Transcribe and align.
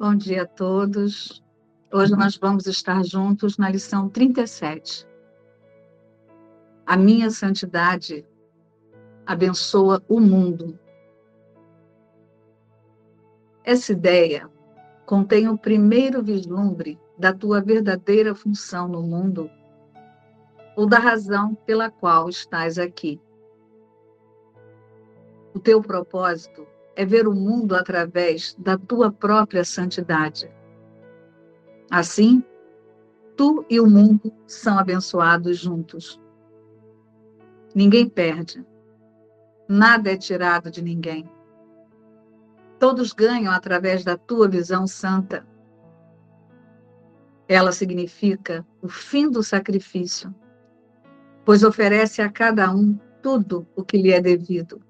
Bom 0.00 0.14
dia 0.14 0.42
a 0.42 0.46
todos. 0.46 1.42
Hoje 1.92 2.14
nós 2.14 2.36
vamos 2.36 2.68
estar 2.68 3.04
juntos 3.04 3.58
na 3.58 3.68
lição 3.68 4.08
37. 4.08 5.04
A 6.86 6.96
minha 6.96 7.28
santidade 7.32 8.24
abençoa 9.26 10.00
o 10.08 10.20
mundo. 10.20 10.78
Essa 13.64 13.90
ideia 13.90 14.48
contém 15.04 15.48
o 15.48 15.58
primeiro 15.58 16.22
vislumbre 16.22 16.96
da 17.18 17.32
tua 17.32 17.60
verdadeira 17.60 18.36
função 18.36 18.86
no 18.86 19.02
mundo 19.02 19.50
ou 20.76 20.86
da 20.86 21.00
razão 21.00 21.56
pela 21.66 21.90
qual 21.90 22.28
estás 22.28 22.78
aqui. 22.78 23.20
O 25.52 25.58
teu 25.58 25.82
propósito 25.82 26.64
é 26.98 27.04
ver 27.04 27.28
o 27.28 27.32
mundo 27.32 27.76
através 27.76 28.56
da 28.58 28.76
tua 28.76 29.12
própria 29.12 29.62
santidade. 29.62 30.50
Assim, 31.88 32.42
tu 33.36 33.64
e 33.70 33.78
o 33.78 33.86
mundo 33.86 34.32
são 34.48 34.76
abençoados 34.76 35.58
juntos. 35.58 36.20
Ninguém 37.72 38.08
perde. 38.08 38.66
Nada 39.68 40.10
é 40.10 40.16
tirado 40.16 40.72
de 40.72 40.82
ninguém. 40.82 41.30
Todos 42.80 43.12
ganham 43.12 43.52
através 43.52 44.02
da 44.02 44.16
tua 44.16 44.48
visão 44.48 44.84
santa. 44.84 45.46
Ela 47.46 47.70
significa 47.70 48.66
o 48.82 48.88
fim 48.88 49.30
do 49.30 49.44
sacrifício, 49.44 50.34
pois 51.44 51.62
oferece 51.62 52.20
a 52.20 52.28
cada 52.28 52.74
um 52.74 52.98
tudo 53.22 53.68
o 53.76 53.84
que 53.84 53.98
lhe 53.98 54.10
é 54.10 54.20
devido 54.20 54.87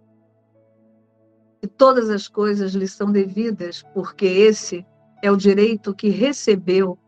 e 1.62 1.66
todas 1.66 2.08
as 2.10 2.28
coisas 2.28 2.72
lhe 2.72 2.86
são 2.86 3.10
devidas, 3.10 3.82
porque 3.94 4.26
esse 4.26 4.86
é 5.22 5.30
o 5.30 5.36
direito 5.36 5.94
que 5.94 6.08
recebeu 6.08 6.98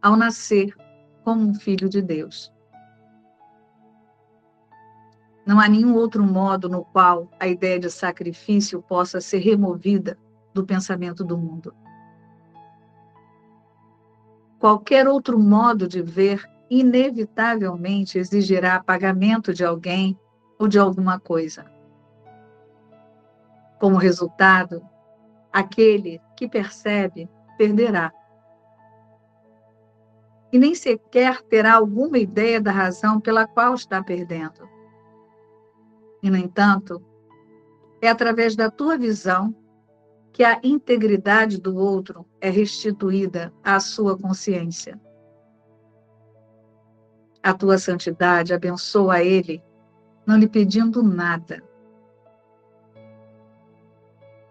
ao 0.00 0.16
nascer 0.16 0.74
como 1.24 1.48
um 1.48 1.54
filho 1.54 1.88
de 1.88 2.00
Deus. 2.00 2.52
Não 5.44 5.58
há 5.58 5.66
nenhum 5.66 5.94
outro 5.94 6.22
modo 6.22 6.68
no 6.68 6.84
qual 6.84 7.28
a 7.40 7.48
ideia 7.48 7.80
de 7.80 7.90
sacrifício 7.90 8.82
possa 8.82 9.20
ser 9.20 9.38
removida 9.38 10.18
do 10.52 10.64
pensamento 10.64 11.24
do 11.24 11.38
mundo. 11.38 11.74
Qualquer 14.58 15.08
outro 15.08 15.38
modo 15.38 15.88
de 15.88 16.02
ver, 16.02 16.44
inevitavelmente, 16.68 18.18
exigirá 18.18 18.82
pagamento 18.82 19.54
de 19.54 19.64
alguém 19.64 20.18
ou 20.58 20.68
de 20.68 20.78
alguma 20.78 21.18
coisa. 21.18 21.64
Como 23.78 23.96
resultado, 23.96 24.82
aquele 25.52 26.20
que 26.36 26.48
percebe 26.48 27.28
perderá. 27.56 28.12
E 30.52 30.58
nem 30.58 30.74
sequer 30.74 31.42
terá 31.42 31.74
alguma 31.74 32.18
ideia 32.18 32.60
da 32.60 32.70
razão 32.70 33.20
pela 33.20 33.46
qual 33.46 33.74
está 33.74 34.02
perdendo. 34.02 34.68
E, 36.22 36.30
no 36.30 36.36
entanto, 36.36 37.02
é 38.00 38.08
através 38.08 38.56
da 38.56 38.70
tua 38.70 38.96
visão 38.96 39.54
que 40.32 40.44
a 40.44 40.58
integridade 40.62 41.60
do 41.60 41.76
outro 41.76 42.24
é 42.40 42.48
restituída 42.48 43.52
à 43.62 43.80
sua 43.80 44.16
consciência. 44.16 44.98
A 47.42 47.52
tua 47.52 47.78
santidade 47.78 48.54
abençoa 48.54 49.22
ele, 49.22 49.62
não 50.26 50.38
lhe 50.38 50.48
pedindo 50.48 51.02
nada. 51.02 51.62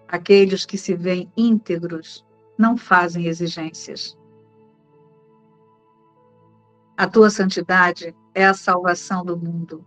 Aqueles 0.08 0.66
que 0.66 0.77
se 0.77 0.95
veem 0.95 1.31
íntegros 1.36 2.25
não 2.58 2.77
fazem 2.77 3.25
exigências. 3.25 4.18
A 6.95 7.07
tua 7.07 7.29
santidade 7.29 8.16
é 8.34 8.45
a 8.45 8.53
salvação 8.53 9.23
do 9.23 9.38
mundo. 9.38 9.85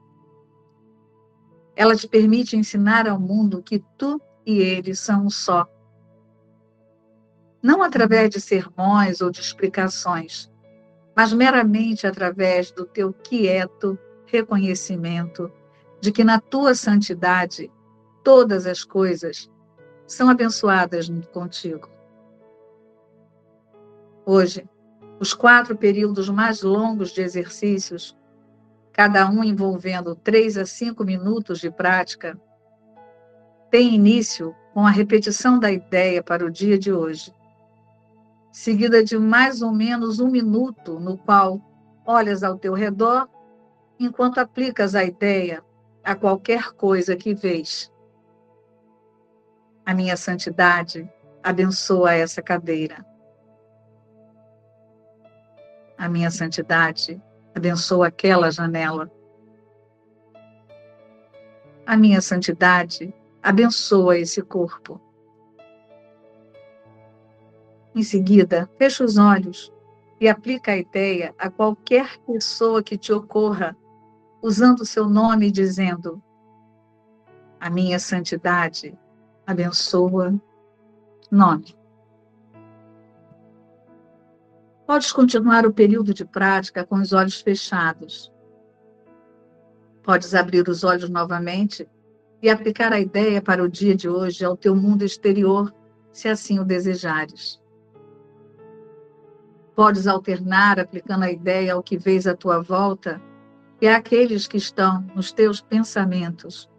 Ela 1.74 1.96
te 1.96 2.06
permite 2.06 2.56
ensinar 2.56 3.08
ao 3.08 3.18
mundo 3.18 3.62
que 3.62 3.82
tu 3.96 4.20
e 4.46 4.58
ele 4.58 4.94
são 4.94 5.26
um 5.26 5.30
só. 5.30 5.66
Não 7.62 7.82
através 7.82 8.30
de 8.30 8.40
sermões 8.40 9.20
ou 9.20 9.30
de 9.30 9.40
explicações, 9.40 10.50
mas 11.16 11.32
meramente 11.32 12.06
através 12.06 12.70
do 12.70 12.84
teu 12.84 13.12
quieto 13.12 13.98
reconhecimento 14.26 15.50
de 16.00 16.12
que 16.12 16.22
na 16.22 16.40
tua 16.40 16.74
santidade 16.74 17.70
todas 18.22 18.66
as 18.66 18.84
coisas 18.84 19.49
são 20.10 20.28
abençoadas 20.28 21.08
contigo. 21.32 21.88
Hoje, 24.26 24.68
os 25.20 25.32
quatro 25.32 25.76
períodos 25.76 26.28
mais 26.28 26.62
longos 26.62 27.12
de 27.12 27.22
exercícios, 27.22 28.16
cada 28.92 29.30
um 29.30 29.44
envolvendo 29.44 30.16
três 30.16 30.58
a 30.58 30.66
cinco 30.66 31.04
minutos 31.04 31.60
de 31.60 31.70
prática, 31.70 32.36
têm 33.70 33.94
início 33.94 34.52
com 34.74 34.84
a 34.84 34.90
repetição 34.90 35.60
da 35.60 35.70
ideia 35.70 36.22
para 36.24 36.44
o 36.44 36.50
dia 36.50 36.76
de 36.76 36.92
hoje, 36.92 37.32
seguida 38.50 39.04
de 39.04 39.16
mais 39.16 39.62
ou 39.62 39.70
menos 39.70 40.18
um 40.18 40.28
minuto 40.28 40.98
no 40.98 41.16
qual 41.18 41.60
olhas 42.04 42.42
ao 42.42 42.58
teu 42.58 42.74
redor 42.74 43.28
enquanto 43.96 44.38
aplicas 44.38 44.96
a 44.96 45.04
ideia 45.04 45.62
a 46.02 46.16
qualquer 46.16 46.72
coisa 46.72 47.14
que 47.14 47.32
vês 47.32 47.92
a 49.90 49.94
minha 49.94 50.16
santidade 50.16 51.10
abençoa 51.42 52.14
essa 52.14 52.40
cadeira. 52.40 53.04
A 55.98 56.08
minha 56.08 56.30
santidade 56.30 57.20
abençoa 57.56 58.06
aquela 58.06 58.52
janela. 58.52 59.10
A 61.84 61.96
minha 61.96 62.20
santidade 62.20 63.12
abençoa 63.42 64.16
esse 64.16 64.40
corpo. 64.42 65.00
Em 67.92 68.04
seguida, 68.04 68.70
fecha 68.78 69.02
os 69.02 69.16
olhos 69.18 69.72
e 70.20 70.28
aplica 70.28 70.70
a 70.70 70.76
ideia 70.76 71.34
a 71.36 71.50
qualquer 71.50 72.16
pessoa 72.18 72.80
que 72.80 72.96
te 72.96 73.12
ocorra, 73.12 73.76
usando 74.40 74.82
o 74.82 74.86
seu 74.86 75.08
nome 75.08 75.50
dizendo: 75.50 76.22
A 77.58 77.68
minha 77.68 77.98
santidade 77.98 78.96
abençoa. 79.46 80.34
Nome. 81.30 81.76
Podes 84.86 85.12
continuar 85.12 85.64
o 85.66 85.72
período 85.72 86.12
de 86.12 86.24
prática 86.24 86.84
com 86.84 86.96
os 86.96 87.12
olhos 87.12 87.40
fechados. 87.40 88.32
Podes 90.02 90.34
abrir 90.34 90.68
os 90.68 90.82
olhos 90.82 91.08
novamente 91.08 91.88
e 92.42 92.48
aplicar 92.48 92.92
a 92.92 93.00
ideia 93.00 93.40
para 93.40 93.62
o 93.62 93.68
dia 93.68 93.94
de 93.94 94.08
hoje 94.08 94.44
ao 94.44 94.56
teu 94.56 94.74
mundo 94.74 95.04
exterior, 95.04 95.72
se 96.12 96.28
assim 96.28 96.58
o 96.58 96.64
desejares. 96.64 97.60
Podes 99.74 100.06
alternar 100.06 100.80
aplicando 100.80 101.24
a 101.24 101.30
ideia 101.30 101.74
ao 101.74 101.82
que 101.82 101.96
vês 101.96 102.26
à 102.26 102.34
tua 102.34 102.60
volta 102.60 103.20
e 103.80 103.88
àqueles 103.88 104.46
que 104.46 104.56
estão 104.56 105.02
nos 105.14 105.32
teus 105.32 105.60
pensamentos, 105.60 106.69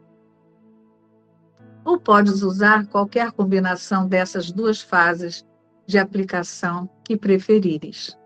ou 1.83 1.99
podes 1.99 2.41
usar 2.41 2.87
qualquer 2.87 3.31
combinação 3.31 4.07
dessas 4.07 4.51
duas 4.51 4.81
fases 4.81 5.45
de 5.85 5.97
aplicação 5.97 6.89
que 7.03 7.17
preferires. 7.17 8.17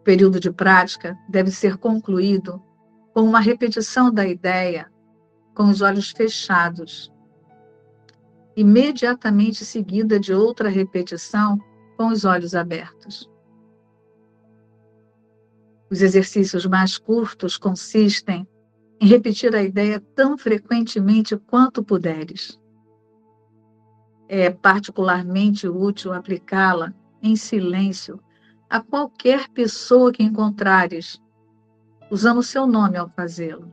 O 0.00 0.02
período 0.04 0.38
de 0.40 0.50
prática 0.50 1.18
deve 1.28 1.50
ser 1.50 1.76
concluído 1.76 2.62
com 3.12 3.22
uma 3.22 3.40
repetição 3.40 4.12
da 4.12 4.26
ideia 4.26 4.90
com 5.54 5.64
os 5.64 5.80
olhos 5.80 6.10
fechados, 6.10 7.12
imediatamente 8.56 9.64
seguida 9.64 10.18
de 10.20 10.32
outra 10.32 10.68
repetição 10.68 11.58
com 11.96 12.08
os 12.08 12.24
olhos 12.24 12.54
abertos. 12.54 13.28
Os 15.90 16.02
exercícios 16.02 16.64
mais 16.66 16.96
curtos 16.96 17.56
consistem 17.56 18.46
em 19.00 19.06
repetir 19.06 19.54
a 19.54 19.62
ideia 19.62 20.00
tão 20.14 20.36
frequentemente 20.36 21.36
quanto 21.36 21.82
puderes. 21.82 22.60
É 24.28 24.50
particularmente 24.50 25.68
útil 25.68 26.12
aplicá-la 26.12 26.92
em 27.22 27.36
silêncio 27.36 28.20
a 28.68 28.80
qualquer 28.80 29.48
pessoa 29.48 30.12
que 30.12 30.22
encontrares, 30.22 31.22
usando 32.10 32.42
seu 32.42 32.66
nome 32.66 32.96
ao 32.98 33.08
fazê-lo. 33.08 33.72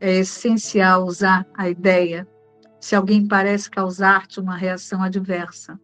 É 0.00 0.18
essencial 0.18 1.04
usar 1.04 1.46
a 1.54 1.68
ideia 1.68 2.28
se 2.78 2.94
alguém 2.94 3.26
parece 3.26 3.70
causar-te 3.70 4.38
uma 4.38 4.54
reação 4.54 5.02
adversa. 5.02 5.80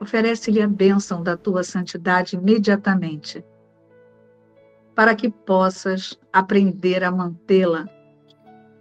Oferece-lhe 0.00 0.60
a 0.60 0.66
bênção 0.66 1.22
da 1.22 1.36
tua 1.36 1.62
santidade 1.62 2.36
imediatamente 2.36 3.44
para 4.94 5.14
que 5.14 5.28
possas 5.28 6.18
aprender 6.32 7.02
a 7.02 7.10
mantê-la 7.10 7.88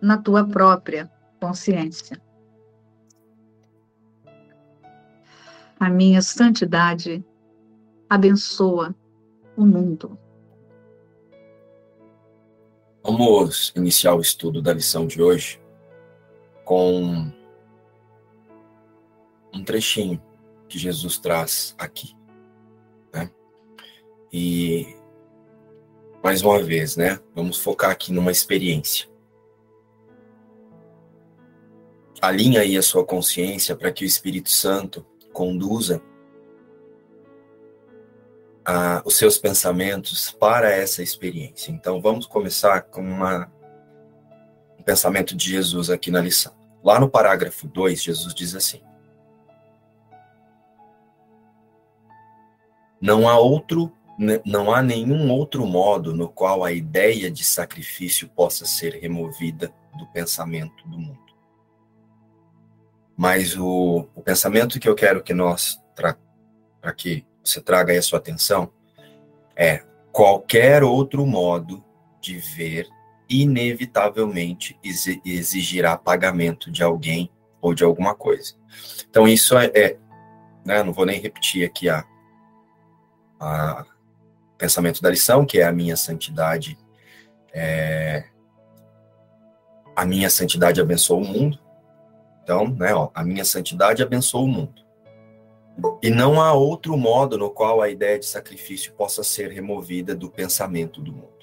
na 0.01 0.17
tua 0.17 0.45
própria 0.45 1.11
consciência. 1.39 2.21
A 5.79 5.89
minha 5.89 6.21
santidade 6.21 7.25
abençoa 8.09 8.95
o 9.57 9.65
mundo. 9.65 10.17
Vamos 13.03 13.73
iniciar 13.75 14.15
o 14.15 14.21
estudo 14.21 14.61
da 14.61 14.73
lição 14.73 15.05
de 15.05 15.21
hoje 15.21 15.61
com 16.63 17.29
um 19.53 19.63
trechinho 19.63 20.21
que 20.69 20.79
Jesus 20.79 21.19
traz 21.19 21.75
aqui. 21.77 22.15
Né? 23.13 23.29
E, 24.31 24.95
mais 26.23 26.41
uma 26.41 26.63
vez, 26.63 26.95
né? 26.95 27.19
Vamos 27.35 27.59
focar 27.59 27.91
aqui 27.91 28.13
numa 28.13 28.31
experiência. 28.31 29.09
Alinha 32.21 32.61
aí 32.61 32.77
a 32.77 32.81
sua 32.81 33.05
consciência 33.05 33.75
para 33.75 33.91
que 33.91 34.05
o 34.05 34.07
Espírito 34.07 34.49
Santo 34.49 35.05
conduza 35.33 36.01
a, 38.63 39.01
os 39.03 39.17
seus 39.17 39.37
pensamentos 39.37 40.31
para 40.31 40.71
essa 40.71 41.03
experiência. 41.03 41.71
Então, 41.71 42.01
vamos 42.01 42.25
começar 42.25 42.83
com 42.83 43.01
uma, 43.01 43.51
um 44.79 44.83
pensamento 44.83 45.35
de 45.35 45.49
Jesus 45.49 45.89
aqui 45.89 46.09
na 46.09 46.21
lição. 46.21 46.55
Lá 46.81 47.01
no 47.01 47.09
parágrafo 47.09 47.67
2, 47.67 48.01
Jesus 48.01 48.33
diz 48.33 48.55
assim: 48.55 48.81
Não 53.01 53.27
há 53.27 53.37
outro 53.37 53.91
não 54.45 54.71
há 54.71 54.81
nenhum 54.81 55.31
outro 55.31 55.65
modo 55.65 56.13
no 56.13 56.29
qual 56.29 56.63
a 56.63 56.71
ideia 56.71 57.31
de 57.31 57.43
sacrifício 57.43 58.27
possa 58.29 58.65
ser 58.65 58.95
removida 58.95 59.73
do 59.97 60.05
pensamento 60.07 60.87
do 60.87 60.97
mundo. 60.97 61.19
Mas 63.17 63.57
o, 63.57 64.07
o 64.15 64.21
pensamento 64.21 64.79
que 64.79 64.87
eu 64.87 64.95
quero 64.95 65.23
que 65.23 65.33
nós 65.33 65.81
para 65.95 66.93
que 66.93 67.25
você 67.43 67.61
traga 67.61 67.91
aí 67.91 67.97
a 67.97 68.01
sua 68.01 68.19
atenção 68.19 68.71
é 69.55 69.83
qualquer 70.11 70.83
outro 70.83 71.25
modo 71.25 71.83
de 72.19 72.37
ver 72.37 72.87
inevitavelmente 73.29 74.77
exigirá 75.25 75.97
pagamento 75.97 76.71
de 76.71 76.83
alguém 76.83 77.31
ou 77.61 77.73
de 77.73 77.83
alguma 77.83 78.13
coisa. 78.13 78.55
Então 79.09 79.27
isso 79.27 79.57
é, 79.57 79.71
é 79.73 79.97
né, 80.65 80.83
não 80.83 80.93
vou 80.93 81.05
nem 81.05 81.19
repetir 81.19 81.65
aqui 81.65 81.89
a, 81.89 82.05
a 83.39 83.85
pensamento 84.57 85.01
da 85.01 85.09
lição, 85.09 85.45
que 85.45 85.59
é 85.59 85.63
a 85.63 85.71
minha 85.71 85.95
santidade, 85.95 86.77
é, 87.53 88.25
a 89.95 90.05
minha 90.05 90.29
santidade 90.29 90.81
abençoa 90.81 91.17
o 91.17 91.25
mundo. 91.25 91.59
Então, 92.43 92.67
né, 92.67 92.93
ó, 92.93 93.09
a 93.13 93.23
minha 93.23 93.45
santidade 93.45 94.03
abençoa 94.03 94.41
o 94.41 94.47
mundo. 94.47 94.83
E 96.01 96.09
não 96.09 96.39
há 96.39 96.53
outro 96.53 96.95
modo 96.95 97.37
no 97.37 97.49
qual 97.49 97.81
a 97.81 97.89
ideia 97.89 98.19
de 98.19 98.25
sacrifício 98.25 98.93
possa 98.93 99.23
ser 99.23 99.51
removida 99.51 100.13
do 100.13 100.29
pensamento 100.29 101.01
do 101.01 101.11
mundo. 101.11 101.33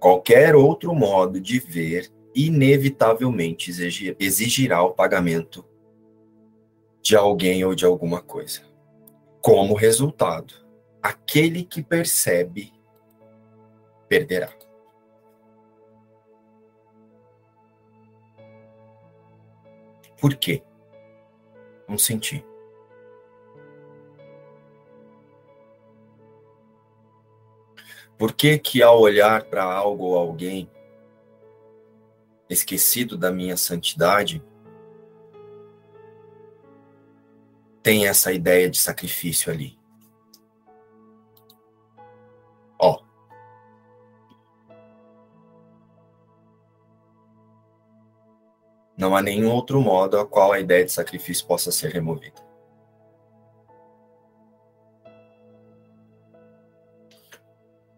Qualquer 0.00 0.56
outro 0.56 0.94
modo 0.94 1.40
de 1.40 1.58
ver 1.58 2.10
inevitavelmente 2.34 3.70
exigirá 4.18 4.82
o 4.82 4.92
pagamento 4.92 5.64
de 7.02 7.16
alguém 7.16 7.64
ou 7.64 7.74
de 7.74 7.84
alguma 7.84 8.20
coisa. 8.20 8.62
Como 9.40 9.74
resultado, 9.74 10.54
aquele 11.08 11.64
que 11.64 11.82
percebe 11.82 12.70
perderá. 14.06 14.52
Por 20.20 20.36
quê? 20.36 20.62
Vamos 21.86 22.04
sentir. 22.04 22.44
Por 28.18 28.34
que 28.34 28.58
que 28.58 28.82
ao 28.82 29.00
olhar 29.00 29.44
para 29.44 29.64
algo 29.64 30.08
ou 30.08 30.18
alguém 30.18 30.70
esquecido 32.50 33.16
da 33.16 33.32
minha 33.32 33.56
santidade, 33.56 34.44
tem 37.82 38.06
essa 38.06 38.30
ideia 38.30 38.68
de 38.68 38.78
sacrifício 38.78 39.50
ali? 39.50 39.77
Não 48.98 49.14
há 49.14 49.22
nenhum 49.22 49.52
outro 49.52 49.80
modo 49.80 50.18
a 50.18 50.26
qual 50.26 50.52
a 50.52 50.58
ideia 50.58 50.84
de 50.84 50.90
sacrifício 50.90 51.46
possa 51.46 51.70
ser 51.70 51.92
removida. 51.92 52.42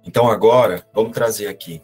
Então 0.04 0.30
agora, 0.30 0.86
vamos 0.92 1.12
trazer 1.12 1.48
aqui 1.48 1.82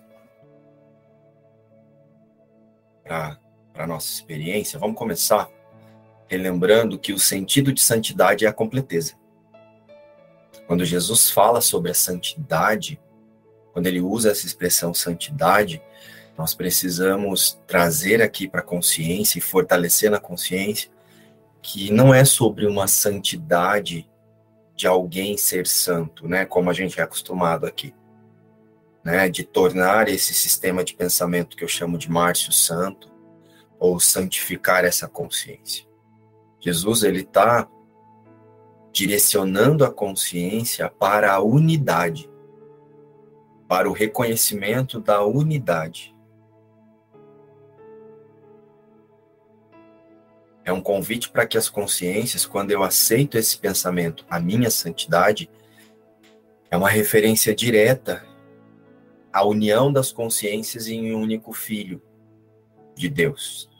para 3.02 3.38
a 3.74 3.86
nossa 3.86 4.12
experiência, 4.12 4.78
vamos 4.78 4.98
começar 4.98 5.48
relembrando 6.28 6.98
que 6.98 7.12
o 7.12 7.18
sentido 7.18 7.72
de 7.72 7.80
santidade 7.80 8.44
é 8.44 8.48
a 8.48 8.52
completeza. 8.52 9.14
Quando 10.66 10.84
Jesus 10.84 11.30
fala 11.30 11.60
sobre 11.60 11.90
a 11.90 11.94
santidade, 11.94 13.00
quando 13.72 13.86
ele 13.86 14.00
usa 14.00 14.32
essa 14.32 14.44
expressão 14.44 14.92
santidade, 14.92 15.80
nós 16.36 16.54
precisamos 16.54 17.60
trazer 17.66 18.20
aqui 18.20 18.46
para 18.46 18.60
a 18.60 18.64
consciência 18.64 19.38
e 19.38 19.42
fortalecer 19.42 20.10
na 20.10 20.20
consciência 20.20 20.90
que 21.62 21.90
não 21.90 22.14
é 22.14 22.24
sobre 22.24 22.66
uma 22.66 22.86
santidade 22.86 24.08
de 24.74 24.86
alguém 24.86 25.36
ser 25.36 25.66
santo, 25.66 26.28
né, 26.28 26.44
como 26.44 26.70
a 26.70 26.72
gente 26.72 27.00
é 27.00 27.02
acostumado 27.02 27.66
aqui 27.66 27.94
né, 29.06 29.28
de 29.28 29.44
tornar 29.44 30.08
esse 30.08 30.34
sistema 30.34 30.82
de 30.82 30.92
pensamento 30.92 31.56
que 31.56 31.62
eu 31.62 31.68
chamo 31.68 31.96
de 31.96 32.10
Márcio 32.10 32.52
Santo, 32.52 33.08
ou 33.78 34.00
santificar 34.00 34.84
essa 34.84 35.06
consciência. 35.06 35.86
Jesus 36.58 37.04
ele 37.04 37.20
está 37.20 37.68
direcionando 38.92 39.84
a 39.84 39.92
consciência 39.92 40.90
para 40.90 41.32
a 41.32 41.40
unidade, 41.40 42.28
para 43.68 43.88
o 43.88 43.92
reconhecimento 43.92 44.98
da 44.98 45.24
unidade. 45.24 46.15
É 50.66 50.72
um 50.72 50.80
convite 50.80 51.30
para 51.30 51.46
que 51.46 51.56
as 51.56 51.68
consciências, 51.68 52.44
quando 52.44 52.72
eu 52.72 52.82
aceito 52.82 53.38
esse 53.38 53.56
pensamento, 53.56 54.26
a 54.28 54.40
minha 54.40 54.68
santidade, 54.68 55.48
é 56.68 56.76
uma 56.76 56.88
referência 56.88 57.54
direta 57.54 58.26
a 59.32 59.44
união 59.46 59.92
das 59.92 60.10
consciências 60.10 60.88
em 60.88 61.14
um 61.14 61.20
único 61.20 61.52
Filho 61.52 62.02
de 62.96 63.08
Deus. 63.08 63.70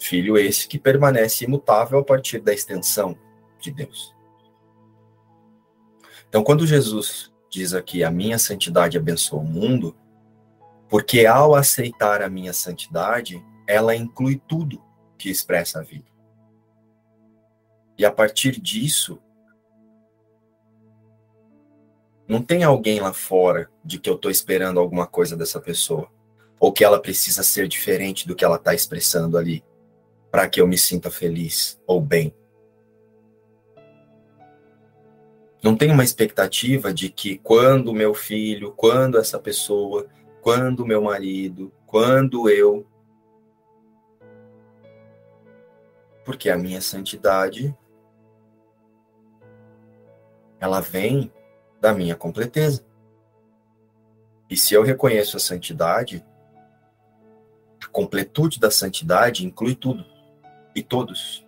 Filho 0.00 0.36
esse 0.36 0.66
que 0.66 0.80
permanece 0.80 1.44
imutável 1.44 2.00
a 2.00 2.04
partir 2.04 2.40
da 2.40 2.52
extensão 2.52 3.16
de 3.60 3.70
Deus. 3.70 4.12
Então, 6.28 6.42
quando 6.42 6.66
Jesus 6.66 7.32
diz 7.48 7.72
aqui: 7.72 8.02
A 8.02 8.10
minha 8.10 8.38
santidade 8.38 8.98
abençoa 8.98 9.38
o 9.38 9.44
mundo, 9.44 9.96
porque 10.88 11.24
ao 11.24 11.54
aceitar 11.54 12.20
a 12.20 12.28
minha 12.28 12.52
santidade, 12.52 13.40
ela 13.64 13.94
inclui 13.94 14.42
tudo 14.48 14.89
que 15.20 15.30
expressa 15.30 15.80
a 15.80 15.82
vida. 15.82 16.06
E 17.98 18.04
a 18.04 18.10
partir 18.10 18.58
disso, 18.58 19.20
não 22.26 22.40
tem 22.40 22.64
alguém 22.64 23.00
lá 23.00 23.12
fora 23.12 23.70
de 23.84 23.98
que 23.98 24.08
eu 24.08 24.14
estou 24.14 24.30
esperando 24.30 24.80
alguma 24.80 25.06
coisa 25.06 25.36
dessa 25.36 25.60
pessoa. 25.60 26.08
Ou 26.58 26.72
que 26.72 26.82
ela 26.82 27.00
precisa 27.00 27.42
ser 27.42 27.68
diferente 27.68 28.26
do 28.26 28.34
que 28.34 28.44
ela 28.44 28.56
está 28.56 28.74
expressando 28.74 29.36
ali. 29.36 29.62
Para 30.30 30.48
que 30.48 30.60
eu 30.60 30.66
me 30.66 30.78
sinta 30.78 31.10
feliz 31.10 31.78
ou 31.86 32.00
bem. 32.00 32.34
Não 35.62 35.76
tem 35.76 35.90
uma 35.90 36.04
expectativa 36.04 36.94
de 36.94 37.10
que 37.10 37.36
quando 37.36 37.92
meu 37.92 38.14
filho, 38.14 38.72
quando 38.72 39.18
essa 39.18 39.38
pessoa, 39.38 40.06
quando 40.40 40.86
meu 40.86 41.02
marido, 41.02 41.70
quando 41.86 42.48
eu. 42.48 42.86
Porque 46.24 46.50
a 46.50 46.56
minha 46.56 46.80
santidade 46.80 47.76
ela 50.60 50.80
vem 50.80 51.32
da 51.80 51.94
minha 51.94 52.14
completeza. 52.14 52.84
E 54.48 54.56
se 54.56 54.74
eu 54.74 54.82
reconheço 54.82 55.36
a 55.36 55.40
santidade, 55.40 56.24
a 57.82 57.86
completude 57.88 58.60
da 58.60 58.70
santidade 58.70 59.46
inclui 59.46 59.74
tudo 59.74 60.04
e 60.74 60.82
todos. 60.82 61.46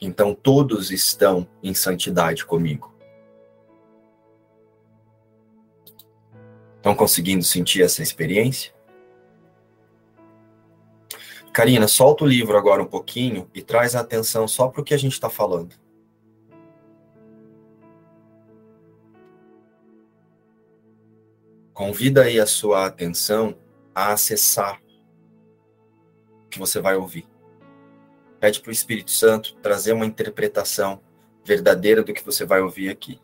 Então 0.00 0.34
todos 0.34 0.90
estão 0.90 1.48
em 1.62 1.72
santidade 1.74 2.44
comigo. 2.44 2.94
Estão 6.76 6.94
conseguindo 6.94 7.42
sentir 7.42 7.82
essa 7.82 8.02
experiência? 8.02 8.77
Karina, 11.58 11.88
solta 11.88 12.22
o 12.22 12.26
livro 12.28 12.56
agora 12.56 12.80
um 12.80 12.86
pouquinho 12.86 13.50
e 13.52 13.60
traz 13.60 13.96
a 13.96 14.00
atenção 14.00 14.46
só 14.46 14.68
para 14.68 14.80
o 14.80 14.84
que 14.84 14.94
a 14.94 14.96
gente 14.96 15.14
está 15.14 15.28
falando. 15.28 15.74
Convida 21.74 22.22
aí 22.22 22.38
a 22.38 22.46
sua 22.46 22.86
atenção 22.86 23.58
a 23.92 24.12
acessar 24.12 24.80
o 26.44 26.48
que 26.48 26.60
você 26.60 26.80
vai 26.80 26.94
ouvir. 26.94 27.26
Pede 28.38 28.60
para 28.60 28.68
o 28.68 28.72
Espírito 28.72 29.10
Santo 29.10 29.56
trazer 29.56 29.94
uma 29.94 30.06
interpretação 30.06 31.00
verdadeira 31.44 32.04
do 32.04 32.14
que 32.14 32.24
você 32.24 32.44
vai 32.44 32.60
ouvir 32.60 32.88
aqui. 32.88 33.20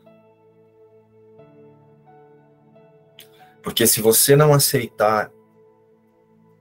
Porque 3.62 3.87
se 3.87 4.03
você 4.03 4.35
não 4.35 4.53
aceitar 4.53 5.31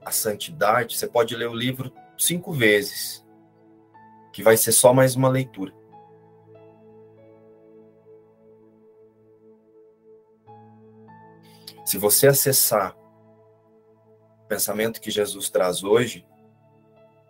a 0.04 0.10
santidade, 0.10 0.96
você 0.96 1.08
pode 1.08 1.34
ler 1.34 1.48
o 1.48 1.54
livro 1.54 1.92
cinco 2.18 2.52
vezes, 2.52 3.24
que 4.32 4.42
vai 4.42 4.56
ser 4.56 4.72
só 4.72 4.92
mais 4.92 5.16
uma 5.16 5.28
leitura. 5.28 5.72
Se 11.84 11.98
você 11.98 12.26
acessar 12.26 12.96
o 12.96 14.46
pensamento 14.48 15.00
que 15.00 15.10
Jesus 15.10 15.48
traz 15.48 15.84
hoje, 15.84 16.26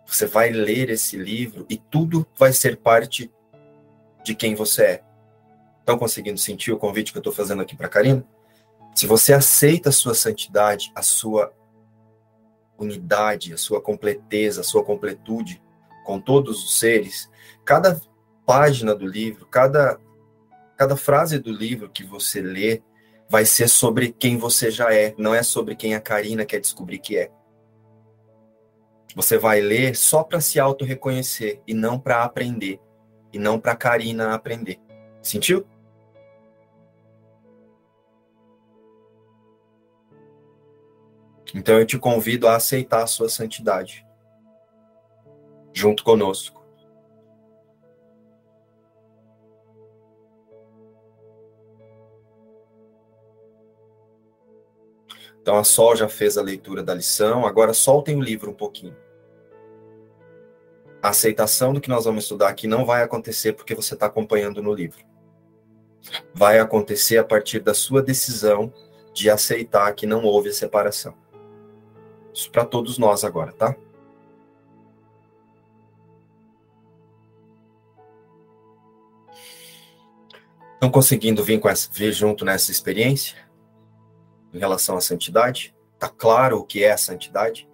você 0.05 0.25
vai 0.25 0.49
ler 0.49 0.89
esse 0.89 1.17
livro 1.17 1.65
e 1.69 1.77
tudo 1.77 2.25
vai 2.37 2.53
ser 2.53 2.77
parte 2.77 3.31
de 4.23 4.33
quem 4.33 4.55
você 4.55 4.83
é. 4.83 5.03
Estão 5.79 5.97
conseguindo 5.97 6.39
sentir 6.39 6.71
o 6.71 6.77
convite 6.77 7.11
que 7.11 7.17
eu 7.17 7.21
estou 7.21 7.33
fazendo 7.33 7.61
aqui 7.61 7.75
para 7.75 7.89
Karina? 7.89 8.25
Se 8.95 9.05
você 9.05 9.33
aceita 9.33 9.89
a 9.89 9.91
sua 9.91 10.15
santidade, 10.15 10.91
a 10.95 11.01
sua 11.01 11.53
unidade, 12.77 13.53
a 13.53 13.57
sua 13.57 13.81
completeza, 13.81 14.61
a 14.61 14.63
sua 14.63 14.83
completude 14.83 15.61
com 16.03 16.19
todos 16.19 16.63
os 16.63 16.77
seres, 16.77 17.29
cada 17.63 17.99
página 18.45 18.93
do 18.93 19.07
livro, 19.07 19.45
cada, 19.47 19.99
cada 20.77 20.95
frase 20.95 21.39
do 21.39 21.51
livro 21.51 21.89
que 21.89 22.03
você 22.03 22.41
lê 22.41 22.81
vai 23.29 23.45
ser 23.45 23.67
sobre 23.67 24.11
quem 24.11 24.37
você 24.37 24.69
já 24.69 24.93
é, 24.93 25.15
não 25.17 25.33
é 25.33 25.41
sobre 25.41 25.75
quem 25.75 25.95
a 25.95 26.01
Karina 26.01 26.45
quer 26.45 26.59
descobrir 26.59 26.99
que 26.99 27.17
é. 27.17 27.31
Você 29.15 29.37
vai 29.37 29.61
ler 29.61 29.95
só 29.95 30.23
para 30.23 30.41
se 30.41 30.59
auto-reconhecer 30.59 31.61
e 31.65 31.73
não 31.73 31.97
para 31.97 32.23
aprender, 32.23 32.79
e 33.31 33.39
não 33.39 33.59
para 33.59 33.75
Karina 33.75 34.33
aprender. 34.33 34.79
Sentiu? 35.21 35.65
Então 41.55 41.79
eu 41.79 41.85
te 41.85 41.97
convido 41.97 42.49
a 42.49 42.57
aceitar 42.57 43.01
a 43.01 43.07
sua 43.07 43.29
santidade 43.29 44.05
junto 45.73 46.03
conosco. 46.03 46.61
Então 55.41 55.57
a 55.57 55.63
Sol 55.63 55.95
já 55.95 56.09
fez 56.09 56.37
a 56.37 56.41
leitura 56.41 56.83
da 56.83 56.93
lição, 56.93 57.45
agora 57.45 57.73
soltem 57.73 58.17
o 58.17 58.21
livro 58.21 58.51
um 58.51 58.53
pouquinho. 58.53 58.97
A 61.01 61.09
aceitação 61.09 61.71
do 61.71 61.79
que 61.79 61.87
nós 61.87 62.03
vamos 62.03 62.25
estudar 62.25 62.49
aqui 62.49 62.67
não 62.67 62.83
vai 62.83 63.01
acontecer 63.01 63.53
porque 63.53 63.75
você 63.75 63.93
está 63.93 64.07
acompanhando 64.07 64.61
no 64.61 64.73
livro. 64.73 65.05
Vai 66.33 66.59
acontecer 66.59 67.17
a 67.17 67.23
partir 67.23 67.59
da 67.59 67.73
sua 67.73 68.01
decisão 68.01 68.73
de 69.13 69.29
aceitar 69.29 69.93
que 69.93 70.05
não 70.05 70.25
houve 70.25 70.51
separação. 70.51 71.24
Isso 72.35 72.51
para 72.51 72.65
todos 72.65 72.97
nós 72.97 73.23
agora, 73.23 73.53
tá? 73.53 73.73
Estão 80.73 80.91
conseguindo 80.91 81.41
vir, 81.45 81.61
com 81.61 81.69
essa, 81.69 81.89
vir 81.89 82.11
junto 82.11 82.43
nessa 82.43 82.71
experiência? 82.71 83.37
Em 84.53 84.59
relação 84.59 84.97
à 84.97 85.01
santidade? 85.01 85.73
Está 85.93 86.09
claro 86.09 86.59
o 86.59 86.65
que 86.65 86.83
é 86.83 86.91
a 86.91 86.97
santidade? 86.97 87.69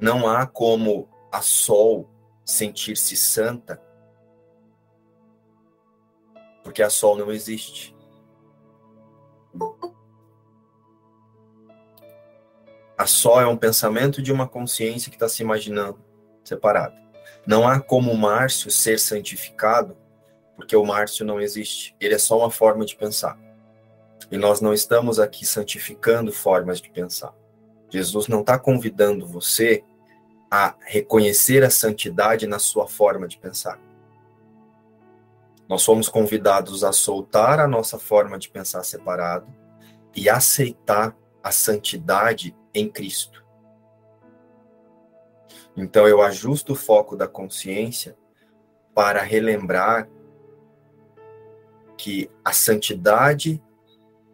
Não 0.00 0.26
há 0.26 0.46
como 0.46 1.06
a 1.30 1.42
Sol 1.42 2.08
sentir-se 2.46 3.14
santa, 3.14 3.78
porque 6.64 6.82
a 6.82 6.88
Sol 6.88 7.14
não 7.14 7.30
existe. 7.30 7.94
Só 13.06 13.40
é 13.40 13.46
um 13.46 13.56
pensamento 13.56 14.20
de 14.20 14.32
uma 14.32 14.48
consciência 14.48 15.10
que 15.10 15.16
está 15.16 15.28
se 15.28 15.42
imaginando 15.42 15.98
separada. 16.44 16.96
Não 17.46 17.66
há 17.66 17.80
como 17.80 18.16
Márcio 18.16 18.70
ser 18.70 18.98
santificado, 18.98 19.96
porque 20.56 20.74
o 20.74 20.84
Márcio 20.84 21.24
não 21.24 21.40
existe. 21.40 21.94
Ele 22.00 22.14
é 22.14 22.18
só 22.18 22.38
uma 22.38 22.50
forma 22.50 22.84
de 22.84 22.96
pensar. 22.96 23.38
E 24.30 24.36
nós 24.36 24.60
não 24.60 24.74
estamos 24.74 25.18
aqui 25.18 25.46
santificando 25.46 26.32
formas 26.32 26.80
de 26.80 26.90
pensar. 26.90 27.32
Jesus 27.88 28.26
não 28.28 28.40
está 28.40 28.58
convidando 28.58 29.26
você 29.26 29.82
a 30.50 30.74
reconhecer 30.80 31.62
a 31.62 31.70
santidade 31.70 32.46
na 32.46 32.58
sua 32.58 32.86
forma 32.86 33.28
de 33.28 33.38
pensar. 33.38 33.78
Nós 35.68 35.82
somos 35.82 36.08
convidados 36.08 36.82
a 36.82 36.92
soltar 36.92 37.60
a 37.60 37.68
nossa 37.68 37.98
forma 37.98 38.38
de 38.38 38.48
pensar 38.48 38.82
separado 38.82 39.46
e 40.14 40.28
aceitar 40.28 41.16
a 41.42 41.50
santidade 41.50 42.56
em 42.74 42.88
Cristo. 42.88 43.44
Então 45.76 46.08
eu 46.08 46.20
ajusto 46.22 46.72
o 46.72 46.76
foco 46.76 47.16
da 47.16 47.28
consciência 47.28 48.16
para 48.94 49.22
relembrar 49.22 50.08
que 51.96 52.30
a 52.44 52.52
santidade 52.52 53.62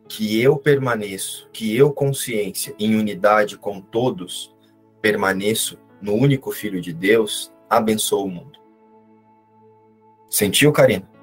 que 0.08 0.40
eu 0.40 0.56
permaneço, 0.56 1.48
que 1.52 1.76
eu 1.76 1.92
consciência 1.92 2.74
em 2.78 2.94
unidade 2.94 3.58
com 3.58 3.80
todos, 3.80 4.54
permaneço 5.00 5.78
no 6.00 6.14
único 6.14 6.50
filho 6.50 6.80
de 6.80 6.92
Deus, 6.92 7.52
abençoa 7.68 8.24
o 8.24 8.30
mundo. 8.30 8.58
Sentiu, 10.28 10.72
Karina? 10.72 11.13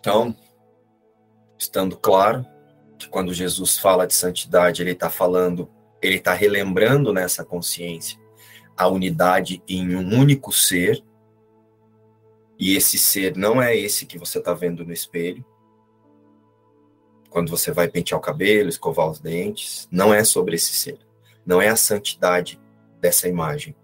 Então, 0.00 0.34
estando 1.58 1.94
claro 1.94 2.46
que 2.98 3.06
quando 3.06 3.34
Jesus 3.34 3.76
fala 3.76 4.06
de 4.06 4.14
santidade, 4.14 4.80
ele 4.80 4.92
está 4.92 5.10
falando, 5.10 5.70
ele 6.00 6.16
está 6.16 6.32
relembrando 6.32 7.12
nessa 7.12 7.44
consciência 7.44 8.18
a 8.76 8.88
unidade 8.88 9.62
em 9.68 9.94
um 9.94 10.18
único 10.18 10.50
ser, 10.50 11.04
e 12.58 12.74
esse 12.74 12.98
ser 12.98 13.36
não 13.36 13.60
é 13.60 13.76
esse 13.76 14.06
que 14.06 14.18
você 14.18 14.38
está 14.38 14.54
vendo 14.54 14.86
no 14.86 14.92
espelho. 14.92 15.44
Quando 17.28 17.50
você 17.50 17.70
vai 17.70 17.88
pentear 17.88 18.18
o 18.18 18.22
cabelo, 18.22 18.70
escovar 18.70 19.10
os 19.10 19.20
dentes, 19.20 19.86
não 19.90 20.14
é 20.14 20.24
sobre 20.24 20.56
esse 20.56 20.72
ser. 20.72 20.98
Não 21.44 21.60
é 21.60 21.68
a 21.68 21.76
santidade 21.76 22.58
dessa 22.98 23.28
imagem. 23.28 23.76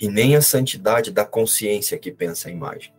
E 0.00 0.08
nem 0.08 0.36
a 0.36 0.42
santidade 0.42 1.10
da 1.10 1.24
consciência 1.24 1.98
que 1.98 2.12
pensa 2.12 2.48
a 2.48 2.52
imagem 2.52 2.92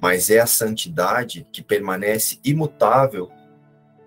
mas 0.00 0.30
é 0.30 0.38
a 0.38 0.46
santidade 0.46 1.46
que 1.52 1.62
permanece 1.62 2.38
imutável 2.44 3.30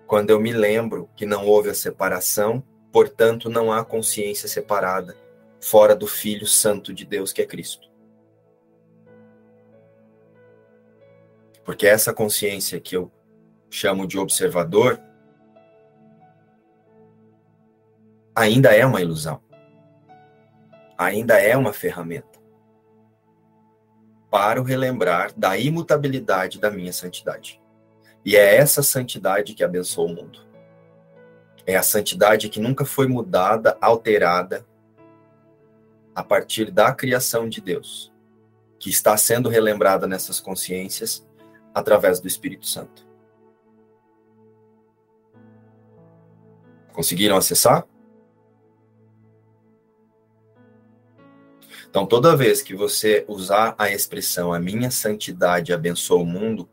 quando 0.06 0.30
eu 0.30 0.40
me 0.40 0.52
lembro 0.52 1.08
que 1.16 1.24
não 1.24 1.46
houve 1.46 1.70
a 1.70 1.74
separação, 1.74 2.62
portanto 2.90 3.48
não 3.48 3.72
há 3.72 3.84
consciência 3.84 4.48
separada 4.48 5.16
fora 5.60 5.94
do 5.94 6.06
Filho 6.06 6.46
Santo 6.46 6.92
de 6.92 7.04
Deus 7.04 7.32
que 7.32 7.42
é 7.42 7.46
Cristo. 7.46 7.90
Porque 11.64 11.86
essa 11.86 12.12
consciência 12.12 12.80
que 12.80 12.96
eu 12.96 13.10
chamo 13.70 14.06
de 14.06 14.18
observador 14.18 15.00
ainda 18.34 18.74
é 18.74 18.84
uma 18.84 19.00
ilusão. 19.00 19.40
Ainda 20.98 21.38
é 21.38 21.56
uma 21.56 21.72
ferramenta 21.72 22.31
para 24.32 24.58
o 24.58 24.64
relembrar 24.64 25.30
da 25.36 25.58
imutabilidade 25.58 26.58
da 26.58 26.70
minha 26.70 26.90
santidade. 26.90 27.60
E 28.24 28.34
é 28.34 28.56
essa 28.56 28.82
santidade 28.82 29.52
que 29.52 29.62
abençoa 29.62 30.06
o 30.06 30.14
mundo. 30.14 30.40
É 31.66 31.76
a 31.76 31.82
santidade 31.82 32.48
que 32.48 32.58
nunca 32.58 32.86
foi 32.86 33.06
mudada, 33.06 33.76
alterada 33.78 34.66
a 36.14 36.24
partir 36.24 36.70
da 36.70 36.94
criação 36.94 37.46
de 37.46 37.60
Deus, 37.60 38.10
que 38.78 38.88
está 38.88 39.14
sendo 39.18 39.50
relembrada 39.50 40.06
nessas 40.06 40.40
consciências 40.40 41.28
através 41.74 42.18
do 42.18 42.26
Espírito 42.26 42.66
Santo. 42.66 43.06
Conseguiram 46.94 47.36
acessar? 47.36 47.86
Então, 51.92 52.06
toda 52.06 52.34
vez 52.34 52.62
que 52.62 52.74
você 52.74 53.22
usar 53.28 53.74
a 53.76 53.90
expressão 53.90 54.50
a 54.50 54.58
minha 54.58 54.90
santidade 54.90 55.74
abençoa 55.74 56.22
o 56.22 56.24
mundo, 56.24 56.66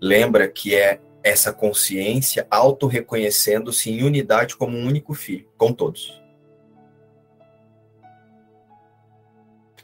lembra 0.00 0.48
que 0.48 0.74
é 0.74 1.00
essa 1.22 1.52
consciência 1.52 2.44
auto-reconhecendo-se 2.50 3.88
em 3.88 4.02
unidade 4.02 4.56
como 4.56 4.76
um 4.76 4.84
único 4.84 5.14
filho, 5.14 5.48
com 5.56 5.72
todos. 5.72 6.20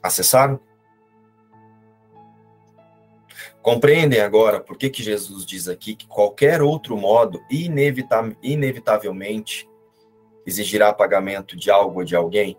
Acessaram? 0.02 0.58
Compreendem 3.62 4.22
agora 4.22 4.58
por 4.58 4.76
que, 4.76 4.90
que 4.90 5.04
Jesus 5.04 5.46
diz 5.46 5.68
aqui 5.68 5.94
que 5.94 6.08
qualquer 6.08 6.60
outro 6.60 6.96
modo, 6.96 7.40
inevita 7.48 8.36
inevitavelmente, 8.42 9.68
exigirá 10.44 10.92
pagamento 10.92 11.56
de 11.56 11.70
algo 11.70 12.00
ou 12.00 12.04
de 12.04 12.16
alguém? 12.16 12.58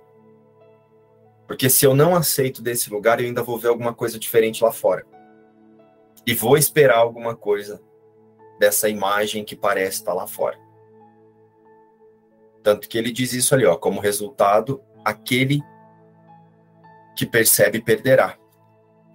Porque 1.47 1.69
se 1.69 1.85
eu 1.85 1.95
não 1.95 2.15
aceito 2.15 2.61
desse 2.61 2.89
lugar, 2.89 3.19
eu 3.19 3.27
ainda 3.27 3.43
vou 3.43 3.57
ver 3.57 3.67
alguma 3.67 3.93
coisa 3.93 4.17
diferente 4.17 4.63
lá 4.63 4.71
fora. 4.71 5.05
E 6.25 6.33
vou 6.33 6.57
esperar 6.57 6.97
alguma 6.97 7.35
coisa 7.35 7.81
dessa 8.59 8.89
imagem 8.89 9.43
que 9.43 9.55
parece 9.55 9.97
estar 9.97 10.13
lá 10.13 10.25
fora. 10.25 10.57
Tanto 12.63 12.89
que 12.89 12.97
ele 12.97 13.11
diz 13.11 13.31
isso 13.33 13.53
ali, 13.53 13.65
ó, 13.65 13.75
como 13.75 13.99
resultado, 13.99 14.81
aquele 15.03 15.61
que 17.15 17.25
percebe 17.25 17.79
perderá. 17.79 18.37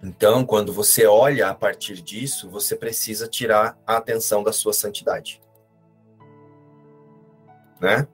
Então, 0.01 0.45
quando 0.45 0.73
você 0.73 1.05
olha 1.05 1.49
a 1.49 1.53
partir 1.53 2.01
disso, 2.01 2.49
você 2.49 2.75
precisa 2.75 3.27
tirar 3.27 3.77
a 3.85 3.97
atenção 3.97 4.41
da 4.41 4.53
sua 4.53 4.73
santidade. 4.73 5.41
Né? 7.79 8.07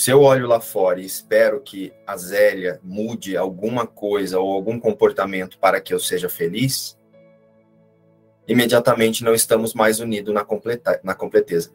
Se 0.00 0.10
eu 0.10 0.22
olho 0.22 0.46
lá 0.46 0.62
fora 0.62 0.98
e 0.98 1.04
espero 1.04 1.60
que 1.60 1.92
a 2.06 2.16
Zélia 2.16 2.80
mude 2.82 3.36
alguma 3.36 3.86
coisa 3.86 4.40
ou 4.40 4.50
algum 4.50 4.80
comportamento 4.80 5.58
para 5.58 5.78
que 5.78 5.92
eu 5.92 6.00
seja 6.00 6.26
feliz, 6.26 6.98
imediatamente 8.48 9.22
não 9.22 9.34
estamos 9.34 9.74
mais 9.74 10.00
unidos 10.00 10.32
na, 10.32 10.42
completa, 10.42 10.98
na 11.04 11.14
completeza. 11.14 11.70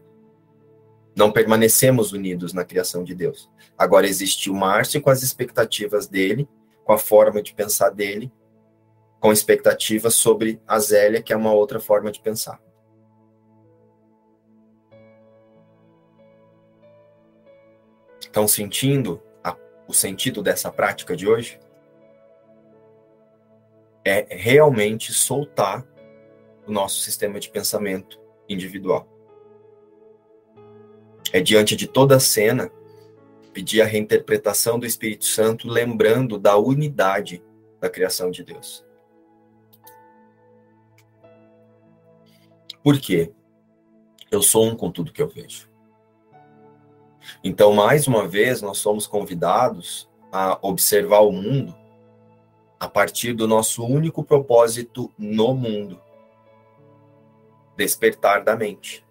Não 1.16 1.32
permanecemos 1.32 2.14
unidos 2.14 2.52
na 2.52 2.66
criação 2.66 3.04
de 3.04 3.14
Deus. 3.14 3.48
Agora 3.78 4.08
existe 4.08 4.50
o 4.50 4.56
Márcio 4.56 5.00
com 5.04 5.12
as 5.12 5.22
expectativas 5.22 6.08
dele, 6.08 6.50
com 6.84 6.94
a 6.94 6.98
forma 6.98 7.44
de 7.44 7.54
pensar 7.54 7.92
dele, 7.92 8.34
com 9.20 9.32
expectativas 9.32 10.16
sobre 10.16 10.60
a 10.66 10.80
Zélia, 10.80 11.22
que 11.22 11.32
é 11.32 11.38
uma 11.38 11.54
outra 11.54 11.80
forma 11.80 12.12
de 12.12 12.20
pensar. 12.20 12.60
Estão 18.36 18.50
sentindo 18.50 19.24
a, 19.42 19.56
o 19.88 19.94
sentido 19.94 20.44
dessa 20.44 20.70
prática 20.70 21.16
de 21.16 21.26
hoje? 21.26 21.58
É 24.04 24.28
realmente 24.30 25.14
soltar 25.14 25.88
o 26.68 26.70
nosso 26.70 27.00
sistema 27.00 27.40
de 27.40 27.50
pensamento 27.50 28.20
individual. 28.50 29.08
É 31.32 31.40
diante 31.40 31.78
de 31.78 31.88
toda 31.88 32.18
a 32.18 32.20
cena 32.20 32.70
pedir 33.54 33.82
a 33.82 33.86
reinterpretação 33.86 34.78
do 34.78 34.86
Espírito 34.86 35.24
Santo, 35.24 35.70
lembrando 35.70 36.38
da 36.38 36.58
unidade 36.58 37.42
da 37.80 37.90
criação 37.90 38.30
de 38.32 38.44
Deus. 38.44 38.86
Por 42.84 43.00
quê? 43.00 43.32
Eu 44.30 44.42
sou 44.42 44.66
um 44.66 44.76
com 44.76 44.92
tudo 44.92 45.14
que 45.14 45.22
eu 45.22 45.30
vejo. 45.30 45.74
Então, 47.46 47.72
mais 47.74 48.08
uma 48.08 48.28
vez, 48.28 48.62
nós 48.62 48.80
somos 48.80 49.08
convidados 49.08 50.10
a 50.32 50.58
observar 50.62 51.20
o 51.20 51.32
mundo 51.32 51.74
a 52.78 52.90
partir 52.90 53.34
do 53.34 53.48
nosso 53.48 53.86
único 53.86 54.24
propósito 54.24 55.10
no 55.18 55.54
mundo 55.54 56.02
despertar 57.78 58.44
da 58.44 58.56
mente 58.56 59.06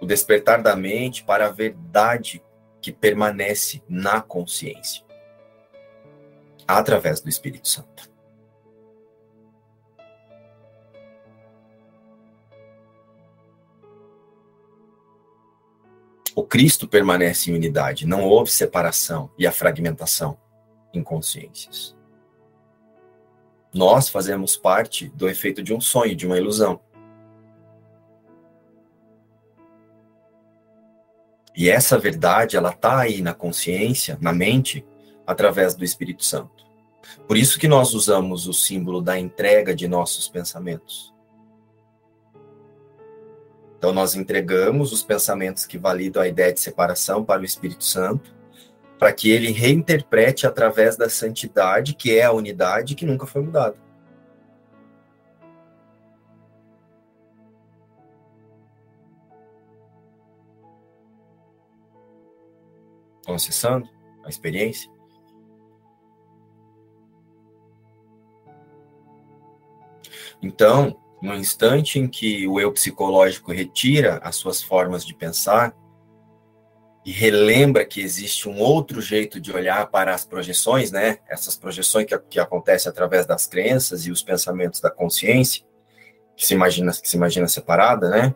o 0.00 0.06
despertar 0.06 0.62
da 0.62 0.74
mente 0.74 1.22
para 1.22 1.46
a 1.46 1.50
verdade 1.50 2.42
que 2.80 2.90
permanece 2.90 3.82
na 3.86 4.22
consciência, 4.22 5.04
através 6.66 7.20
do 7.20 7.28
Espírito 7.28 7.68
Santo. 7.68 8.09
O 16.40 16.42
Cristo 16.42 16.88
permanece 16.88 17.50
em 17.50 17.54
unidade, 17.54 18.06
não 18.06 18.24
houve 18.24 18.50
separação 18.50 19.30
e 19.38 19.46
a 19.46 19.52
fragmentação 19.52 20.38
em 20.90 21.02
consciências. 21.02 21.94
Nós 23.74 24.08
fazemos 24.08 24.56
parte 24.56 25.10
do 25.10 25.28
efeito 25.28 25.62
de 25.62 25.74
um 25.74 25.82
sonho, 25.82 26.16
de 26.16 26.26
uma 26.26 26.38
ilusão. 26.38 26.80
E 31.54 31.68
essa 31.68 31.98
verdade, 31.98 32.56
ela 32.56 32.70
está 32.70 33.00
aí 33.00 33.20
na 33.20 33.34
consciência, 33.34 34.16
na 34.18 34.32
mente, 34.32 34.82
através 35.26 35.74
do 35.74 35.84
Espírito 35.84 36.24
Santo. 36.24 36.64
Por 37.28 37.36
isso 37.36 37.58
que 37.58 37.68
nós 37.68 37.92
usamos 37.92 38.48
o 38.48 38.54
símbolo 38.54 39.02
da 39.02 39.18
entrega 39.18 39.74
de 39.74 39.86
nossos 39.86 40.26
pensamentos. 40.26 41.12
Então, 43.80 43.94
nós 43.94 44.14
entregamos 44.14 44.92
os 44.92 45.02
pensamentos 45.02 45.64
que 45.64 45.78
validam 45.78 46.22
a 46.22 46.28
ideia 46.28 46.52
de 46.52 46.60
separação 46.60 47.24
para 47.24 47.40
o 47.40 47.44
Espírito 47.46 47.82
Santo, 47.82 48.30
para 48.98 49.10
que 49.10 49.30
ele 49.30 49.52
reinterprete 49.52 50.46
através 50.46 50.98
da 50.98 51.08
santidade, 51.08 51.94
que 51.94 52.14
é 52.14 52.24
a 52.24 52.30
unidade 52.30 52.94
que 52.94 53.06
nunca 53.06 53.24
foi 53.26 53.40
mudada. 53.40 53.78
Estão 63.20 63.34
acessando 63.34 63.88
a 64.22 64.28
experiência? 64.28 64.90
Então, 70.42 71.00
no 71.20 71.34
instante 71.34 71.98
em 71.98 72.08
que 72.08 72.46
o 72.46 72.58
eu 72.58 72.72
psicológico 72.72 73.52
retira 73.52 74.18
as 74.22 74.36
suas 74.36 74.62
formas 74.62 75.04
de 75.04 75.14
pensar 75.14 75.74
e 77.04 77.12
relembra 77.12 77.84
que 77.84 78.00
existe 78.00 78.48
um 78.48 78.58
outro 78.60 79.00
jeito 79.00 79.40
de 79.40 79.52
olhar 79.52 79.86
para 79.90 80.14
as 80.14 80.24
projeções, 80.24 80.90
né? 80.90 81.18
Essas 81.28 81.56
projeções 81.56 82.06
que, 82.06 82.18
que 82.18 82.40
acontecem 82.40 82.90
através 82.90 83.26
das 83.26 83.46
crenças 83.46 84.06
e 84.06 84.10
os 84.10 84.22
pensamentos 84.22 84.80
da 84.80 84.90
consciência, 84.90 85.64
que 86.36 86.46
se 86.46 86.54
imagina, 86.54 86.92
que 86.92 87.08
se 87.08 87.16
imagina 87.16 87.48
separada, 87.48 88.10
né? 88.10 88.34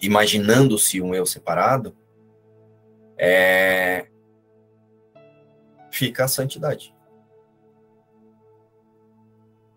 Imaginando-se 0.00 1.00
um 1.00 1.14
eu 1.14 1.26
separado, 1.26 1.96
é, 3.18 4.06
fica 5.90 6.24
a 6.24 6.28
santidade. 6.28 6.94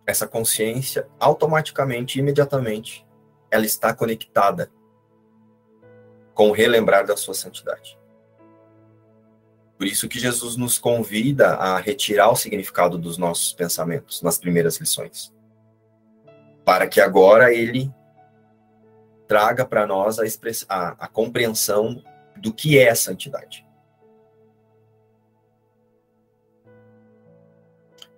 Essa 0.06 0.28
consciência, 0.28 1.08
automaticamente, 1.20 2.20
imediatamente, 2.20 3.06
ela 3.50 3.65
está 3.65 3.94
conectada 3.94 4.72
com 6.34 6.50
o 6.50 6.52
relembrar 6.52 7.06
da 7.06 7.15
sua 7.15 7.34
santidade. 7.34 7.98
Por 9.78 9.88
isso 9.88 10.08
que 10.08 10.20
Jesus 10.20 10.56
nos 10.56 10.78
convida 10.78 11.56
a 11.56 11.78
retirar 11.78 12.30
o 12.30 12.36
significado 12.36 12.98
dos 12.98 13.18
nossos 13.18 13.52
pensamentos 13.52 14.22
nas 14.22 14.38
primeiras 14.38 14.78
lições. 14.78 15.34
Para 16.63 16.88
que 16.88 17.02
agora 17.02 17.54
ele 17.54 17.94
traga 19.28 19.65
para 19.65 19.86
nós 19.86 20.20
a, 20.20 20.24
a, 20.70 21.06
a 21.06 21.08
compreensão 21.08 22.02
do 22.38 22.54
que 22.54 22.78
é 22.78 22.89
a 22.89 22.96
santidade. 22.96 23.64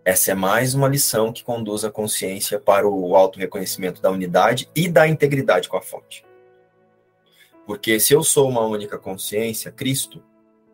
Essa 0.07 0.31
é 0.31 0.33
mais 0.33 0.73
uma 0.73 0.87
lição 0.87 1.33
que 1.33 1.43
conduz 1.43 1.83
a 1.83 1.91
consciência 1.91 2.57
para 2.57 2.87
o 2.87 3.13
auto-reconhecimento 3.13 4.01
da 4.01 4.09
unidade 4.09 4.71
e 4.73 4.87
da 4.87 5.05
integridade 5.05 5.67
com 5.67 5.75
a 5.75 5.81
fonte. 5.81 6.25
Porque 7.65 7.99
se 7.99 8.13
eu 8.13 8.23
sou 8.23 8.47
uma 8.47 8.61
única 8.61 8.97
consciência, 8.97 9.69
Cristo, 9.69 10.23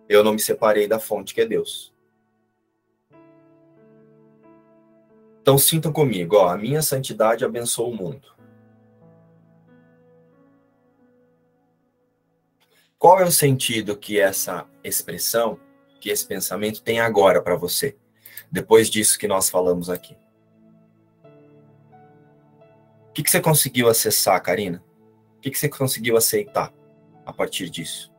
eu 0.08 0.24
não 0.24 0.34
me 0.34 0.40
separei 0.40 0.88
da 0.88 1.00
fonte 1.00 1.34
que 1.34 1.42
é 1.42 1.48
Deus. 1.48 1.92
Então 5.42 5.58
sintam 5.58 5.92
comigo, 5.92 6.36
ó, 6.36 6.50
a 6.50 6.56
minha 6.56 6.84
santidade 6.84 7.44
abençoa 7.44 7.88
o 7.88 7.96
mundo. 7.96 8.36
Qual 13.00 13.20
é 13.20 13.24
o 13.24 13.32
sentido 13.32 13.98
que 13.98 14.20
essa 14.20 14.70
expressão, 14.84 15.60
que 16.00 16.12
esse 16.12 16.28
pensamento 16.28 16.84
tem 16.84 17.00
agora 17.00 17.42
para 17.42 17.56
você? 17.56 17.98
Depois 18.52 18.90
disso 18.90 19.18
que 19.18 19.28
nós 19.28 19.50
falamos 19.50 19.90
aqui. 19.90 20.16
O 23.10 23.14
que, 23.14 23.24
que 23.24 23.30
você 23.30 23.40
conseguiu 23.40 23.88
acessar, 23.90 24.42
Karina? 24.42 24.84
O 25.38 25.42
que, 25.42 25.52
que 25.52 25.60
você 25.60 25.70
conseguiu 25.70 26.18
aceitar 26.18 26.74
a 27.26 27.32
partir 27.34 27.70
disso? 27.70 28.12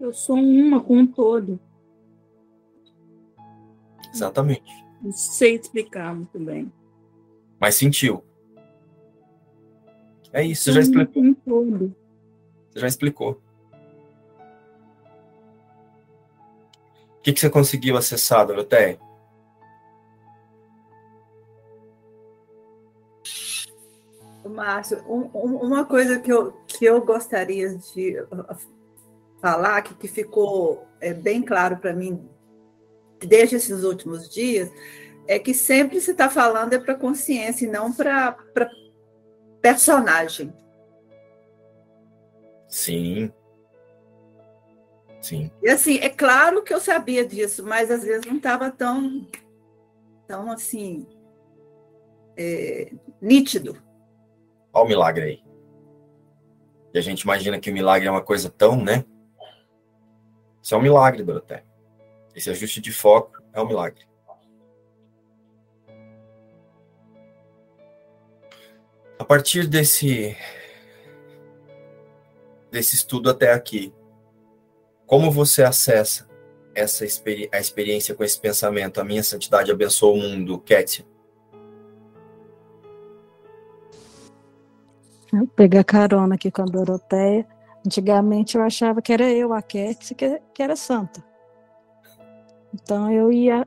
Eu 0.00 0.12
sou 0.12 0.36
uma 0.36 0.80
com 0.80 0.98
um 0.98 1.06
todo. 1.06 1.58
Exatamente. 4.14 4.70
Não 5.02 5.12
sei 5.12 5.56
explicar 5.56 6.14
muito 6.14 6.38
bem. 6.38 6.72
Mas 7.60 7.74
sentiu. 7.74 8.22
É 10.32 10.44
isso, 10.44 10.64
você 10.64 10.72
já 10.72 10.80
explicou. 10.80 11.22
Um 11.22 11.34
todo. 11.34 11.96
Você 12.70 12.80
já 12.80 12.86
explicou. 12.86 13.42
O 17.18 17.22
que, 17.22 17.32
que 17.32 17.40
você 17.40 17.50
conseguiu 17.50 17.96
acessar, 17.96 18.46
Doroteia? 18.46 18.98
Márcio, 24.48 25.04
um, 25.08 25.30
um, 25.34 25.56
uma 25.58 25.84
coisa 25.84 26.18
que 26.18 26.32
eu, 26.32 26.52
que 26.66 26.84
eu 26.84 27.00
gostaria 27.04 27.76
de 27.76 28.18
uh, 28.20 28.56
falar, 29.40 29.82
que, 29.82 29.94
que 29.94 30.08
ficou 30.08 30.86
é, 31.00 31.12
bem 31.12 31.42
claro 31.42 31.76
para 31.76 31.92
mim 31.92 32.28
desde 33.20 33.56
esses 33.56 33.84
últimos 33.84 34.28
dias, 34.28 34.70
é 35.26 35.38
que 35.38 35.52
sempre 35.52 36.00
se 36.00 36.12
está 36.12 36.30
falando 36.30 36.72
é 36.72 36.78
para 36.78 36.94
consciência 36.94 37.66
e 37.66 37.70
não 37.70 37.92
para 37.92 38.36
personagem. 39.60 40.52
Sim. 42.68 43.32
Sim. 45.20 45.50
E 45.62 45.68
assim, 45.68 45.98
é 45.98 46.08
claro 46.08 46.62
que 46.62 46.72
eu 46.72 46.80
sabia 46.80 47.26
disso, 47.26 47.64
mas 47.64 47.90
às 47.90 48.02
vezes 48.02 48.26
não 48.26 48.36
estava 48.36 48.70
tão, 48.70 49.26
tão 50.26 50.50
assim, 50.50 51.06
é, 52.36 52.92
nítido. 53.20 53.82
Olha 54.72 54.84
o 54.84 54.88
milagre 54.88 55.24
aí. 55.24 55.42
E 56.94 56.98
a 56.98 57.02
gente 57.02 57.22
imagina 57.22 57.58
que 57.58 57.70
o 57.70 57.74
milagre 57.74 58.08
é 58.08 58.10
uma 58.10 58.22
coisa 58.22 58.48
tão, 58.48 58.82
né? 58.82 59.04
Isso 60.62 60.74
é 60.74 60.78
um 60.78 60.82
milagre, 60.82 61.22
Doroteia. 61.22 61.64
Esse 62.34 62.50
ajuste 62.50 62.80
de 62.80 62.92
foco 62.92 63.42
é 63.52 63.60
um 63.60 63.66
milagre. 63.66 64.06
A 69.18 69.24
partir 69.24 69.66
desse 69.66 70.36
desse 72.70 72.94
estudo 72.94 73.30
até 73.30 73.52
aqui, 73.52 73.92
como 75.08 75.30
você 75.30 75.62
acessa 75.64 76.28
essa 76.74 77.04
experi 77.04 77.48
a 77.50 77.58
experiência 77.58 78.14
com 78.14 78.22
esse 78.22 78.38
pensamento? 78.38 79.00
A 79.00 79.04
minha 79.04 79.22
santidade 79.24 79.72
abençoa 79.72 80.12
o 80.12 80.18
mundo, 80.18 80.58
Kétia. 80.60 81.04
Eu 85.32 85.80
a 85.80 85.84
carona 85.84 86.34
aqui 86.34 86.50
com 86.50 86.62
a 86.62 86.66
Doroteia. 86.66 87.46
Antigamente 87.84 88.56
eu 88.56 88.62
achava 88.62 89.00
que 89.00 89.10
era 89.10 89.30
eu, 89.30 89.54
a 89.54 89.62
Kétia, 89.62 90.14
que, 90.14 90.62
era 90.62 90.76
santa. 90.76 91.24
Então 92.74 93.10
eu 93.10 93.32
ia, 93.32 93.66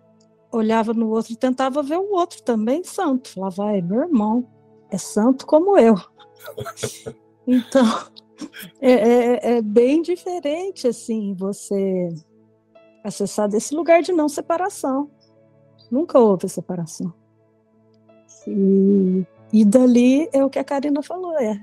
olhava 0.52 0.94
no 0.94 1.10
outro 1.10 1.34
e 1.34 1.36
tentava 1.36 1.82
ver 1.82 1.98
o 1.98 2.14
outro 2.14 2.44
também 2.44 2.84
santo. 2.84 3.30
Falava, 3.30 3.56
vai, 3.56 3.82
meu 3.82 4.02
irmão 4.02 4.48
é 4.92 4.98
santo 4.98 5.46
como 5.48 5.78
eu. 5.78 5.96
Então, 7.48 7.84
é, 8.80 8.92
é, 8.92 9.58
é, 9.58 9.62
bem 9.62 10.02
diferente, 10.02 10.88
assim, 10.88 11.34
você 11.34 12.10
acessar 13.04 13.50
desse 13.50 13.74
lugar 13.74 14.02
de 14.02 14.12
não 14.12 14.30
separação. 14.30 15.10
Nunca 15.90 16.20
houve 16.20 16.48
separação. 16.48 17.14
E, 18.48 19.26
e 19.52 19.66
dali 19.66 20.30
é 20.32 20.44
o 20.44 20.50
que 20.50 20.60
a 20.60 20.64
Karina 20.64 21.02
falou, 21.04 21.38
é 21.40 21.60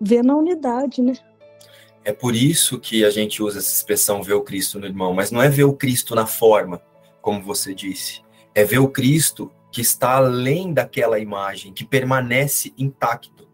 ver 0.00 0.24
na 0.24 0.36
unidade, 0.36 1.00
né? 1.00 1.14
É 2.04 2.12
por 2.12 2.34
isso 2.34 2.78
que 2.78 3.04
a 3.04 3.10
gente 3.10 3.42
usa 3.42 3.58
essa 3.58 3.72
expressão 3.72 4.22
ver 4.22 4.34
o 4.34 4.42
Cristo 4.42 4.78
no 4.78 4.86
irmão, 4.86 5.12
mas 5.12 5.30
não 5.30 5.42
é 5.42 5.48
ver 5.48 5.64
o 5.64 5.74
Cristo 5.74 6.14
na 6.14 6.26
forma, 6.26 6.80
como 7.20 7.42
você 7.42 7.74
disse. 7.74 8.22
É 8.54 8.64
ver 8.64 8.78
o 8.78 8.88
Cristo 8.88 9.52
que 9.70 9.80
está 9.80 10.16
além 10.16 10.72
daquela 10.72 11.18
imagem, 11.18 11.72
que 11.72 11.84
permanece 11.84 12.72
intacto. 12.78 13.47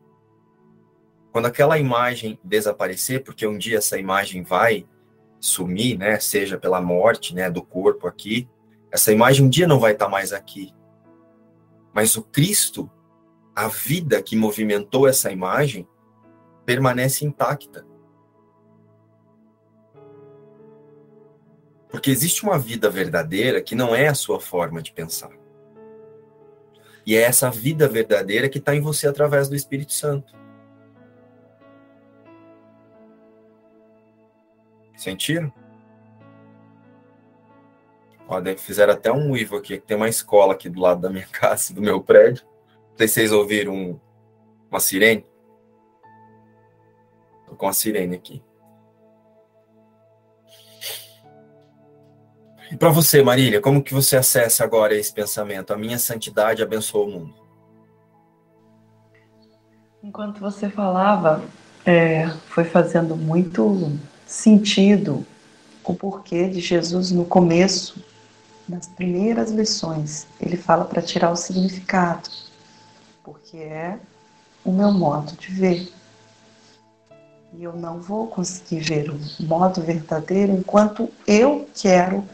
Quando 1.35 1.47
aquela 1.47 1.77
imagem 1.77 2.39
desaparecer, 2.45 3.25
porque 3.25 3.45
um 3.45 3.59
dia 3.59 3.79
essa 3.79 3.99
imagem 3.99 4.45
vai 4.45 4.87
sumir, 5.41 5.99
né, 5.99 6.21
seja 6.21 6.57
pela 6.57 6.81
morte, 6.81 7.35
né, 7.35 7.51
do 7.51 7.61
corpo 7.61 8.07
aqui, 8.07 8.49
essa 8.89 9.11
imagem 9.11 9.45
um 9.45 9.49
dia 9.49 9.67
não 9.67 9.81
vai 9.81 9.95
estar 9.95 10.09
mais 10.09 10.33
aqui. 10.33 10.73
Mas 11.93 12.15
o 12.15 12.23
Cristo, 12.23 12.89
a 13.53 13.67
vida 13.67 14.23
que 14.23 14.37
movimentou 14.37 15.09
essa 15.09 15.33
imagem, 15.33 15.89
permanece 16.65 17.25
intacta. 17.25 17.85
Porque 21.89 22.13
existe 22.13 22.45
uma 22.45 22.61
vida 22.61 22.89
verdadeira 22.89 23.61
que 23.61 23.75
não 23.75 23.93
é 23.93 24.07
a 24.07 24.15
sua 24.15 24.39
forma 24.39 24.81
de 24.81 24.93
pensar. 24.93 25.33
E 27.05 27.17
é 27.17 27.23
essa 27.23 27.51
vida 27.51 27.89
verdadeira 27.89 28.49
que 28.49 28.59
está 28.59 28.73
em 28.73 28.81
você 28.81 29.09
através 29.09 29.49
do 29.49 29.57
Espírito 29.57 29.93
Santo. 29.93 30.44
Sentiram? 34.97 35.53
Ó, 38.27 38.41
fizeram 38.57 38.95
até 38.95 39.13
um 39.13 39.31
uivo 39.31 39.57
aqui, 39.57 39.79
que 39.79 39.87
tem 39.87 39.97
uma 39.97 40.09
escola 40.09 40.55
aqui 40.55 40.69
do 40.69 40.81
lado 40.81 41.01
da 41.01 41.11
minha 41.11 41.27
casa, 41.33 41.75
do 41.75 41.83
meu 41.83 42.01
prédio. 42.01 42.45
Não 42.91 42.99
sei 42.99 43.09
se 43.09 43.15
vocês 43.15 43.33
ouviram 43.33 43.75
um, 43.75 44.01
uma 44.71 44.81
sirene. 44.81 45.27
Tô 47.47 47.55
com 47.55 47.69
a 47.69 47.73
sirene 47.73 48.17
aqui. 48.17 48.43
E 52.71 52.77
para 52.77 52.89
você, 52.89 53.23
Marília, 53.23 53.61
como 53.61 53.83
que 53.83 53.93
você 53.93 54.17
acessa 54.17 54.65
agora 54.65 54.95
esse 54.95 55.13
pensamento? 55.13 55.73
A 55.73 55.77
minha 55.77 55.99
santidade 55.99 56.63
abençoa 56.63 57.07
o 57.07 57.11
mundo. 57.11 57.35
Enquanto 60.03 60.41
você 60.41 60.69
falava, 60.69 61.43
é, 61.85 62.29
foi 62.47 62.65
fazendo 62.65 63.17
muito 63.17 63.93
sentido 64.35 65.25
o 65.85 65.95
porquê 65.95 66.49
de 66.49 66.61
Jesus 66.61 67.11
no 67.11 67.25
começo, 67.25 68.03
nas 68.69 68.87
primeiras 68.87 69.51
lições, 69.51 70.27
ele 70.41 70.57
fala 70.57 70.85
para 70.85 71.01
tirar 71.01 71.31
o 71.31 71.37
significado, 71.37 72.29
porque 73.23 73.59
é 73.59 73.99
o 74.65 74.73
meu 74.73 74.91
modo 74.91 75.33
de 75.37 75.49
ver. 75.49 75.93
E 77.53 77.63
eu 77.63 77.75
não 77.75 78.01
vou 78.01 78.27
conseguir 78.27 78.81
ver 78.81 79.11
o 79.11 79.19
modo 79.41 79.81
verdadeiro 79.81 80.53
enquanto 80.53 81.09
eu 81.27 81.69
quero 81.75 82.25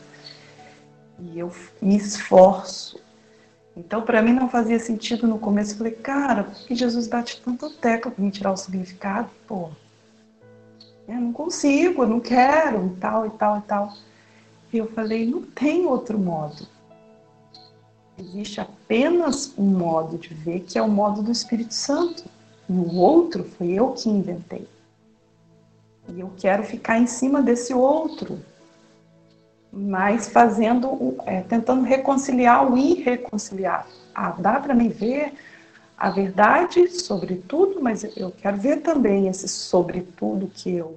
e 1.18 1.38
eu 1.38 1.52
me 1.82 1.96
esforço. 1.96 2.98
Então, 3.76 4.02
para 4.02 4.22
mim, 4.22 4.32
não 4.32 4.48
fazia 4.48 4.78
sentido 4.78 5.26
no 5.26 5.38
começo. 5.38 5.72
Eu 5.72 5.78
falei, 5.78 5.92
cara, 5.92 6.44
por 6.44 6.66
que 6.66 6.74
Jesus 6.74 7.06
bate 7.06 7.42
tanto 7.44 7.68
tecla 7.70 8.10
para 8.10 8.24
me 8.24 8.30
tirar 8.30 8.52
o 8.52 8.56
significado? 8.56 9.28
Pô, 9.46 9.70
eu 11.14 11.20
não 11.20 11.32
consigo, 11.32 12.02
eu 12.02 12.08
não 12.08 12.20
quero, 12.20 12.96
tal, 13.00 13.26
e 13.26 13.30
tal, 13.30 13.58
e 13.58 13.62
tal. 13.62 13.92
E 14.72 14.78
eu 14.78 14.86
falei, 14.88 15.26
não 15.26 15.42
tem 15.42 15.86
outro 15.86 16.18
modo. 16.18 16.66
Existe 18.18 18.60
apenas 18.60 19.52
um 19.58 19.66
modo 19.66 20.18
de 20.18 20.34
ver, 20.34 20.60
que 20.60 20.78
é 20.78 20.82
o 20.82 20.88
modo 20.88 21.22
do 21.22 21.32
Espírito 21.32 21.74
Santo. 21.74 22.24
E 22.68 22.72
o 22.72 22.96
outro 22.96 23.44
foi 23.44 23.68
eu 23.68 23.92
que 23.92 24.08
inventei. 24.08 24.68
E 26.08 26.20
eu 26.20 26.30
quero 26.38 26.62
ficar 26.62 26.98
em 26.98 27.06
cima 27.06 27.42
desse 27.42 27.72
outro 27.72 28.38
mas 29.72 30.28
fazendo, 30.28 31.16
é, 31.26 31.42
tentando 31.42 31.82
reconciliar 31.82 32.70
o 32.70 32.76
irreconciliável. 32.76 33.92
Ah, 34.14 34.34
dá 34.36 34.58
para 34.58 34.74
me 34.74 34.88
ver 34.88 35.32
a 36.00 36.10
verdade 36.10 36.88
sobre 36.88 37.36
tudo, 37.36 37.80
mas 37.80 38.02
eu 38.16 38.32
quero 38.32 38.56
ver 38.56 38.78
também 38.78 39.28
esse 39.28 39.46
sobre 39.46 40.00
tudo 40.00 40.48
que 40.48 40.70
eu 40.70 40.96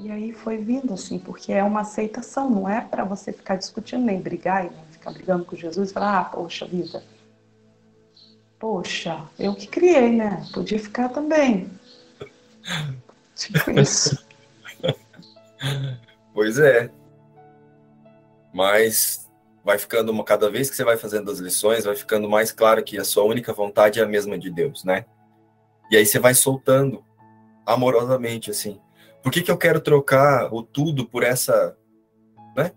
e 0.00 0.10
aí 0.10 0.32
foi 0.32 0.58
vindo 0.58 0.92
assim, 0.92 1.18
porque 1.18 1.52
é 1.52 1.62
uma 1.62 1.82
aceitação, 1.82 2.50
não 2.50 2.68
é 2.68 2.80
para 2.80 3.04
você 3.04 3.32
ficar 3.32 3.56
discutindo 3.56 4.04
nem 4.04 4.20
brigar 4.20 4.66
e 4.66 4.70
nem 4.70 4.84
ficar 4.90 5.12
brigando 5.12 5.44
com 5.44 5.54
Jesus 5.54 5.90
e 5.90 5.92
falar, 5.92 6.20
ah, 6.20 6.24
poxa 6.24 6.66
vida, 6.66 7.02
poxa, 8.58 9.22
eu 9.38 9.54
que 9.54 9.66
criei, 9.66 10.10
né? 10.10 10.44
Podia 10.52 10.78
ficar 10.78 11.08
também. 11.08 11.70
Tipo 13.36 13.70
isso. 13.80 14.24
Pois 16.34 16.58
é. 16.58 16.90
Mas 18.52 19.23
vai 19.64 19.78
ficando 19.78 20.12
uma 20.12 20.22
cada 20.22 20.50
vez 20.50 20.68
que 20.68 20.76
você 20.76 20.84
vai 20.84 20.98
fazendo 20.98 21.30
as 21.30 21.38
lições, 21.38 21.84
vai 21.84 21.96
ficando 21.96 22.28
mais 22.28 22.52
claro 22.52 22.84
que 22.84 22.98
a 22.98 23.04
sua 23.04 23.24
única 23.24 23.52
vontade 23.52 23.98
é 23.98 24.02
a 24.02 24.06
mesma 24.06 24.38
de 24.38 24.50
Deus, 24.50 24.84
né? 24.84 25.06
E 25.90 25.96
aí 25.96 26.04
você 26.04 26.18
vai 26.18 26.34
soltando 26.34 27.02
amorosamente 27.64 28.50
assim. 28.50 28.78
Por 29.22 29.32
que, 29.32 29.40
que 29.40 29.50
eu 29.50 29.56
quero 29.56 29.80
trocar 29.80 30.52
o 30.52 30.62
tudo 30.62 31.06
por 31.06 31.22
essa, 31.22 31.76
né? 32.54 32.72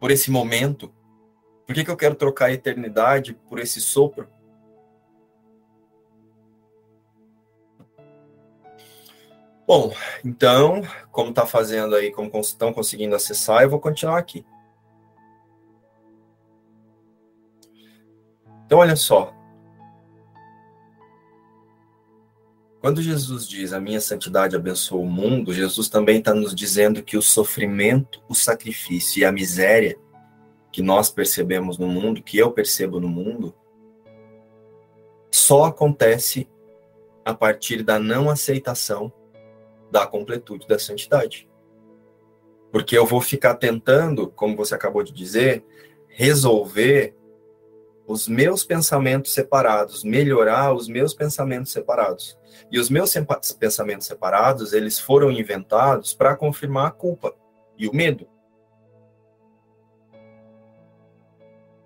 Por 0.00 0.10
esse 0.10 0.28
momento? 0.28 0.92
Por 1.64 1.74
que, 1.74 1.84
que 1.84 1.90
eu 1.90 1.96
quero 1.96 2.16
trocar 2.16 2.46
a 2.46 2.52
eternidade 2.52 3.32
por 3.48 3.60
esse 3.60 3.80
sopro? 3.80 4.26
Bom, 9.68 9.94
então, 10.24 10.82
como 11.12 11.30
está 11.30 11.46
fazendo 11.46 11.94
aí, 11.94 12.10
como 12.10 12.28
estão 12.40 12.72
conseguindo 12.72 13.14
acessar, 13.14 13.62
eu 13.62 13.70
vou 13.70 13.78
continuar 13.78 14.18
aqui. 14.18 14.44
Então, 18.70 18.78
olha 18.78 18.94
só. 18.94 19.34
Quando 22.80 23.02
Jesus 23.02 23.48
diz 23.48 23.72
a 23.72 23.80
minha 23.80 24.00
santidade 24.00 24.54
abençoa 24.54 25.00
o 25.00 25.10
mundo, 25.10 25.52
Jesus 25.52 25.88
também 25.88 26.20
está 26.20 26.32
nos 26.32 26.54
dizendo 26.54 27.02
que 27.02 27.16
o 27.16 27.22
sofrimento, 27.22 28.22
o 28.28 28.34
sacrifício 28.34 29.22
e 29.22 29.24
a 29.24 29.32
miséria 29.32 29.98
que 30.70 30.82
nós 30.82 31.10
percebemos 31.10 31.78
no 31.78 31.88
mundo, 31.88 32.22
que 32.22 32.38
eu 32.38 32.52
percebo 32.52 33.00
no 33.00 33.08
mundo, 33.08 33.52
só 35.32 35.64
acontece 35.64 36.48
a 37.24 37.34
partir 37.34 37.82
da 37.82 37.98
não 37.98 38.30
aceitação 38.30 39.12
da 39.90 40.06
completude 40.06 40.68
da 40.68 40.78
santidade. 40.78 41.50
Porque 42.70 42.96
eu 42.96 43.04
vou 43.04 43.20
ficar 43.20 43.56
tentando, 43.56 44.28
como 44.30 44.56
você 44.56 44.76
acabou 44.76 45.02
de 45.02 45.12
dizer, 45.12 45.64
resolver 46.06 47.16
os 48.10 48.26
meus 48.26 48.64
pensamentos 48.64 49.32
separados, 49.32 50.02
melhorar 50.02 50.74
os 50.74 50.88
meus 50.88 51.14
pensamentos 51.14 51.70
separados. 51.70 52.36
E 52.68 52.76
os 52.76 52.90
meus 52.90 53.14
pensamentos 53.56 54.08
separados, 54.08 54.72
eles 54.72 54.98
foram 54.98 55.30
inventados 55.30 56.12
para 56.12 56.36
confirmar 56.36 56.88
a 56.88 56.90
culpa 56.90 57.32
e 57.78 57.86
o 57.86 57.94
medo. 57.94 58.26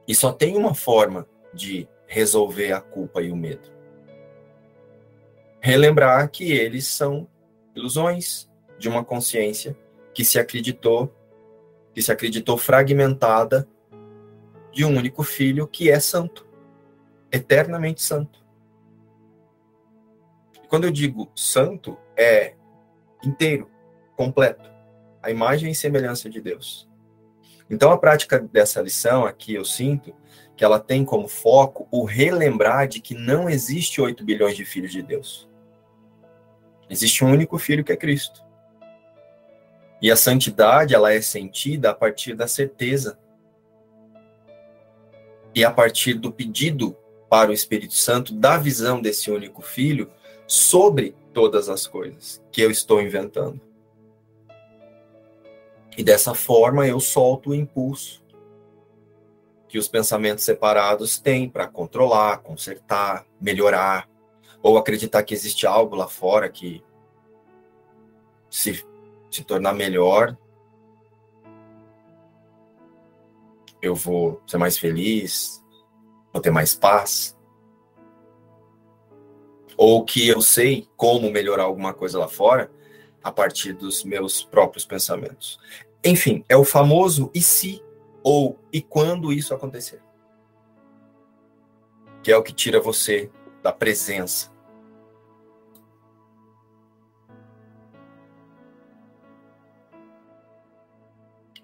E 0.08 0.14
só 0.14 0.32
tem 0.32 0.56
uma 0.56 0.74
forma 0.74 1.28
de 1.52 1.86
resolver 2.06 2.72
a 2.72 2.80
culpa 2.80 3.20
e 3.20 3.30
o 3.30 3.36
medo. 3.36 3.70
Relembrar 5.60 6.30
que 6.30 6.52
eles 6.52 6.86
são 6.86 7.28
ilusões 7.76 8.50
de 8.78 8.88
uma 8.88 9.04
consciência 9.04 9.76
que 10.14 10.24
se 10.24 10.38
acreditou, 10.38 11.14
que 11.92 12.00
se 12.00 12.10
acreditou 12.10 12.56
fragmentada 12.56 13.68
de 14.74 14.84
um 14.84 14.96
único 14.96 15.22
filho 15.22 15.66
que 15.68 15.90
é 15.90 16.00
santo, 16.00 16.46
eternamente 17.30 18.02
santo. 18.02 18.44
E 20.62 20.66
quando 20.66 20.84
eu 20.84 20.90
digo 20.90 21.30
santo, 21.36 21.96
é 22.16 22.54
inteiro, 23.24 23.70
completo, 24.16 24.68
a 25.22 25.30
imagem 25.30 25.70
e 25.70 25.74
semelhança 25.74 26.28
de 26.28 26.40
Deus. 26.40 26.88
Então 27.70 27.90
a 27.92 27.98
prática 27.98 28.38
dessa 28.38 28.82
lição 28.82 29.24
aqui 29.24 29.54
eu 29.54 29.64
sinto 29.64 30.14
que 30.56 30.64
ela 30.64 30.78
tem 30.78 31.04
como 31.04 31.28
foco 31.28 31.88
o 31.90 32.04
relembrar 32.04 32.86
de 32.86 33.00
que 33.00 33.14
não 33.14 33.48
existe 33.48 34.00
8 34.00 34.24
bilhões 34.24 34.56
de 34.56 34.64
filhos 34.64 34.92
de 34.92 35.02
Deus. 35.02 35.48
Existe 36.90 37.24
um 37.24 37.30
único 37.30 37.58
filho 37.58 37.82
que 37.82 37.92
é 37.92 37.96
Cristo. 37.96 38.44
E 40.02 40.10
a 40.10 40.16
santidade, 40.16 40.94
ela 40.94 41.12
é 41.12 41.20
sentida 41.20 41.90
a 41.90 41.94
partir 41.94 42.34
da 42.34 42.46
certeza 42.46 43.18
e 45.54 45.64
a 45.64 45.70
partir 45.70 46.14
do 46.14 46.32
pedido 46.32 46.96
para 47.28 47.50
o 47.50 47.54
Espírito 47.54 47.94
Santo 47.94 48.34
da 48.34 48.56
visão 48.56 49.00
desse 49.00 49.30
único 49.30 49.62
filho 49.62 50.10
sobre 50.46 51.14
todas 51.32 51.68
as 51.68 51.86
coisas 51.86 52.42
que 52.52 52.60
eu 52.60 52.70
estou 52.70 53.00
inventando. 53.00 53.60
E 55.96 56.02
dessa 56.02 56.34
forma 56.34 56.86
eu 56.86 56.98
solto 56.98 57.50
o 57.50 57.54
impulso 57.54 58.24
que 59.68 59.78
os 59.78 59.88
pensamentos 59.88 60.44
separados 60.44 61.18
têm 61.18 61.48
para 61.48 61.66
controlar, 61.66 62.38
consertar, 62.38 63.26
melhorar, 63.40 64.08
ou 64.62 64.78
acreditar 64.78 65.22
que 65.22 65.34
existe 65.34 65.66
algo 65.66 65.94
lá 65.94 66.08
fora 66.08 66.48
que 66.48 66.82
se, 68.48 68.84
se 69.30 69.44
tornar 69.44 69.74
melhor, 69.74 70.36
eu 73.84 73.94
vou 73.94 74.40
ser 74.46 74.56
mais 74.56 74.78
feliz, 74.78 75.62
vou 76.32 76.40
ter 76.40 76.50
mais 76.50 76.74
paz. 76.74 77.36
Ou 79.76 80.04
que 80.04 80.26
eu 80.26 80.40
sei 80.40 80.88
como 80.96 81.30
melhorar 81.30 81.64
alguma 81.64 81.92
coisa 81.92 82.18
lá 82.18 82.28
fora 82.28 82.70
a 83.22 83.30
partir 83.30 83.74
dos 83.74 84.02
meus 84.04 84.42
próprios 84.42 84.86
pensamentos. 84.86 85.58
Enfim, 86.02 86.44
é 86.48 86.56
o 86.56 86.64
famoso 86.64 87.30
e 87.34 87.42
se 87.42 87.82
ou 88.22 88.58
e 88.72 88.80
quando 88.80 89.32
isso 89.32 89.52
acontecer. 89.52 90.00
Que 92.22 92.32
é 92.32 92.36
o 92.36 92.42
que 92.42 92.52
tira 92.52 92.80
você 92.80 93.30
da 93.62 93.72
presença 93.72 94.54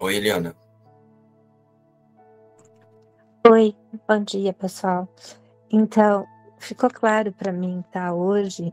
Oi, 0.01 0.15
Eliana. 0.15 0.60
Oi, 3.49 3.75
bom 4.07 4.23
dia, 4.23 4.53
pessoal. 4.53 5.09
Então, 5.71 6.27
ficou 6.59 6.91
claro 6.91 7.31
para 7.31 7.51
mim, 7.51 7.83
tá, 7.91 8.13
hoje, 8.13 8.71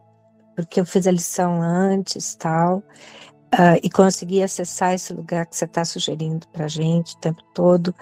porque 0.54 0.78
eu 0.78 0.84
fiz 0.84 1.06
a 1.06 1.10
lição 1.10 1.62
antes, 1.62 2.34
tal, 2.34 2.80
uh, 3.54 3.80
e 3.82 3.88
consegui 3.88 4.42
acessar 4.42 4.92
esse 4.92 5.14
lugar 5.14 5.46
que 5.46 5.56
você 5.56 5.64
está 5.64 5.86
sugerindo 5.86 6.46
para 6.48 6.68
gente 6.68 7.14
o 7.14 7.18
tempo 7.18 7.42
todo. 7.54 7.94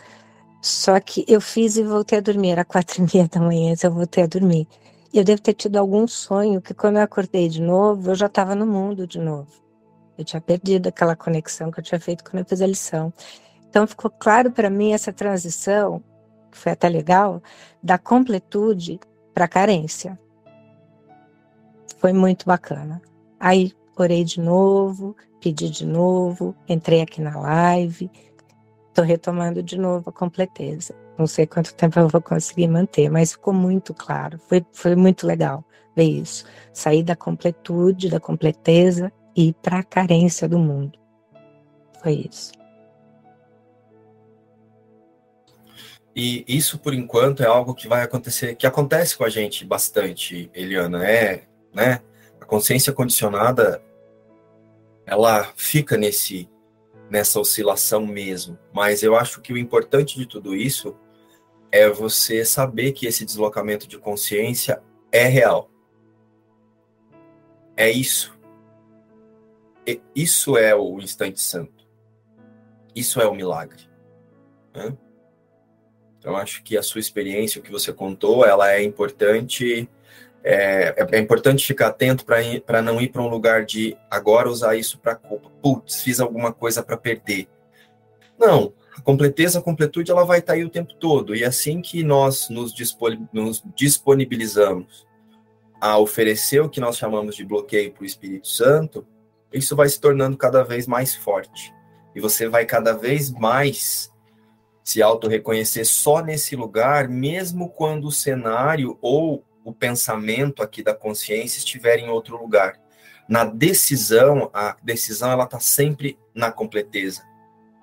Só 0.60 0.98
que 0.98 1.24
eu 1.28 1.40
fiz 1.40 1.76
e 1.76 1.84
voltei 1.84 2.18
a 2.18 2.20
dormir, 2.20 2.50
era 2.50 2.64
quatro 2.64 2.98
e 3.00 3.14
meia 3.14 3.28
da 3.28 3.40
manhã, 3.40 3.72
eu 3.80 3.92
voltei 3.92 4.24
a 4.24 4.26
dormir. 4.26 4.66
E 5.12 5.18
eu 5.18 5.24
devo 5.24 5.40
ter 5.40 5.54
tido 5.54 5.76
algum 5.76 6.08
sonho 6.08 6.60
que 6.60 6.74
quando 6.74 6.96
eu 6.96 7.02
acordei 7.02 7.48
de 7.48 7.62
novo, 7.62 8.10
eu 8.10 8.16
já 8.16 8.26
estava 8.26 8.56
no 8.56 8.66
mundo 8.66 9.06
de 9.06 9.20
novo. 9.20 9.52
Eu 10.18 10.24
tinha 10.24 10.40
perdido 10.40 10.88
aquela 10.88 11.14
conexão 11.14 11.70
que 11.70 11.78
eu 11.78 11.84
tinha 11.84 12.00
feito 12.00 12.24
quando 12.24 12.40
eu 12.40 12.44
fiz 12.44 12.60
a 12.60 12.66
lição. 12.66 13.12
Então 13.68 13.86
ficou 13.86 14.10
claro 14.10 14.50
para 14.50 14.68
mim 14.68 14.92
essa 14.92 15.12
transição, 15.12 16.02
que 16.56 16.62
foi 16.62 16.72
até 16.72 16.88
legal, 16.88 17.42
da 17.82 17.98
completude 17.98 18.98
para 19.34 19.46
carência. 19.46 20.18
Foi 21.98 22.12
muito 22.12 22.46
bacana. 22.46 23.00
Aí 23.38 23.72
orei 23.96 24.24
de 24.24 24.40
novo, 24.40 25.14
pedi 25.40 25.68
de 25.68 25.86
novo, 25.86 26.56
entrei 26.68 27.02
aqui 27.02 27.20
na 27.20 27.38
live, 27.38 28.10
estou 28.88 29.04
retomando 29.04 29.62
de 29.62 29.78
novo 29.78 30.08
a 30.08 30.12
completeza. 30.12 30.94
Não 31.18 31.26
sei 31.26 31.46
quanto 31.46 31.74
tempo 31.74 31.98
eu 31.98 32.08
vou 32.08 32.20
conseguir 32.20 32.68
manter, 32.68 33.10
mas 33.10 33.32
ficou 33.32 33.52
muito 33.52 33.94
claro. 33.94 34.38
Foi, 34.48 34.64
foi 34.72 34.96
muito 34.96 35.26
legal 35.26 35.64
ver 35.94 36.04
isso. 36.04 36.44
Sair 36.72 37.02
da 37.02 37.16
completude, 37.16 38.10
da 38.10 38.20
completeza 38.20 39.12
e 39.34 39.52
para 39.52 39.78
a 39.78 39.84
carência 39.84 40.48
do 40.48 40.58
mundo. 40.58 40.98
Foi 42.02 42.26
isso. 42.30 42.55
E 46.16 46.44
isso, 46.48 46.78
por 46.78 46.94
enquanto, 46.94 47.42
é 47.42 47.46
algo 47.46 47.74
que 47.74 47.86
vai 47.86 48.02
acontecer, 48.02 48.56
que 48.56 48.66
acontece 48.66 49.16
com 49.16 49.24
a 49.24 49.28
gente 49.28 49.66
bastante, 49.66 50.50
Eliana. 50.54 51.06
É, 51.06 51.46
né? 51.74 52.00
A 52.40 52.44
consciência 52.46 52.92
condicionada, 52.92 53.82
ela 55.04 55.52
fica 55.56 55.96
nesse 55.96 56.48
nessa 57.08 57.38
oscilação 57.38 58.04
mesmo. 58.04 58.58
Mas 58.72 59.02
eu 59.02 59.14
acho 59.14 59.40
que 59.40 59.52
o 59.52 59.58
importante 59.58 60.16
de 60.16 60.26
tudo 60.26 60.56
isso 60.56 60.96
é 61.70 61.88
você 61.88 62.44
saber 62.44 62.92
que 62.92 63.06
esse 63.06 63.24
deslocamento 63.24 63.86
de 63.86 63.96
consciência 63.96 64.82
é 65.12 65.24
real. 65.24 65.70
É 67.76 67.90
isso 67.90 68.36
isso 70.14 70.56
é 70.56 70.74
o 70.74 70.98
instante 70.98 71.40
santo. 71.40 71.86
Isso 72.94 73.20
é 73.20 73.26
o 73.26 73.34
milagre. 73.34 73.88
Né? 74.74 74.96
Então, 76.26 76.36
acho 76.36 76.60
que 76.64 76.76
a 76.76 76.82
sua 76.82 76.98
experiência, 76.98 77.60
o 77.60 77.62
que 77.62 77.70
você 77.70 77.92
contou, 77.92 78.44
ela 78.44 78.72
é 78.72 78.82
importante. 78.82 79.88
É, 80.42 81.06
é 81.12 81.18
importante 81.20 81.64
ficar 81.64 81.86
atento 81.86 82.24
para 82.24 82.82
não 82.82 83.00
ir 83.00 83.10
para 83.10 83.22
um 83.22 83.28
lugar 83.28 83.64
de 83.64 83.96
agora 84.10 84.50
usar 84.50 84.74
isso 84.74 84.98
para 84.98 85.14
culpa. 85.14 85.48
Putz, 85.62 86.02
fiz 86.02 86.18
alguma 86.18 86.52
coisa 86.52 86.82
para 86.82 86.96
perder. 86.96 87.48
Não, 88.36 88.72
a 88.98 89.00
completeza, 89.02 89.60
a 89.60 89.62
completude, 89.62 90.10
ela 90.10 90.24
vai 90.24 90.40
estar 90.40 90.54
tá 90.54 90.58
aí 90.58 90.64
o 90.64 90.68
tempo 90.68 90.94
todo. 90.94 91.32
E 91.32 91.44
assim 91.44 91.80
que 91.80 92.02
nós 92.02 92.48
nos, 92.50 92.74
disponibilizamos 93.76 95.06
a 95.80 95.96
oferecer 95.96 96.60
o 96.60 96.68
que 96.68 96.80
nós 96.80 96.98
chamamos 96.98 97.36
de 97.36 97.44
bloqueio 97.44 97.92
para 97.92 98.02
o 98.02 98.06
Espírito 98.06 98.48
Santo, 98.48 99.06
isso 99.52 99.76
vai 99.76 99.88
se 99.88 100.00
tornando 100.00 100.36
cada 100.36 100.64
vez 100.64 100.88
mais 100.88 101.14
forte. 101.14 101.72
E 102.16 102.20
você 102.20 102.48
vai 102.48 102.66
cada 102.66 102.94
vez 102.94 103.30
mais 103.30 104.10
se 104.86 105.02
auto-reconhecer 105.02 105.84
só 105.84 106.22
nesse 106.22 106.54
lugar, 106.54 107.08
mesmo 107.08 107.68
quando 107.68 108.04
o 108.04 108.12
cenário 108.12 108.96
ou 109.02 109.44
o 109.64 109.72
pensamento 109.72 110.62
aqui 110.62 110.80
da 110.80 110.94
consciência 110.94 111.58
estiver 111.58 111.98
em 111.98 112.08
outro 112.08 112.40
lugar. 112.40 112.80
Na 113.28 113.44
decisão, 113.44 114.48
a 114.54 114.76
decisão 114.80 115.32
ela 115.32 115.42
está 115.42 115.58
sempre 115.58 116.16
na 116.32 116.52
completeza. 116.52 117.24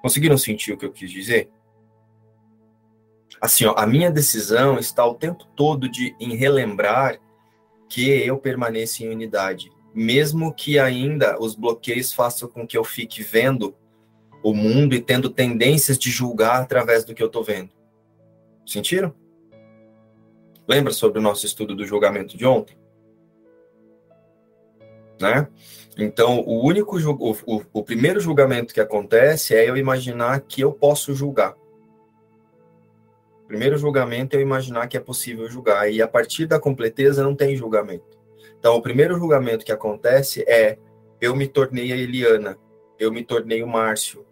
Conseguiram 0.01 0.37
sentir 0.37 0.71
o 0.71 0.77
que 0.77 0.85
eu 0.85 0.93
quis 0.93 1.11
dizer? 1.11 1.51
Assim, 3.41 3.65
ó, 3.65 3.75
a 3.77 3.85
minha 3.85 4.09
decisão 4.09 4.79
está 4.79 5.05
o 5.05 5.15
tempo 5.15 5.43
todo 5.57 5.89
de 5.89 6.15
em 6.21 6.37
relembrar 6.37 7.19
que 7.89 8.09
eu 8.09 8.37
permaneço 8.37 9.03
em 9.03 9.09
unidade 9.09 9.69
mesmo 9.93 10.51
que 10.53 10.79
ainda 10.79 11.39
os 11.39 11.55
bloqueios 11.55 12.11
façam 12.11 12.49
com 12.49 12.65
que 12.65 12.77
eu 12.77 12.83
fique 12.83 13.21
vendo 13.21 13.75
o 14.43 14.53
mundo 14.53 14.93
e 14.93 15.01
tendo 15.01 15.29
tendências 15.29 15.97
de 15.97 16.11
julgar 16.11 16.61
através 16.61 17.05
do 17.05 17.15
que 17.15 17.23
eu 17.23 17.27
estou 17.27 17.43
vendo. 17.43 17.71
Sentiram? 18.65 19.13
Lembra 20.67 20.91
sobre 20.91 21.19
o 21.19 21.21
nosso 21.21 21.45
estudo 21.45 21.75
do 21.75 21.85
julgamento 21.85 22.37
de 22.37 22.45
ontem? 22.45 22.77
Né? 25.19 25.47
Então, 25.97 26.41
o 26.41 26.65
único 26.65 26.97
o, 26.97 27.31
o, 27.45 27.61
o 27.71 27.83
primeiro 27.83 28.19
julgamento 28.19 28.73
que 28.73 28.81
acontece 28.81 29.55
é 29.55 29.67
eu 29.67 29.77
imaginar 29.77 30.41
que 30.41 30.61
eu 30.61 30.73
posso 30.73 31.13
julgar. 31.13 31.55
O 33.43 33.47
primeiro 33.47 33.77
julgamento 33.77 34.35
é 34.35 34.39
eu 34.39 34.41
imaginar 34.41 34.87
que 34.87 34.97
é 34.97 34.99
possível 34.99 35.49
julgar 35.49 35.91
e 35.91 36.01
a 36.01 36.07
partir 36.07 36.47
da 36.47 36.59
completeza 36.59 37.23
não 37.23 37.35
tem 37.35 37.55
julgamento. 37.55 38.17
Então, 38.57 38.75
o 38.75 38.81
primeiro 38.81 39.17
julgamento 39.17 39.65
que 39.65 39.71
acontece 39.71 40.43
é 40.47 40.77
eu 41.21 41.35
me 41.35 41.47
tornei 41.47 41.91
a 41.91 41.97
Eliana, 41.97 42.57
eu 42.97 43.11
me 43.11 43.23
tornei 43.23 43.61
o 43.61 43.67
Márcio, 43.67 44.25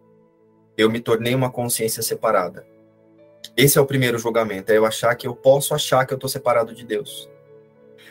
eu 0.78 0.90
me 0.90 1.00
tornei 1.00 1.36
uma 1.36 1.52
consciência 1.52 2.02
separada. 2.02 2.66
Esse 3.56 3.78
é 3.78 3.82
o 3.82 3.86
primeiro 3.86 4.18
julgamento, 4.18 4.72
é 4.72 4.78
eu 4.78 4.86
achar 4.86 5.16
que 5.16 5.28
eu 5.28 5.36
posso 5.36 5.74
achar 5.74 6.06
que 6.06 6.14
eu 6.14 6.16
estou 6.16 6.30
separado 6.30 6.74
de 6.74 6.86
Deus. 6.86 7.30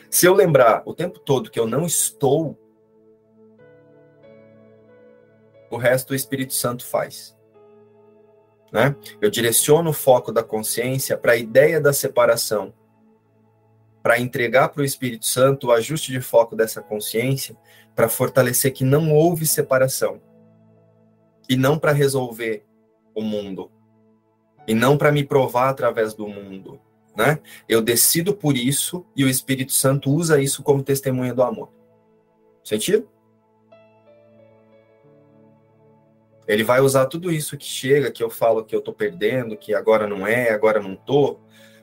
Se 0.09 0.25
eu 0.25 0.33
lembrar 0.33 0.83
o 0.85 0.93
tempo 0.93 1.19
todo 1.19 1.49
que 1.49 1.59
eu 1.59 1.65
não 1.65 1.85
estou, 1.85 2.57
o 5.69 5.77
resto 5.77 6.11
o 6.11 6.15
Espírito 6.15 6.53
Santo 6.53 6.85
faz. 6.85 7.35
Né? 8.71 8.95
Eu 9.21 9.29
direciono 9.29 9.89
o 9.89 9.93
foco 9.93 10.31
da 10.31 10.43
consciência 10.43 11.17
para 11.17 11.33
a 11.33 11.37
ideia 11.37 11.79
da 11.79 11.93
separação, 11.93 12.73
para 14.03 14.19
entregar 14.19 14.69
para 14.69 14.81
o 14.81 14.85
Espírito 14.85 15.25
Santo 15.25 15.67
o 15.67 15.71
ajuste 15.71 16.11
de 16.11 16.21
foco 16.21 16.55
dessa 16.55 16.81
consciência, 16.81 17.55
para 17.95 18.09
fortalecer 18.09 18.73
que 18.73 18.83
não 18.83 19.13
houve 19.13 19.45
separação 19.45 20.21
e 21.51 21.57
não 21.57 21.77
para 21.77 21.91
resolver 21.91 22.65
o 23.13 23.21
mundo 23.21 23.69
e 24.65 24.73
não 24.73 24.97
para 24.97 25.11
me 25.11 25.21
provar 25.21 25.67
através 25.67 26.13
do 26.13 26.25
mundo, 26.25 26.79
né? 27.13 27.41
Eu 27.67 27.81
decido 27.81 28.33
por 28.33 28.55
isso 28.55 29.05
e 29.13 29.25
o 29.25 29.29
Espírito 29.29 29.73
Santo 29.73 30.09
usa 30.09 30.41
isso 30.41 30.63
como 30.63 30.81
testemunha 30.81 31.33
do 31.33 31.43
amor. 31.43 31.69
Sentido? 32.63 33.05
Ele 36.47 36.63
vai 36.63 36.79
usar 36.79 37.07
tudo 37.07 37.29
isso 37.29 37.57
que 37.57 37.65
chega, 37.65 38.09
que 38.09 38.23
eu 38.23 38.29
falo 38.29 38.63
que 38.63 38.73
eu 38.73 38.79
tô 38.79 38.93
perdendo, 38.93 39.57
que 39.57 39.73
agora 39.73 40.07
não 40.07 40.25
é, 40.25 40.51
agora 40.51 40.79
não 40.79 40.95
tô, 40.95 41.37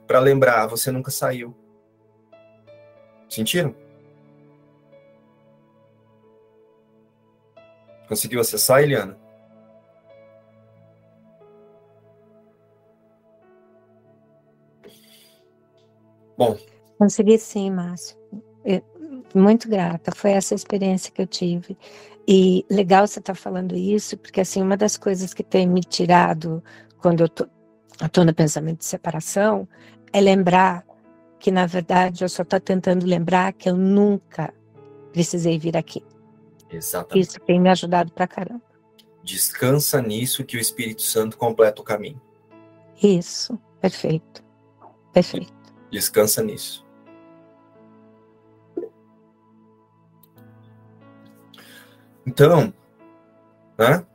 para 0.07 0.19
lembrar, 0.19 0.67
você 0.67 0.91
nunca 0.91 1.11
saiu. 1.11 1.55
Sentiram? 3.29 3.75
Conseguiu 8.09 8.41
acessar, 8.41 8.83
Eliana? 8.83 9.28
Bom. 16.39 16.57
Consegui 16.97 17.37
sim, 17.37 17.71
Márcio. 17.71 18.17
Eu, 18.65 18.81
muito 19.35 19.69
grata. 19.69 20.13
Foi 20.15 20.31
essa 20.31 20.55
experiência 20.55 21.13
que 21.13 21.21
eu 21.21 21.27
tive. 21.27 21.77
E 22.27 22.65
legal 22.71 23.07
você 23.07 23.19
estar 23.19 23.35
tá 23.35 23.39
falando 23.39 23.75
isso, 23.75 24.17
porque 24.17 24.41
assim, 24.41 24.63
uma 24.63 24.77
das 24.77 24.97
coisas 24.97 25.35
que 25.35 25.43
tem 25.43 25.67
me 25.67 25.81
tirado 25.81 26.63
quando 26.99 27.23
eu 27.23 27.29
tô, 27.29 27.47
tô 28.13 28.25
no 28.25 28.35
pensamento 28.35 28.79
de 28.79 28.85
separação 28.85 29.67
é 30.13 30.21
lembrar 30.21 30.87
que, 31.41 31.51
na 31.51 31.67
verdade, 31.67 32.25
eu 32.25 32.29
só 32.29 32.43
estou 32.43 32.61
tentando 32.61 33.07
lembrar 33.07 33.53
que 33.53 33.69
eu 33.69 33.77
nunca 33.77 34.53
precisei 35.13 35.59
vir 35.59 35.77
aqui. 35.77 36.05
Exatamente. 36.71 37.27
Isso 37.27 37.41
tem 37.41 37.61
me 37.61 37.71
ajudado 37.71 38.13
pra 38.13 38.27
caramba. 38.27 38.63
Descansa 39.23 40.01
nisso 40.03 40.45
que 40.45 40.57
o 40.57 40.61
Espírito 40.61 41.03
Santo 41.03 41.37
completa 41.37 41.81
o 41.81 41.85
caminho. 41.85 42.21
Isso, 43.03 43.59
perfeito. 43.81 44.45
Perfeito. 45.13 45.58
Descansa 45.91 46.43
nisso. 46.43 46.87
Então, 52.27 52.75
né? 53.79 54.07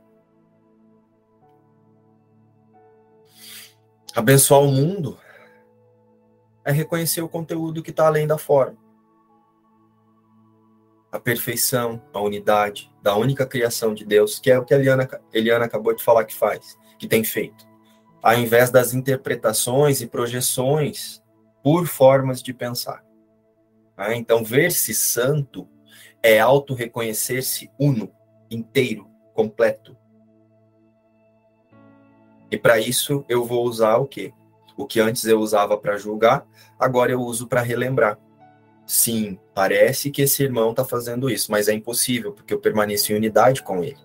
Abençoar 4.14 4.60
o 4.60 4.68
mundo 4.68 5.18
é 6.64 6.70
reconhecer 6.70 7.20
o 7.22 7.28
conteúdo 7.28 7.82
que 7.82 7.90
está 7.90 8.06
além 8.06 8.26
da 8.26 8.38
forma. 8.38 8.78
A 11.10 11.18
perfeição, 11.18 12.00
a 12.12 12.20
unidade 12.20 12.88
da 13.02 13.16
única 13.16 13.44
criação 13.44 13.92
de 13.92 14.04
Deus, 14.04 14.38
que 14.38 14.48
é 14.48 14.58
o 14.58 14.64
que 14.64 14.72
a 14.72 14.78
Eliana, 14.78 15.08
Eliana 15.32 15.64
acabou 15.64 15.92
de 15.92 16.02
falar 16.02 16.24
que 16.24 16.34
faz, 16.34 16.78
que 16.98 17.08
tem 17.08 17.24
feito. 17.24 17.66
Ao 18.22 18.38
invés 18.38 18.70
das 18.70 18.94
interpretações 18.94 20.00
e 20.00 20.06
projeções 20.06 21.23
por 21.64 21.86
formas 21.86 22.42
de 22.42 22.52
pensar. 22.52 23.02
Né? 23.96 24.14
Então, 24.16 24.44
ver-se 24.44 24.92
santo 24.92 25.66
é 26.22 26.38
auto-reconhecer-se 26.38 27.70
uno, 27.80 28.12
inteiro, 28.50 29.08
completo. 29.32 29.96
E 32.50 32.58
para 32.58 32.78
isso 32.78 33.24
eu 33.30 33.46
vou 33.46 33.64
usar 33.64 33.96
o 33.96 34.06
quê? 34.06 34.34
O 34.76 34.86
que 34.86 35.00
antes 35.00 35.24
eu 35.24 35.40
usava 35.40 35.78
para 35.78 35.96
julgar, 35.96 36.46
agora 36.78 37.10
eu 37.10 37.20
uso 37.20 37.46
para 37.46 37.62
relembrar. 37.62 38.18
Sim, 38.86 39.38
parece 39.54 40.10
que 40.10 40.20
esse 40.20 40.42
irmão 40.42 40.70
está 40.70 40.84
fazendo 40.84 41.30
isso, 41.30 41.50
mas 41.50 41.68
é 41.68 41.72
impossível, 41.72 42.32
porque 42.32 42.52
eu 42.52 42.60
permaneço 42.60 43.10
em 43.10 43.16
unidade 43.16 43.62
com 43.62 43.82
ele. 43.82 43.96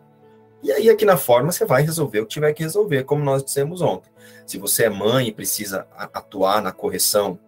E 0.63 0.71
aí, 0.71 0.89
aqui 0.89 1.03
na 1.03 1.17
forma, 1.17 1.51
você 1.51 1.65
vai 1.65 1.81
resolver 1.81 2.21
o 2.21 2.25
que 2.25 2.33
tiver 2.33 2.53
que 2.53 2.63
resolver, 2.63 3.03
como 3.03 3.23
nós 3.23 3.43
dissemos 3.43 3.81
ontem. 3.81 4.11
Se 4.45 4.57
você 4.57 4.85
é 4.85 4.89
mãe 4.89 5.27
e 5.27 5.33
precisa 5.33 5.85
atuar 5.97 6.61
na 6.61 6.71
correção 6.71 7.39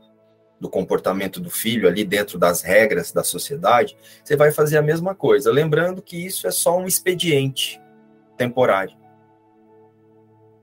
do 0.61 0.69
comportamento 0.69 1.39
do 1.39 1.49
filho 1.49 1.87
ali 1.87 2.05
dentro 2.05 2.37
das 2.37 2.61
regras 2.61 3.11
da 3.11 3.23
sociedade, 3.23 3.97
você 4.23 4.35
vai 4.35 4.51
fazer 4.51 4.77
a 4.77 4.81
mesma 4.81 5.15
coisa, 5.15 5.51
lembrando 5.51 6.03
que 6.03 6.23
isso 6.23 6.45
é 6.45 6.51
só 6.51 6.77
um 6.77 6.85
expediente 6.85 7.81
temporário. 8.37 8.95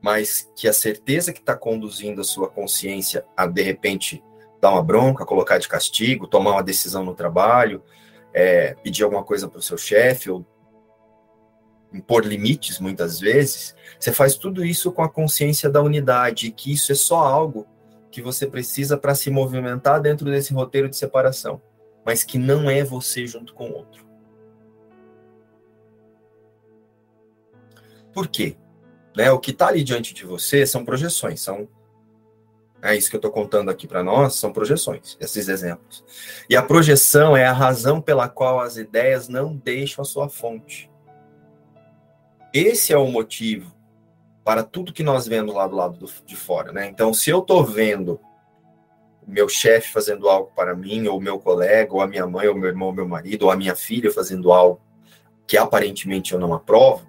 Mas 0.01 0.49
que 0.55 0.69
a 0.69 0.73
certeza 0.73 1.33
que 1.33 1.41
está 1.41 1.57
conduzindo 1.57 2.21
a 2.21 2.25
sua 2.25 2.49
consciência 2.49 3.25
a, 3.37 3.45
de 3.45 3.61
repente, 3.61 4.23
dar 4.61 4.71
uma 4.71 4.85
bronca, 4.85 5.27
colocar 5.27 5.59
de 5.59 5.67
castigo, 5.67 6.29
tomar 6.29 6.53
uma 6.53 6.63
decisão 6.63 7.05
no 7.05 7.13
trabalho, 7.13 7.83
é, 8.33 8.75
pedir 8.75 9.03
alguma 9.03 9.25
coisa 9.25 9.49
para 9.49 9.59
o 9.59 9.63
seu 9.63 9.77
chefe, 9.77 10.31
ou 10.31 10.47
impor 11.93 12.25
limites, 12.25 12.79
muitas 12.79 13.19
vezes, 13.19 13.75
você 13.99 14.13
faz 14.13 14.37
tudo 14.37 14.65
isso 14.65 14.93
com 14.93 15.03
a 15.03 15.09
consciência 15.09 15.69
da 15.69 15.83
unidade, 15.83 16.53
que 16.53 16.73
isso 16.73 16.93
é 16.93 16.95
só 16.95 17.19
algo 17.19 17.67
que 18.11 18.23
você 18.23 18.47
precisa 18.47 18.97
para 18.97 19.15
se 19.15 19.31
movimentar 19.31 20.01
dentro 20.01 20.27
desse 20.27 20.53
roteiro 20.53 20.89
de 20.89 20.97
separação, 20.97 21.61
mas 22.05 22.25
que 22.25 22.39
não 22.39 22.71
é 22.71 22.83
você 22.83 23.27
junto 23.27 23.55
com 23.55 23.69
o 23.69 23.75
outro. 23.75 24.07
Por 28.13 28.29
quê? 28.29 28.57
Né, 29.17 29.31
o 29.31 29.39
que 29.39 29.51
está 29.51 29.69
ali 29.69 29.83
diante 29.83 30.15
de 30.15 30.25
você 30.25 30.67
são 30.67 30.85
projeções, 30.85 31.41
são 31.41 31.69
é 32.81 32.97
isso 32.97 33.11
que 33.11 33.17
eu 33.17 33.19
estou 33.19 33.33
contando 33.33 33.71
aqui 33.71 33.89
para 33.89 34.05
nós, 34.05 34.35
são 34.35 34.53
projeções, 34.53 35.17
esses 35.21 35.49
exemplos. 35.49 36.05
E 36.49 36.57
a 36.57 36.63
projeção 36.63 37.37
é 37.37 37.45
a 37.45 37.53
razão 37.53 38.01
pela 38.01 38.29
qual 38.29 38.61
as 38.61 38.77
ideias 38.77 39.29
não 39.29 39.57
deixam 39.57 40.03
a 40.03 40.05
sua 40.05 40.29
fonte. 40.29 40.89
Esse 42.55 42.93
é 42.93 42.97
o 42.97 43.11
motivo 43.11 43.78
para 44.49 44.63
tudo 44.63 44.95
que 44.95 45.03
nós 45.03 45.29
vemos 45.29 45.55
lá 45.55 45.67
do 45.67 45.77
lado 45.77 45.99
do, 45.99 46.11
de 46.25 46.35
fora, 46.35 46.73
né? 46.73 46.89
Então, 46.89 47.13
se 47.13 47.29
eu 47.29 47.41
estou 47.41 47.63
vendo 47.63 48.19
meu 49.27 49.47
chefe 49.47 49.93
fazendo 49.93 50.27
algo 50.27 50.51
para 50.57 50.75
mim, 50.75 51.07
ou 51.07 51.21
meu 51.21 51.39
colega, 51.39 51.93
ou 51.93 52.01
a 52.01 52.07
minha 52.07 52.27
mãe, 52.27 52.49
ou 52.49 52.55
meu 52.55 52.71
irmão, 52.71 52.89
ou 52.89 52.95
meu 52.95 53.07
marido, 53.07 53.43
ou 53.43 53.51
a 53.51 53.57
minha 53.57 53.77
filha 53.77 54.11
fazendo 54.11 54.51
algo 54.51 54.81
que 55.47 55.59
aparentemente 55.59 56.33
eu 56.33 56.41
não 56.41 56.55
aprovo, 56.55 57.07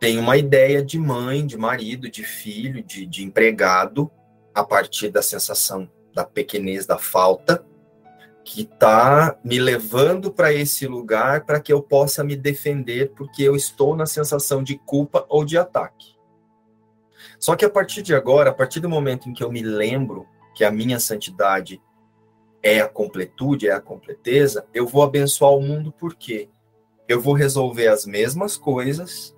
tem 0.00 0.18
uma 0.18 0.38
ideia 0.38 0.82
de 0.82 0.98
mãe, 0.98 1.46
de 1.46 1.58
marido, 1.58 2.10
de 2.10 2.24
filho, 2.24 2.82
de, 2.82 3.04
de 3.04 3.22
empregado, 3.22 4.10
a 4.54 4.64
partir 4.64 5.10
da 5.10 5.20
sensação 5.20 5.90
da 6.14 6.24
pequenez, 6.24 6.86
da 6.86 6.96
falta, 6.96 7.62
que 8.44 8.60
está 8.60 9.38
me 9.42 9.58
levando 9.58 10.30
para 10.30 10.52
esse 10.52 10.86
lugar 10.86 11.46
para 11.46 11.58
que 11.58 11.72
eu 11.72 11.82
possa 11.82 12.22
me 12.22 12.36
defender, 12.36 13.12
porque 13.16 13.42
eu 13.42 13.56
estou 13.56 13.96
na 13.96 14.04
sensação 14.04 14.62
de 14.62 14.76
culpa 14.76 15.24
ou 15.30 15.44
de 15.44 15.56
ataque. 15.56 16.14
Só 17.40 17.56
que 17.56 17.64
a 17.64 17.70
partir 17.70 18.02
de 18.02 18.14
agora, 18.14 18.50
a 18.50 18.54
partir 18.54 18.80
do 18.80 18.88
momento 18.88 19.28
em 19.28 19.32
que 19.32 19.42
eu 19.42 19.50
me 19.50 19.62
lembro 19.62 20.26
que 20.54 20.62
a 20.62 20.70
minha 20.70 21.00
santidade 21.00 21.80
é 22.62 22.80
a 22.80 22.88
completude, 22.88 23.66
é 23.66 23.72
a 23.72 23.80
completeza, 23.80 24.66
eu 24.74 24.86
vou 24.86 25.02
abençoar 25.02 25.52
o 25.52 25.62
mundo 25.62 25.92
porque 25.98 26.48
eu 27.08 27.20
vou 27.20 27.34
resolver 27.34 27.88
as 27.88 28.04
mesmas 28.04 28.56
coisas, 28.56 29.34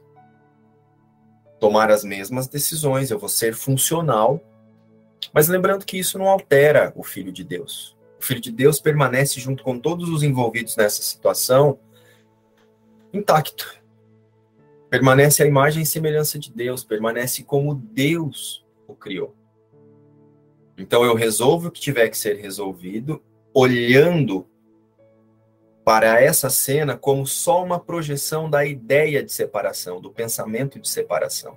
tomar 1.60 1.90
as 1.90 2.04
mesmas 2.04 2.48
decisões, 2.48 3.10
eu 3.10 3.18
vou 3.18 3.28
ser 3.28 3.54
funcional, 3.54 4.40
mas 5.32 5.48
lembrando 5.48 5.86
que 5.86 5.98
isso 5.98 6.18
não 6.18 6.28
altera 6.28 6.92
o 6.94 7.02
Filho 7.02 7.32
de 7.32 7.42
Deus 7.42 7.95
Filho 8.26 8.40
de 8.40 8.50
Deus 8.50 8.80
permanece 8.80 9.38
junto 9.40 9.62
com 9.62 9.78
todos 9.78 10.08
os 10.08 10.22
envolvidos 10.22 10.76
nessa 10.76 11.00
situação 11.00 11.78
intacto. 13.12 13.80
Permanece 14.90 15.42
a 15.42 15.46
imagem 15.46 15.82
e 15.82 15.86
semelhança 15.86 16.38
de 16.38 16.52
Deus, 16.52 16.84
permanece 16.84 17.44
como 17.44 17.74
Deus 17.74 18.66
o 18.86 18.94
criou. 18.94 19.34
Então 20.76 21.04
eu 21.04 21.14
resolvo 21.14 21.68
o 21.68 21.70
que 21.70 21.80
tiver 21.80 22.08
que 22.08 22.18
ser 22.18 22.36
resolvido, 22.36 23.22
olhando 23.54 24.46
para 25.84 26.20
essa 26.20 26.50
cena 26.50 26.96
como 26.96 27.24
só 27.26 27.62
uma 27.62 27.78
projeção 27.78 28.50
da 28.50 28.66
ideia 28.66 29.22
de 29.22 29.32
separação, 29.32 30.00
do 30.00 30.10
pensamento 30.10 30.80
de 30.80 30.88
separação, 30.88 31.56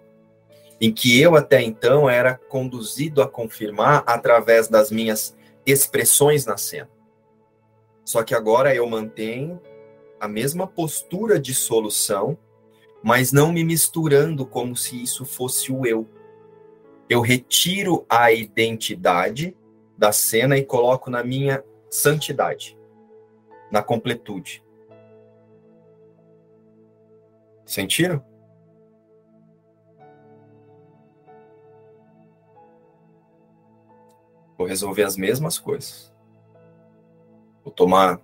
em 0.79 0.93
que 0.93 1.19
eu 1.19 1.35
até 1.35 1.61
então 1.61 2.07
era 2.07 2.35
conduzido 2.35 3.23
a 3.23 3.27
confirmar 3.27 4.03
através 4.05 4.67
das 4.67 4.91
minhas 4.91 5.35
expressões 5.65 6.45
na 6.45 6.57
cena. 6.57 6.89
Só 8.03 8.23
que 8.23 8.33
agora 8.33 8.73
eu 8.73 8.87
mantenho 8.87 9.61
a 10.19 10.27
mesma 10.27 10.67
postura 10.67 11.39
de 11.39 11.53
solução, 11.53 12.37
mas 13.03 13.31
não 13.31 13.53
me 13.53 13.63
misturando 13.63 14.45
como 14.45 14.75
se 14.75 15.01
isso 15.01 15.25
fosse 15.25 15.71
o 15.71 15.85
eu. 15.85 16.07
Eu 17.09 17.21
retiro 17.21 18.05
a 18.09 18.31
identidade 18.31 19.55
da 19.97 20.11
cena 20.11 20.57
e 20.57 20.63
coloco 20.63 21.09
na 21.09 21.23
minha 21.23 21.63
santidade, 21.89 22.77
na 23.71 23.81
completude. 23.81 24.63
Sentiram? 27.65 28.23
Vou 34.59 34.67
resolver 34.67 35.03
as 35.03 35.15
mesmas 35.15 35.57
coisas. 35.57 36.13
Vou 37.63 37.73
tomar 37.73 38.19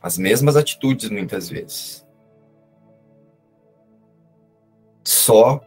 as 0.00 0.16
mesmas 0.16 0.54
atitudes 0.56 1.10
muitas 1.10 1.48
vezes. 1.48 2.06
Só 5.02 5.60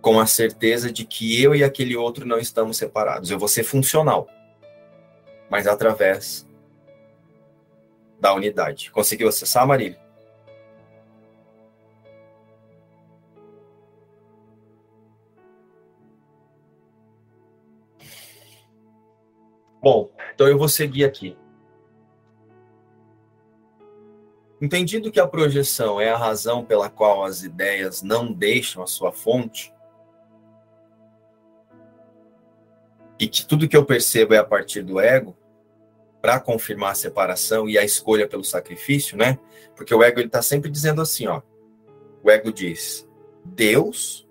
com 0.00 0.18
a 0.18 0.26
certeza 0.26 0.92
de 0.92 1.06
que 1.06 1.40
eu 1.40 1.54
e 1.54 1.62
aquele 1.62 1.94
outro 1.94 2.26
não 2.26 2.40
estamos 2.40 2.76
separados. 2.76 3.30
Eu 3.30 3.38
vou 3.38 3.46
ser 3.46 3.62
funcional, 3.62 4.26
mas 5.48 5.68
através 5.68 6.44
da 8.18 8.34
unidade. 8.34 8.90
Conseguiu 8.90 9.28
acessar, 9.28 9.64
Marília? 9.64 10.00
Bom, 19.82 20.10
então 20.34 20.46
eu 20.46 20.58
vou 20.58 20.68
seguir 20.68 21.04
aqui. 21.04 21.36
Entendido 24.60 25.10
que 25.10 25.18
a 25.18 25.26
projeção 25.26 26.00
é 26.00 26.10
a 26.10 26.18
razão 26.18 26.64
pela 26.64 26.90
qual 26.90 27.24
as 27.24 27.42
ideias 27.42 28.02
não 28.02 28.30
deixam 28.30 28.82
a 28.82 28.86
sua 28.86 29.10
fonte, 29.10 29.72
e 33.20 33.28
que 33.28 33.46
tudo 33.46 33.68
que 33.68 33.76
eu 33.76 33.84
percebo 33.84 34.32
é 34.32 34.38
a 34.38 34.44
partir 34.44 34.82
do 34.82 34.98
ego, 34.98 35.36
para 36.22 36.40
confirmar 36.40 36.92
a 36.92 36.94
separação 36.94 37.68
e 37.68 37.78
a 37.78 37.84
escolha 37.84 38.26
pelo 38.26 38.44
sacrifício, 38.44 39.16
né? 39.16 39.38
Porque 39.76 39.94
o 39.94 40.02
ego 40.02 40.20
ele 40.20 40.26
está 40.26 40.42
sempre 40.42 40.70
dizendo 40.70 41.00
assim, 41.02 41.26
ó. 41.26 41.42
O 42.22 42.30
ego 42.30 42.52
diz: 42.52 43.08
Deus 43.44 44.28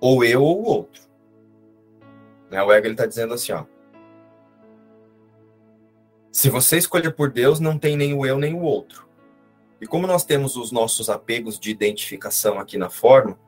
ou 0.00 0.24
eu 0.24 0.42
ou 0.42 0.62
o 0.62 0.64
outro. 0.64 1.02
Né? 2.50 2.62
O 2.62 2.72
ego 2.72 2.86
ele 2.86 2.94
está 2.94 3.06
dizendo 3.06 3.34
assim, 3.34 3.52
ó. 3.52 3.64
Se 6.32 6.48
você 6.48 6.78
escolher 6.78 7.14
por 7.14 7.30
Deus, 7.30 7.60
não 7.60 7.78
tem 7.78 7.94
nem 7.94 8.14
o 8.14 8.24
eu 8.24 8.38
nem 8.38 8.54
o 8.54 8.62
outro. 8.62 9.06
E 9.78 9.86
como 9.86 10.06
nós 10.06 10.24
temos 10.24 10.56
os 10.56 10.72
nossos 10.72 11.10
apegos 11.10 11.60
de 11.60 11.70
identificação 11.70 12.58
aqui 12.58 12.78
na 12.78 12.88
forma, 12.88 13.38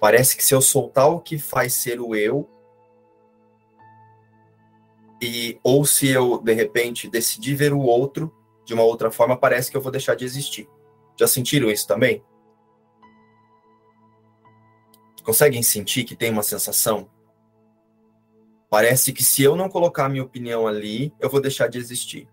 parece 0.00 0.34
que 0.34 0.42
se 0.42 0.54
eu 0.54 0.62
soltar 0.62 1.10
o 1.10 1.20
que 1.20 1.38
faz 1.38 1.74
ser 1.74 2.00
o 2.00 2.14
eu, 2.14 2.48
e 5.20 5.60
ou 5.62 5.84
se 5.84 6.08
eu 6.08 6.40
de 6.40 6.54
repente 6.54 7.10
decidir 7.10 7.54
ver 7.54 7.74
o 7.74 7.80
outro 7.80 8.34
de 8.64 8.72
uma 8.72 8.84
outra 8.84 9.10
forma, 9.10 9.36
parece 9.36 9.70
que 9.70 9.76
eu 9.76 9.82
vou 9.82 9.92
deixar 9.92 10.14
de 10.14 10.24
existir. 10.24 10.66
Já 11.18 11.26
sentiram 11.26 11.70
isso 11.70 11.86
também? 11.86 12.24
Conseguem 15.22 15.62
sentir 15.62 16.04
que 16.04 16.16
tem 16.16 16.30
uma 16.30 16.42
sensação? 16.42 17.10
Parece 18.70 19.12
que 19.12 19.24
se 19.24 19.42
eu 19.42 19.56
não 19.56 19.68
colocar 19.68 20.08
minha 20.08 20.22
opinião 20.22 20.64
ali, 20.64 21.12
eu 21.18 21.28
vou 21.28 21.40
deixar 21.40 21.66
de 21.66 21.76
existir. 21.76 22.28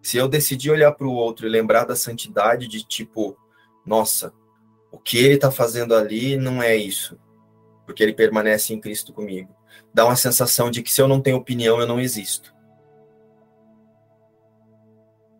Se 0.00 0.16
eu 0.16 0.28
decidir 0.28 0.70
olhar 0.70 0.92
para 0.92 1.08
o 1.08 1.12
outro 1.12 1.44
e 1.44 1.50
lembrar 1.50 1.84
da 1.84 1.96
santidade 1.96 2.68
de 2.68 2.84
tipo, 2.84 3.36
nossa, 3.84 4.32
o 4.92 4.98
que 4.98 5.18
ele 5.18 5.34
está 5.34 5.50
fazendo 5.50 5.92
ali 5.92 6.36
não 6.36 6.62
é 6.62 6.76
isso, 6.76 7.18
porque 7.84 8.00
ele 8.00 8.12
permanece 8.12 8.72
em 8.72 8.80
Cristo 8.80 9.12
comigo. 9.12 9.52
Dá 9.92 10.04
uma 10.04 10.14
sensação 10.14 10.70
de 10.70 10.84
que 10.84 10.92
se 10.92 11.02
eu 11.02 11.08
não 11.08 11.20
tenho 11.20 11.36
opinião, 11.36 11.80
eu 11.80 11.86
não 11.86 11.98
existo. 11.98 12.54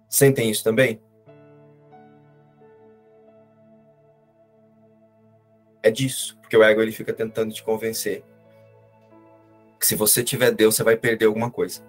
Sentem 0.09 0.51
isso 0.51 0.65
também? 0.65 1.01
É 5.81 5.91
disso, 5.91 6.37
porque 6.41 6.57
o 6.57 6.65
ego 6.65 6.83
ele 6.83 6.91
fica 6.91 7.13
tentando 7.13 7.55
te 7.55 7.63
convencer 7.63 8.25
que 9.85 9.89
se 9.89 9.95
você 9.95 10.24
tiver 10.24 10.51
Deus, 10.51 10.74
você 10.74 10.82
vai 10.82 10.97
perder 10.97 11.26
alguma 11.26 11.51
coisa. 11.51 11.82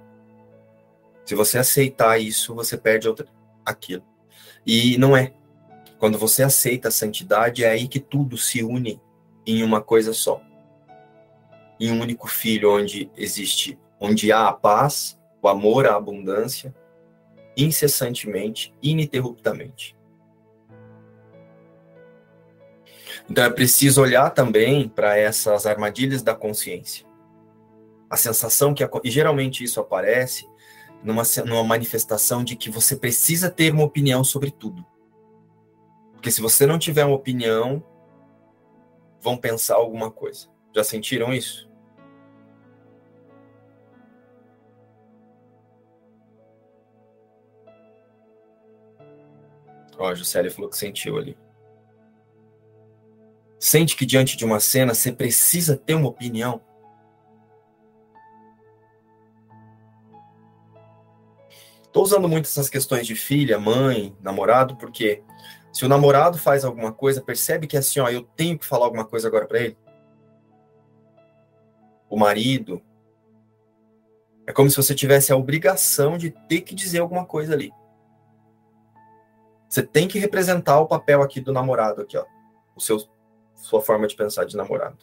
Se 1.23 1.33
você 1.33 1.57
aceitar 1.57 2.19
isso, 2.19 2.53
você 2.53 2.77
perde 2.77 3.07
outra, 3.07 3.25
aquilo. 3.65 4.03
E 4.65 4.97
não 4.97 5.15
é. 5.15 5.33
Quando 5.97 6.17
você 6.17 6.43
aceita 6.43 6.89
a 6.89 6.91
santidade, 6.91 7.63
é 7.63 7.69
aí 7.69 7.87
que 7.87 8.01
tudo 8.01 8.37
se 8.37 8.61
une 8.61 9.01
em 9.47 9.63
uma 9.63 9.81
coisa 9.81 10.11
só. 10.11 10.41
Em 11.79 11.89
um 11.89 12.01
único 12.01 12.27
filho, 12.27 12.75
onde 12.75 13.09
existe, 13.15 13.79
onde 13.97 14.29
há 14.29 14.49
a 14.49 14.53
paz, 14.53 15.17
o 15.41 15.47
amor, 15.47 15.87
a 15.87 15.95
abundância, 15.95 16.75
incessantemente, 17.55 18.73
ininterruptamente. 18.83 19.95
Então 23.29 23.43
é 23.43 23.49
preciso 23.49 24.01
olhar 24.01 24.29
também 24.31 24.89
para 24.89 25.17
essas 25.17 25.65
armadilhas 25.65 26.21
da 26.21 26.35
consciência. 26.35 27.05
A 28.15 28.17
sensação 28.17 28.73
que 28.73 28.81
e 29.03 29.11
geralmente 29.11 29.61
isso 29.61 29.77
aparece 29.77 30.49
numa, 31.03 31.23
numa 31.45 31.65
manifestação 31.65 32.45
de 32.45 32.55
que 32.55 32.69
você 32.69 32.95
precisa 32.95 33.51
ter 33.51 33.73
uma 33.73 33.83
opinião 33.83 34.23
sobre 34.23 34.51
tudo. 34.51 34.85
Porque 36.13 36.31
se 36.31 36.39
você 36.39 36.65
não 36.65 36.79
tiver 36.79 37.03
uma 37.03 37.17
opinião, 37.17 37.83
vão 39.19 39.35
pensar 39.35 39.75
alguma 39.75 40.09
coisa. 40.09 40.47
Já 40.73 40.81
sentiram 40.81 41.33
isso? 41.33 41.69
Ó, 49.97 50.07
a 50.07 50.15
Juscelia 50.15 50.49
falou 50.49 50.69
que 50.69 50.77
sentiu 50.77 51.17
ali. 51.17 51.37
Sente 53.59 53.93
que 53.93 54.05
diante 54.05 54.37
de 54.37 54.45
uma 54.45 54.61
cena 54.61 54.93
você 54.93 55.11
precisa 55.11 55.75
ter 55.75 55.95
uma 55.95 56.07
opinião. 56.07 56.61
Estou 61.95 62.03
usando 62.03 62.27
muito 62.27 62.43
essas 62.43 62.67
questões 62.67 63.07
de 63.07 63.15
filha, 63.15 63.57
mãe, 63.57 64.13
namorado, 64.19 64.75
porque 64.75 65.23
se 65.71 65.85
o 65.85 65.87
namorado 65.87 66.37
faz 66.37 66.65
alguma 66.65 66.91
coisa, 66.91 67.21
percebe 67.21 67.67
que 67.67 67.77
é 67.77 67.79
assim, 67.79 68.01
ó, 68.01 68.09
eu 68.09 68.21
tenho 68.21 68.59
que 68.59 68.65
falar 68.65 68.83
alguma 68.83 69.05
coisa 69.05 69.29
agora 69.29 69.47
para 69.47 69.61
ele. 69.61 69.77
O 72.09 72.17
marido. 72.19 72.81
É 74.45 74.51
como 74.51 74.69
se 74.69 74.75
você 74.75 74.93
tivesse 74.93 75.31
a 75.31 75.37
obrigação 75.37 76.17
de 76.17 76.31
ter 76.31 76.63
que 76.63 76.75
dizer 76.75 76.99
alguma 76.99 77.25
coisa 77.25 77.53
ali. 77.53 77.71
Você 79.69 79.81
tem 79.81 80.05
que 80.05 80.19
representar 80.19 80.81
o 80.81 80.87
papel 80.87 81.21
aqui 81.21 81.39
do 81.39 81.53
namorado, 81.53 82.01
aqui, 82.01 82.17
ó. 82.17 82.25
O 82.75 82.81
seu, 82.81 83.01
sua 83.55 83.81
forma 83.81 84.05
de 84.05 84.17
pensar 84.17 84.43
de 84.43 84.57
namorado. 84.57 84.97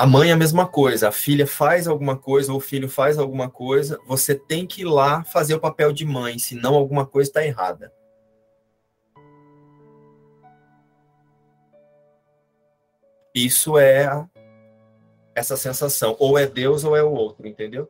A 0.00 0.06
mãe 0.06 0.30
é 0.30 0.32
a 0.32 0.36
mesma 0.36 0.66
coisa, 0.66 1.08
a 1.08 1.12
filha 1.12 1.46
faz 1.46 1.86
alguma 1.86 2.16
coisa 2.16 2.52
ou 2.52 2.56
o 2.56 2.60
filho 2.62 2.88
faz 2.88 3.18
alguma 3.18 3.50
coisa, 3.50 4.00
você 4.06 4.34
tem 4.34 4.66
que 4.66 4.80
ir 4.80 4.86
lá 4.86 5.22
fazer 5.24 5.54
o 5.54 5.60
papel 5.60 5.92
de 5.92 6.06
mãe, 6.06 6.38
senão 6.38 6.74
alguma 6.74 7.06
coisa 7.06 7.28
está 7.28 7.44
errada. 7.44 7.92
Isso 13.34 13.76
é 13.76 14.26
essa 15.34 15.54
sensação, 15.54 16.16
ou 16.18 16.38
é 16.38 16.46
Deus 16.46 16.82
ou 16.82 16.96
é 16.96 17.02
o 17.02 17.12
outro, 17.12 17.46
entendeu? 17.46 17.86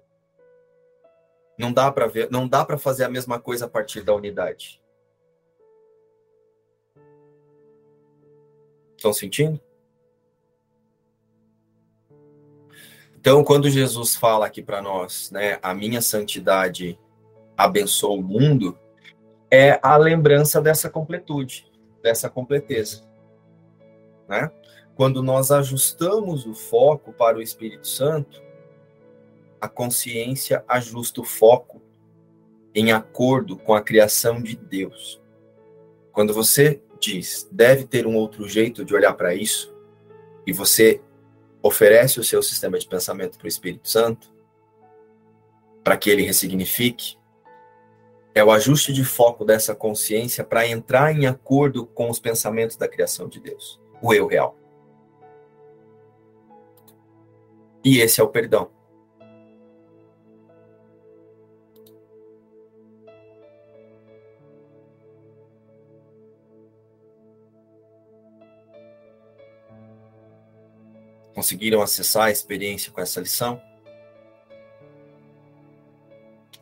Não 1.56 1.72
dá 1.72 1.92
para 1.92 2.08
ver, 2.08 2.28
não 2.28 2.48
dá 2.48 2.64
para 2.64 2.76
fazer 2.76 3.04
a 3.04 3.08
mesma 3.08 3.38
coisa 3.38 3.66
a 3.66 3.68
partir 3.68 4.02
da 4.02 4.12
unidade. 4.12 4.82
Estão 8.96 9.12
sentindo? 9.12 9.60
Então, 13.20 13.44
quando 13.44 13.68
Jesus 13.68 14.16
fala 14.16 14.46
aqui 14.46 14.62
para 14.62 14.80
nós, 14.80 15.30
né, 15.30 15.58
a 15.62 15.74
minha 15.74 16.00
santidade 16.00 16.98
abençoa 17.54 18.16
o 18.16 18.22
mundo, 18.22 18.78
é 19.50 19.78
a 19.82 19.94
lembrança 19.98 20.58
dessa 20.58 20.88
completude, 20.88 21.70
dessa 22.02 22.30
completeza, 22.30 23.02
né? 24.26 24.50
Quando 24.94 25.22
nós 25.22 25.50
ajustamos 25.50 26.46
o 26.46 26.54
foco 26.54 27.12
para 27.12 27.36
o 27.36 27.42
Espírito 27.42 27.86
Santo, 27.86 28.42
a 29.60 29.68
consciência 29.68 30.64
ajusta 30.66 31.20
o 31.20 31.24
foco 31.24 31.82
em 32.74 32.90
acordo 32.90 33.54
com 33.54 33.74
a 33.74 33.82
criação 33.82 34.40
de 34.40 34.56
Deus. 34.56 35.20
Quando 36.10 36.32
você 36.32 36.82
diz, 36.98 37.46
deve 37.52 37.84
ter 37.84 38.06
um 38.06 38.16
outro 38.16 38.48
jeito 38.48 38.82
de 38.82 38.94
olhar 38.94 39.12
para 39.12 39.34
isso, 39.34 39.74
e 40.46 40.54
você 40.54 41.02
oferece 41.62 42.18
o 42.18 42.24
seu 42.24 42.42
sistema 42.42 42.78
de 42.78 42.86
pensamento 42.86 43.36
para 43.38 43.44
o 43.44 43.48
Espírito 43.48 43.88
Santo, 43.88 44.32
para 45.82 45.96
que 45.96 46.10
ele 46.10 46.22
ressignifique, 46.22 47.18
é 48.34 48.44
o 48.44 48.50
ajuste 48.50 48.92
de 48.92 49.04
foco 49.04 49.44
dessa 49.44 49.74
consciência 49.74 50.44
para 50.44 50.66
entrar 50.66 51.12
em 51.12 51.26
acordo 51.26 51.86
com 51.86 52.08
os 52.08 52.18
pensamentos 52.18 52.76
da 52.76 52.88
criação 52.88 53.28
de 53.28 53.40
Deus, 53.40 53.80
o 54.00 54.14
eu 54.14 54.26
real. 54.26 54.56
E 57.82 57.98
esse 57.98 58.20
é 58.20 58.24
o 58.24 58.28
perdão. 58.28 58.70
Conseguiram 71.40 71.80
acessar 71.80 72.24
a 72.24 72.30
experiência 72.30 72.92
com 72.92 73.00
essa 73.00 73.18
lição? 73.18 73.62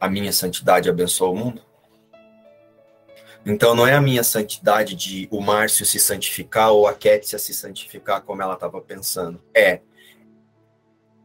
A 0.00 0.08
minha 0.08 0.32
santidade 0.32 0.88
abençoa 0.88 1.30
o 1.30 1.34
mundo? 1.34 1.64
Então 3.44 3.74
não 3.74 3.84
é 3.84 3.94
a 3.94 4.00
minha 4.00 4.22
santidade 4.22 4.94
de 4.94 5.26
o 5.32 5.40
Márcio 5.40 5.84
se 5.84 5.98
santificar 5.98 6.70
ou 6.70 6.86
a 6.86 6.94
Kétia 6.94 7.40
se 7.40 7.52
santificar 7.52 8.22
como 8.22 8.40
ela 8.40 8.54
estava 8.54 8.80
pensando. 8.80 9.42
É 9.52 9.80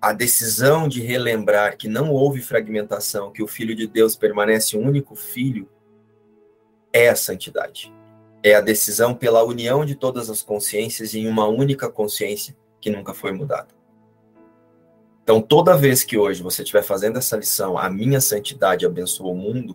a 0.02 0.14
decisão 0.14 0.88
de 0.88 1.04
relembrar 1.04 1.78
que 1.78 1.88
não 1.88 2.10
houve 2.10 2.42
fragmentação, 2.42 3.32
que 3.32 3.44
o 3.44 3.48
Filho 3.48 3.76
de 3.76 3.86
Deus 3.86 4.16
permanece 4.16 4.76
um 4.76 4.82
único 4.82 5.16
Filho, 5.16 5.70
é 6.92 7.08
a 7.08 7.16
santidade. 7.16 7.94
É 8.42 8.56
a 8.56 8.62
decisão 8.62 9.14
pela 9.14 9.44
união 9.44 9.86
de 9.86 9.94
todas 9.94 10.28
as 10.28 10.42
consciências 10.42 11.14
em 11.14 11.28
uma 11.28 11.48
única 11.48 11.88
consciência 11.88 12.56
que 12.84 12.90
nunca 12.90 13.14
foi 13.14 13.32
mudada. 13.32 13.70
Então, 15.24 15.42
toda 15.42 15.78
vez 15.78 16.04
que 16.04 16.18
hoje 16.18 16.44
você 16.44 16.64
estiver 16.64 16.84
fazendo 16.84 17.18
essa 17.18 17.38
lição, 17.38 17.78
a 17.78 17.90
minha 17.90 18.20
santidade 18.20 18.86
abençoa 18.86 19.32
o 19.32 19.36
mundo, 19.36 19.74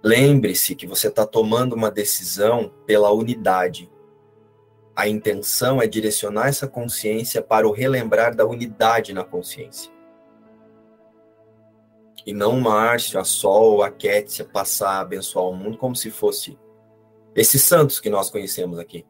lembre-se 0.00 0.76
que 0.76 0.86
você 0.86 1.08
está 1.08 1.26
tomando 1.26 1.72
uma 1.72 1.90
decisão 1.90 2.72
pela 2.86 3.10
unidade. 3.10 3.90
A 4.94 5.08
intenção 5.08 5.82
é 5.82 5.88
direcionar 5.88 6.46
essa 6.46 6.68
consciência 6.68 7.42
para 7.42 7.66
o 7.66 7.72
relembrar 7.72 8.36
da 8.36 8.46
unidade 8.46 9.12
na 9.12 9.24
consciência. 9.24 9.90
E 12.24 12.32
não 12.32 12.60
Márcio, 12.60 13.18
a 13.18 13.24
Sol, 13.24 13.82
a 13.82 13.90
Kétia 13.90 14.44
passar 14.44 14.90
a 14.90 15.00
abençoar 15.00 15.46
o 15.46 15.56
mundo 15.56 15.76
como 15.76 15.96
se 15.96 16.08
fosse 16.08 16.56
esses 17.34 17.62
santos 17.62 17.98
que 17.98 18.08
nós 18.08 18.30
conhecemos 18.30 18.78
aqui. 18.78 19.04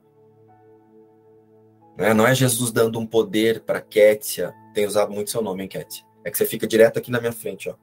Né? 1.96 2.14
Não 2.14 2.26
é 2.26 2.34
Jesus 2.34 2.72
dando 2.72 2.98
um 2.98 3.06
poder 3.06 3.60
para 3.60 3.80
Kétia. 3.80 4.54
Tem 4.74 4.86
usado 4.86 5.12
muito 5.12 5.30
seu 5.30 5.42
nome, 5.42 5.62
hein, 5.62 5.68
Kétia? 5.68 6.04
É 6.24 6.30
que 6.30 6.38
você 6.38 6.46
fica 6.46 6.66
direto 6.66 6.98
aqui 6.98 7.10
na 7.10 7.20
minha 7.20 7.32
frente, 7.32 7.68
ó. 7.68 7.74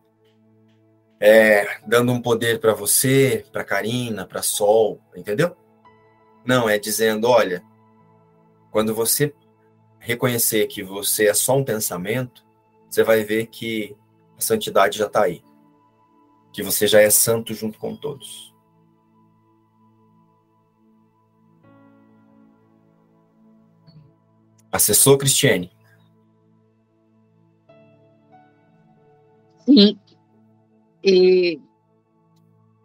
É, 1.22 1.82
dando 1.86 2.14
um 2.14 2.22
poder 2.22 2.60
para 2.60 2.74
você, 2.74 3.46
para 3.52 3.64
Karina, 3.64 4.26
para 4.26 4.42
Sol, 4.42 5.02
entendeu? 5.16 5.56
Não, 6.46 6.70
é 6.70 6.80
dizendo, 6.80 7.28
olha, 7.28 7.62
quando 8.72 8.96
você 8.96 9.34
reconhecer 10.00 10.68
que 10.68 10.82
você 10.82 11.28
é 11.28 11.34
só 11.34 11.58
um 11.58 11.64
pensamento, 11.64 12.46
você 12.90 13.04
vai 13.04 13.24
ver 13.24 13.48
que 13.48 13.96
a 14.38 14.42
santidade 14.42 14.98
já 14.98 15.08
está 15.08 15.24
aí. 15.24 15.44
Que 16.54 16.64
você 16.64 16.88
já 16.88 17.02
é 17.02 17.10
santo 17.10 17.54
junto 17.54 17.78
com 17.78 17.96
todos. 17.96 18.49
Acessou, 24.72 25.18
Cristiane? 25.18 25.72
Sim. 29.66 30.00
E 31.04 31.60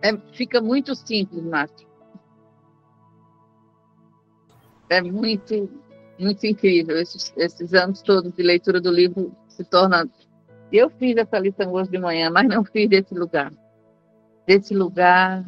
é, 0.03 0.17
fica 0.33 0.61
muito 0.61 0.95
simples, 0.95 1.43
Márcio. 1.43 1.89
É 4.91 5.01
muito, 5.01 5.71
muito 6.19 6.47
incrível. 6.47 6.99
Esses, 6.99 7.33
esses 7.37 7.73
anos 7.73 8.03
todos 8.03 8.33
de 8.33 8.43
leitura 8.43 8.81
do 8.81 8.91
livro 8.91 9.35
se 9.49 9.65
torna. 9.65 10.09
Eu 10.71 10.91
fiz 10.91 11.17
essa 11.17 11.39
lição 11.39 11.73
hoje 11.73 11.91
de 11.91 11.99
manhã, 11.99 12.31
mas 12.31 12.47
não 12.47 12.65
fiz 12.65 12.89
desse 12.89 13.15
lugar. 13.15 13.53
Desse 14.47 14.75
lugar, 14.75 15.45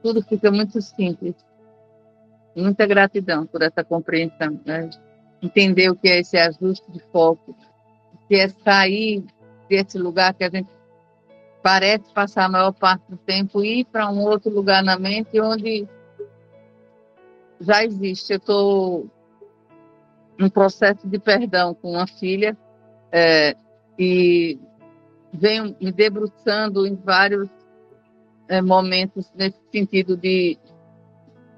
tudo 0.00 0.22
fica 0.22 0.50
muito 0.50 0.80
simples. 0.80 1.34
Muita 2.54 2.86
gratidão 2.86 3.46
por 3.46 3.62
essa 3.62 3.82
compreensão. 3.82 4.60
Né? 4.64 4.90
Entender 5.42 5.90
o 5.90 5.96
que 5.96 6.08
é 6.08 6.20
esse 6.20 6.36
ajuste 6.36 6.90
de 6.90 7.00
foco, 7.12 7.56
que 8.28 8.36
é 8.36 8.48
sair 8.48 9.24
desse 9.68 9.98
lugar 9.98 10.34
que 10.34 10.44
a 10.44 10.50
gente 10.50 10.68
parece 11.62 12.12
passar 12.12 12.44
a 12.44 12.48
maior 12.48 12.72
parte 12.72 13.02
do 13.08 13.16
tempo 13.16 13.64
e 13.64 13.80
ir 13.80 13.84
para 13.86 14.10
um 14.10 14.20
outro 14.20 14.50
lugar 14.50 14.82
na 14.82 14.98
mente 14.98 15.40
onde 15.40 15.88
já 17.58 17.82
existe. 17.82 18.34
Eu 18.34 18.36
estou 18.36 19.10
num 20.38 20.50
processo 20.50 21.08
de 21.08 21.18
perdão 21.18 21.74
com 21.74 21.92
uma 21.92 22.06
filha 22.06 22.56
é, 23.10 23.56
e 23.98 24.58
venho 25.32 25.74
me 25.80 25.90
debruçando 25.90 26.86
em 26.86 26.94
vários 26.94 27.48
é, 28.48 28.60
momentos 28.60 29.30
nesse 29.34 29.58
sentido 29.72 30.16
de 30.16 30.58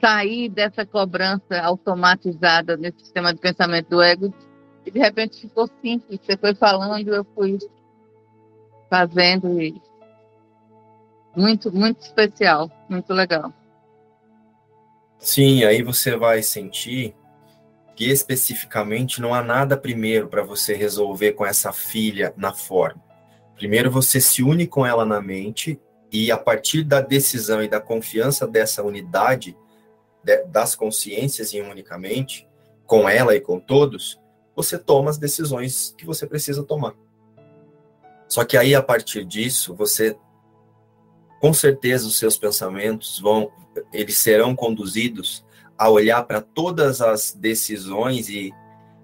sair 0.01 0.49
dessa 0.49 0.84
cobrança 0.84 1.61
automatizada 1.61 2.76
nesse 2.76 3.01
sistema 3.01 3.32
de 3.32 3.40
pensamento 3.40 3.88
do 3.88 4.03
ego 4.03 4.32
e 4.84 4.90
de 4.90 4.99
repente 4.99 5.40
ficou 5.40 5.68
simples. 5.82 6.20
Você 6.22 6.36
foi 6.36 6.55
falando, 6.55 7.14
eu 7.14 7.24
fui 7.34 7.59
fazendo 8.88 9.61
e 9.61 9.80
muito, 11.36 11.70
muito 11.72 12.01
especial, 12.01 12.70
muito 12.88 13.12
legal. 13.12 13.53
Sim, 15.18 15.64
aí 15.64 15.82
você 15.82 16.16
vai 16.16 16.42
sentir 16.42 17.14
que 17.94 18.11
especificamente 18.11 19.20
não 19.20 19.34
há 19.34 19.42
nada 19.42 19.76
primeiro 19.76 20.28
para 20.28 20.42
você 20.42 20.74
resolver 20.74 21.32
com 21.32 21.44
essa 21.44 21.72
filha 21.72 22.32
na 22.36 22.53
forma. 22.53 23.03
Primeiro 23.55 23.90
você 23.90 24.20
se 24.20 24.42
une 24.42 24.66
com 24.66 24.86
ela 24.86 25.05
na 25.05 25.20
mente 25.20 25.80
e 26.12 26.30
a 26.30 26.36
partir 26.36 26.84
da 26.84 27.01
decisão 27.01 27.62
e 27.62 27.68
da 27.68 27.80
confiança 27.80 28.47
dessa 28.47 28.82
unidade, 28.82 29.57
das 30.48 30.74
consciências 30.74 31.54
em 31.54 31.62
unicamente, 31.62 32.48
com 32.86 33.08
ela 33.08 33.34
e 33.34 33.40
com 33.40 33.58
todos, 33.58 34.20
você 34.54 34.78
toma 34.78 35.10
as 35.10 35.18
decisões 35.18 35.94
que 35.96 36.06
você 36.06 36.26
precisa 36.26 36.62
tomar. 36.62 36.94
Só 38.28 38.44
que 38.44 38.56
aí, 38.56 38.74
a 38.74 38.82
partir 38.82 39.24
disso, 39.24 39.74
você, 39.74 40.16
com 41.40 41.52
certeza, 41.52 42.06
os 42.06 42.18
seus 42.18 42.36
pensamentos 42.36 43.20
vão, 43.20 43.52
eles 43.92 44.18
serão 44.18 44.54
conduzidos 44.56 45.44
a 45.78 45.88
olhar 45.88 46.22
para 46.24 46.40
todas 46.40 47.00
as 47.00 47.32
decisões 47.32 48.28
e, 48.28 48.52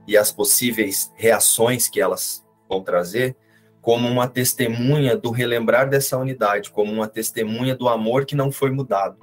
e 0.09 0.17
as 0.17 0.33
possíveis 0.33 1.13
reações 1.15 1.89
que 1.89 2.01
elas 2.01 2.45
vão 2.69 2.83
trazer 2.83 3.37
como 3.83 4.09
uma 4.09 4.29
testemunha 4.29 5.17
do 5.17 5.31
relembrar 5.33 5.91
dessa 5.91 6.17
unidade, 6.17 6.71
como 6.71 6.93
uma 6.93 7.09
testemunha 7.09 7.75
do 7.75 7.89
amor 7.89 8.25
que 8.25 8.37
não 8.37 8.53
foi 8.53 8.71
mudado. 8.71 9.19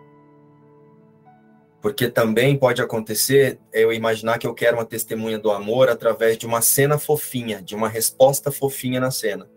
Porque 1.81 2.09
também 2.09 2.57
pode 2.57 2.81
acontecer 2.81 3.59
eu 3.71 3.93
imaginar 3.93 4.37
que 4.37 4.45
eu 4.45 4.53
quero 4.53 4.77
uma 4.77 4.85
testemunha 4.85 5.39
do 5.39 5.49
amor 5.49 5.89
através 5.89 6.37
de 6.37 6.45
uma 6.45 6.61
cena 6.61 6.97
fofinha, 6.97 7.61
de 7.61 7.73
uma 7.73 7.87
resposta 7.87 8.51
fofinha 8.51 8.99
na 8.99 9.11
cena. 9.11 9.49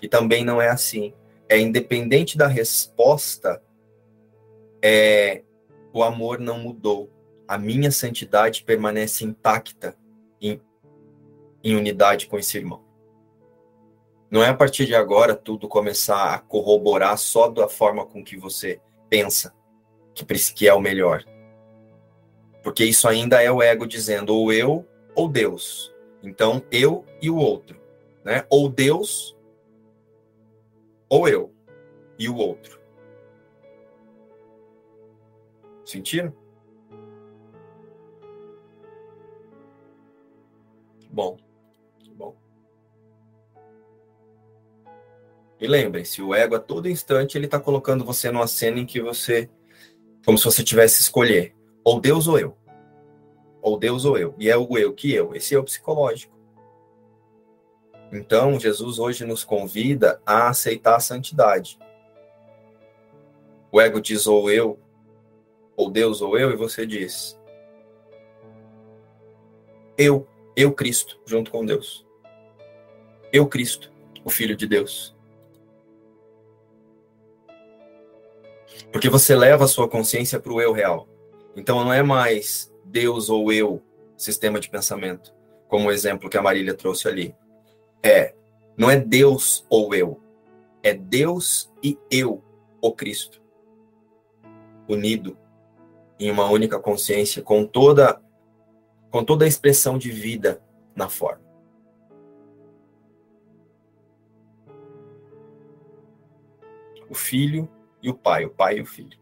E 0.00 0.08
também 0.08 0.44
não 0.44 0.60
é 0.60 0.68
assim. 0.68 1.14
É 1.48 1.58
independente 1.58 2.36
da 2.36 2.46
resposta, 2.46 3.62
é, 4.82 5.42
o 5.92 6.02
amor 6.02 6.38
não 6.38 6.58
mudou. 6.58 7.10
A 7.48 7.58
minha 7.58 7.90
santidade 7.90 8.62
permanece 8.62 9.24
intacta 9.24 9.96
em, 10.40 10.60
em 11.64 11.74
unidade 11.74 12.26
com 12.26 12.38
esse 12.38 12.58
irmão. 12.58 12.84
Não 14.30 14.44
é 14.44 14.48
a 14.48 14.54
partir 14.54 14.86
de 14.86 14.94
agora 14.94 15.34
tudo 15.34 15.66
começar 15.66 16.34
a 16.34 16.38
corroborar 16.38 17.18
só 17.18 17.48
da 17.48 17.68
forma 17.68 18.06
com 18.06 18.22
que 18.22 18.36
você 18.36 18.80
pensa 19.08 19.52
que, 20.14 20.24
que 20.54 20.68
é 20.68 20.74
o 20.74 20.80
melhor 20.80 21.24
porque 22.62 22.84
isso 22.84 23.08
ainda 23.08 23.42
é 23.42 23.50
o 23.50 23.62
ego 23.62 23.86
dizendo 23.86 24.34
ou 24.34 24.52
eu 24.52 24.86
ou 25.14 25.28
Deus. 25.28 25.94
Então, 26.22 26.62
eu 26.70 27.04
e 27.20 27.30
o 27.30 27.36
outro. 27.36 27.80
né? 28.24 28.44
Ou 28.50 28.68
Deus, 28.68 29.36
ou 31.08 31.28
eu 31.28 31.52
e 32.18 32.28
o 32.28 32.36
outro. 32.36 32.78
Sentiram? 35.84 36.32
Bom, 41.10 41.36
bom. 42.14 42.36
E 45.58 45.66
lembrem-se, 45.66 46.22
o 46.22 46.32
ego 46.34 46.54
a 46.54 46.60
todo 46.60 46.88
instante 46.88 47.36
ele 47.36 47.46
está 47.46 47.58
colocando 47.58 48.04
você 48.04 48.30
numa 48.30 48.46
cena 48.46 48.78
em 48.78 48.86
que 48.86 49.00
você, 49.00 49.50
como 50.24 50.38
se 50.38 50.44
você 50.44 50.62
tivesse 50.62 51.02
escolher, 51.02 51.54
ou 51.84 52.00
Deus 52.00 52.26
ou 52.26 52.38
eu, 52.38 52.56
ou 53.60 53.78
Deus 53.78 54.04
ou 54.04 54.16
eu, 54.16 54.34
e 54.38 54.48
é 54.48 54.56
o 54.56 54.76
eu 54.76 54.92
que 54.92 55.12
eu. 55.12 55.34
Esse 55.34 55.56
o 55.56 55.64
psicológico. 55.64 56.38
Então, 58.12 58.58
Jesus 58.58 58.98
hoje 58.98 59.24
nos 59.24 59.44
convida 59.44 60.20
a 60.26 60.48
aceitar 60.48 60.96
a 60.96 61.00
santidade. 61.00 61.78
O 63.70 63.80
ego 63.80 64.00
diz 64.00 64.26
ou 64.26 64.50
eu, 64.50 64.78
ou 65.76 65.90
Deus 65.90 66.20
ou 66.20 66.36
eu, 66.36 66.50
e 66.50 66.56
você 66.56 66.84
diz 66.84 67.38
eu 69.96 70.26
eu, 70.56 70.72
Cristo, 70.72 71.18
junto 71.24 71.50
com 71.50 71.64
Deus. 71.64 72.06
Eu, 73.32 73.46
Cristo, 73.46 73.90
o 74.24 74.30
Filho 74.30 74.56
de 74.56 74.66
Deus. 74.66 75.16
Porque 78.92 79.08
você 79.08 79.34
leva 79.34 79.64
a 79.64 79.68
sua 79.68 79.88
consciência 79.88 80.40
para 80.40 80.52
o 80.52 80.60
eu 80.60 80.72
real. 80.72 81.08
Então 81.56 81.84
não 81.84 81.92
é 81.92 82.02
mais 82.02 82.72
Deus 82.84 83.28
ou 83.28 83.52
eu, 83.52 83.82
sistema 84.16 84.60
de 84.60 84.68
pensamento, 84.68 85.34
como 85.68 85.88
o 85.88 85.92
exemplo 85.92 86.28
que 86.28 86.36
a 86.36 86.42
Marília 86.42 86.74
trouxe 86.74 87.08
ali. 87.08 87.34
É, 88.02 88.34
não 88.76 88.90
é 88.90 88.96
Deus 88.98 89.66
ou 89.68 89.94
eu, 89.94 90.20
é 90.82 90.94
Deus 90.94 91.70
e 91.82 91.98
eu, 92.10 92.42
o 92.80 92.92
Cristo, 92.92 93.42
unido 94.88 95.36
em 96.18 96.30
uma 96.30 96.48
única 96.50 96.78
consciência, 96.78 97.42
com 97.42 97.64
toda 97.66 98.20
com 99.10 99.24
toda 99.24 99.44
a 99.44 99.48
expressão 99.48 99.98
de 99.98 100.10
vida 100.10 100.62
na 100.94 101.08
forma. 101.08 101.42
O 107.08 107.14
filho 107.14 107.68
e 108.00 108.08
o 108.08 108.14
pai, 108.14 108.44
o 108.44 108.50
pai 108.50 108.78
e 108.78 108.82
o 108.82 108.86
filho. 108.86 109.19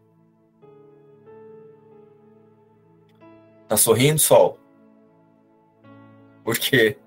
Tá 3.68 3.76
sorrindo, 3.76 4.18
Sol? 4.18 4.58
Por 6.42 6.58
quê? 6.58 6.98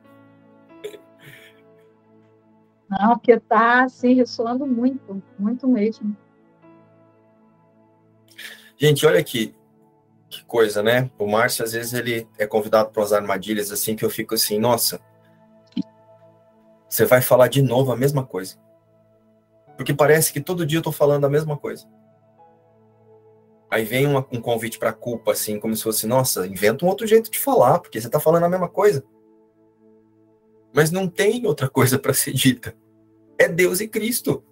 Não, 2.88 3.18
porque 3.18 3.40
tá 3.40 3.84
assim, 3.84 4.14
ressoando 4.14 4.68
muito, 4.68 5.24
muito 5.40 5.68
mesmo. 5.68 6.16
Gente, 8.78 9.06
olha 9.06 9.20
aqui, 9.20 9.56
que 10.30 10.44
coisa, 10.46 10.84
né? 10.84 11.10
O 11.18 11.26
Márcio, 11.26 11.64
às 11.64 11.72
vezes, 11.72 11.94
ele 11.94 12.28
é 12.38 12.46
convidado 12.46 12.92
para 12.92 13.02
umas 13.02 13.14
armadilhas 13.14 13.72
assim 13.72 13.96
que 13.96 14.06
eu 14.06 14.10
fico 14.10 14.36
assim, 14.36 14.60
nossa, 14.60 15.00
você 16.88 17.06
vai 17.06 17.22
falar 17.22 17.48
de 17.48 17.62
novo 17.62 17.92
a 17.92 17.98
mesma 17.98 18.26
coisa. 18.26 18.58
Porque 19.78 19.94
parece 19.94 20.34
que 20.34 20.42
todo 20.42 20.66
dia 20.66 20.80
eu 20.80 20.84
tô 20.84 20.92
falando 20.92 21.26
a 21.26 21.30
mesma 21.30 21.58
coisa. 21.58 21.88
Aí 23.72 23.86
vem 23.86 24.06
uma, 24.06 24.20
um 24.32 24.42
convite 24.42 24.78
para 24.78 24.92
culpa, 24.92 25.32
assim, 25.32 25.58
como 25.58 25.74
se 25.76 25.82
fosse, 25.82 26.06
nossa, 26.06 26.46
inventa 26.46 26.86
um 26.86 26.90
outro 26.90 27.08
jeito 27.08 27.32
de 27.32 27.40
falar, 27.40 27.80
porque 27.80 28.02
você 28.02 28.10
tá 28.10 28.20
falando 28.20 28.44
a 28.44 28.50
mesma 28.50 28.68
coisa. 28.68 29.02
Mas 30.74 30.92
não 30.92 31.08
tem 31.08 31.48
outra 31.48 31.70
coisa 31.70 31.98
para 31.98 32.14
ser 32.14 32.34
dita. 32.34 32.76
É 33.40 33.48
Deus 33.48 33.80
e 33.80 33.88
Cristo. 33.88 34.44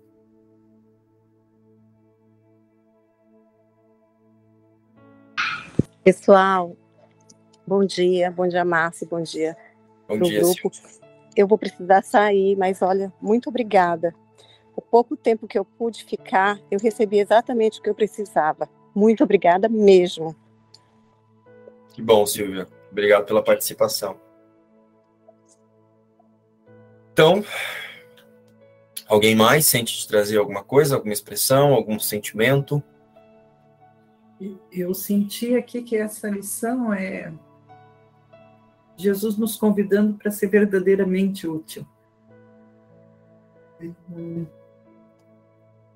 Pessoal, 6.01 6.77
bom 7.67 7.85
dia, 7.85 8.31
bom 8.31 8.47
dia, 8.47 8.63
Márcio, 8.63 9.05
bom 9.05 9.21
dia 9.21 9.55
bom 10.07 10.19
dia, 10.19 10.41
grupo. 10.41 10.71
Eu 11.35 11.47
vou 11.47 11.57
precisar 11.57 12.03
sair, 12.03 12.55
mas 12.55 12.81
olha, 12.81 13.13
muito 13.21 13.49
obrigada. 13.49 14.15
O 14.75 14.81
pouco 14.81 15.15
tempo 15.15 15.47
que 15.47 15.59
eu 15.59 15.63
pude 15.63 16.03
ficar, 16.03 16.59
eu 16.71 16.79
recebi 16.79 17.19
exatamente 17.19 17.79
o 17.79 17.83
que 17.83 17.89
eu 17.89 17.95
precisava. 17.95 18.67
Muito 18.99 19.23
obrigada 19.23 19.69
mesmo. 19.69 20.35
Que 21.93 22.01
bom, 22.01 22.25
Silvia. 22.25 22.67
Obrigado 22.91 23.25
pela 23.25 23.41
participação. 23.41 24.19
Então, 27.13 27.43
alguém 29.07 29.35
mais 29.35 29.65
sente 29.65 29.97
de 29.97 30.05
trazer 30.05 30.37
alguma 30.37 30.63
coisa, 30.63 30.95
alguma 30.95 31.13
expressão, 31.13 31.73
algum 31.73 31.97
sentimento? 31.97 32.83
eu 34.71 34.93
senti 34.93 35.57
aqui 35.57 35.81
que 35.81 35.97
essa 35.97 36.29
lição 36.29 36.93
é 36.93 37.33
Jesus 38.95 39.37
nos 39.37 39.57
convidando 39.57 40.17
para 40.17 40.31
ser 40.31 40.47
verdadeiramente 40.47 41.45
útil. 41.45 41.85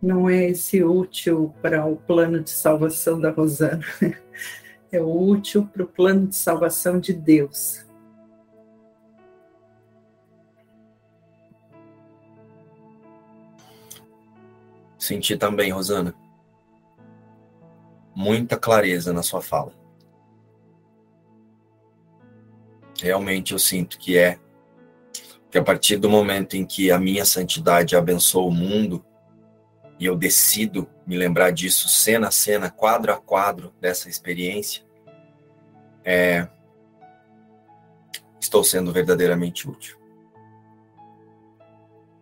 Não 0.04 0.30
é 0.30 0.50
esse 0.50 0.84
útil 0.84 1.56
para 1.62 1.86
o 1.86 1.96
plano 1.96 2.44
de 2.44 2.50
salvação 2.50 3.18
da 3.18 3.32
Rosana, 3.32 3.86
é 4.92 5.02
útil 5.02 5.66
para 5.66 5.84
o 5.84 5.88
plano 5.88 6.28
de 6.28 6.36
salvação 6.36 7.00
de 7.00 7.14
Deus. 7.14 7.86
Senti 15.00 15.38
também, 15.38 15.72
Rosana 15.72 16.14
muita 18.14 18.58
clareza 18.58 19.12
na 19.12 19.24
sua 19.24 19.42
fala. 19.42 19.74
Realmente 23.02 23.54
eu 23.54 23.60
sinto 23.60 23.98
que 23.98 24.18
é 24.18 24.38
que 25.50 25.58
a 25.58 25.64
partir 25.64 25.98
do 25.98 26.10
momento 26.10 26.56
em 26.56 26.66
que 26.66 26.92
a 26.92 27.00
minha 27.00 27.26
santidade 27.26 27.96
abençoa 27.96 28.44
o 28.44 28.52
mundo 28.52 29.04
e 30.00 30.06
eu 30.06 30.16
decido 30.16 30.90
me 31.06 31.18
lembrar 31.18 31.52
disso 31.52 31.88
cena 31.88 32.28
a 32.28 32.32
cena, 32.32 32.70
quadro 32.70 33.14
a 33.14 33.18
quadro 33.18 33.74
dessa 33.80 34.10
experiência, 34.10 34.84
é, 36.04 36.48
estou 38.40 38.64
sendo 38.64 38.92
verdadeiramente 38.92 39.70
útil 39.70 39.98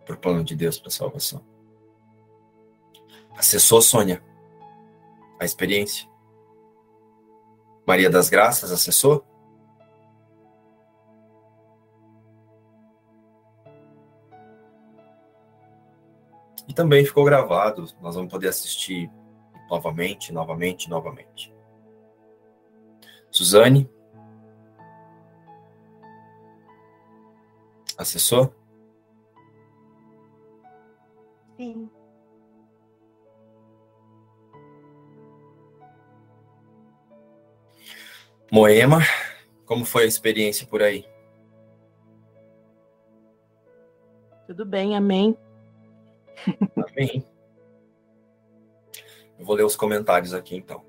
para 0.05 0.15
o 0.15 0.17
plano 0.17 0.43
de 0.43 0.55
Deus 0.55 0.78
para 0.78 0.89
a 0.89 0.91
salvação. 0.91 1.43
Acessou, 3.38 3.82
Sônia? 3.82 4.22
a 5.41 5.45
experiência. 5.45 6.07
Maria 7.88 8.11
das 8.11 8.30
Graças 8.30 8.72
acessou? 8.72 9.26
E 16.72 16.74
também 16.74 17.03
ficou 17.03 17.26
gravado, 17.26 17.86
nós 17.99 18.15
vamos 18.15 18.32
poder 18.32 18.47
assistir 18.47 19.11
novamente, 19.69 20.32
novamente, 20.32 20.89
novamente. 20.89 21.53
Suzane? 23.30 23.91
Acessou? 27.97 28.55
Sim. 31.57 31.89
Moema, 38.49 38.99
como 39.65 39.84
foi 39.84 40.05
a 40.05 40.07
experiência 40.07 40.65
por 40.65 40.82
aí? 40.82 41.05
Tudo 44.47 44.65
bem, 44.65 44.95
amém. 44.95 45.38
Amém. 46.75 47.25
Eu 49.37 49.45
vou 49.45 49.55
ler 49.55 49.65
os 49.65 49.75
comentários 49.75 50.33
aqui 50.33 50.55
então. 50.55 50.83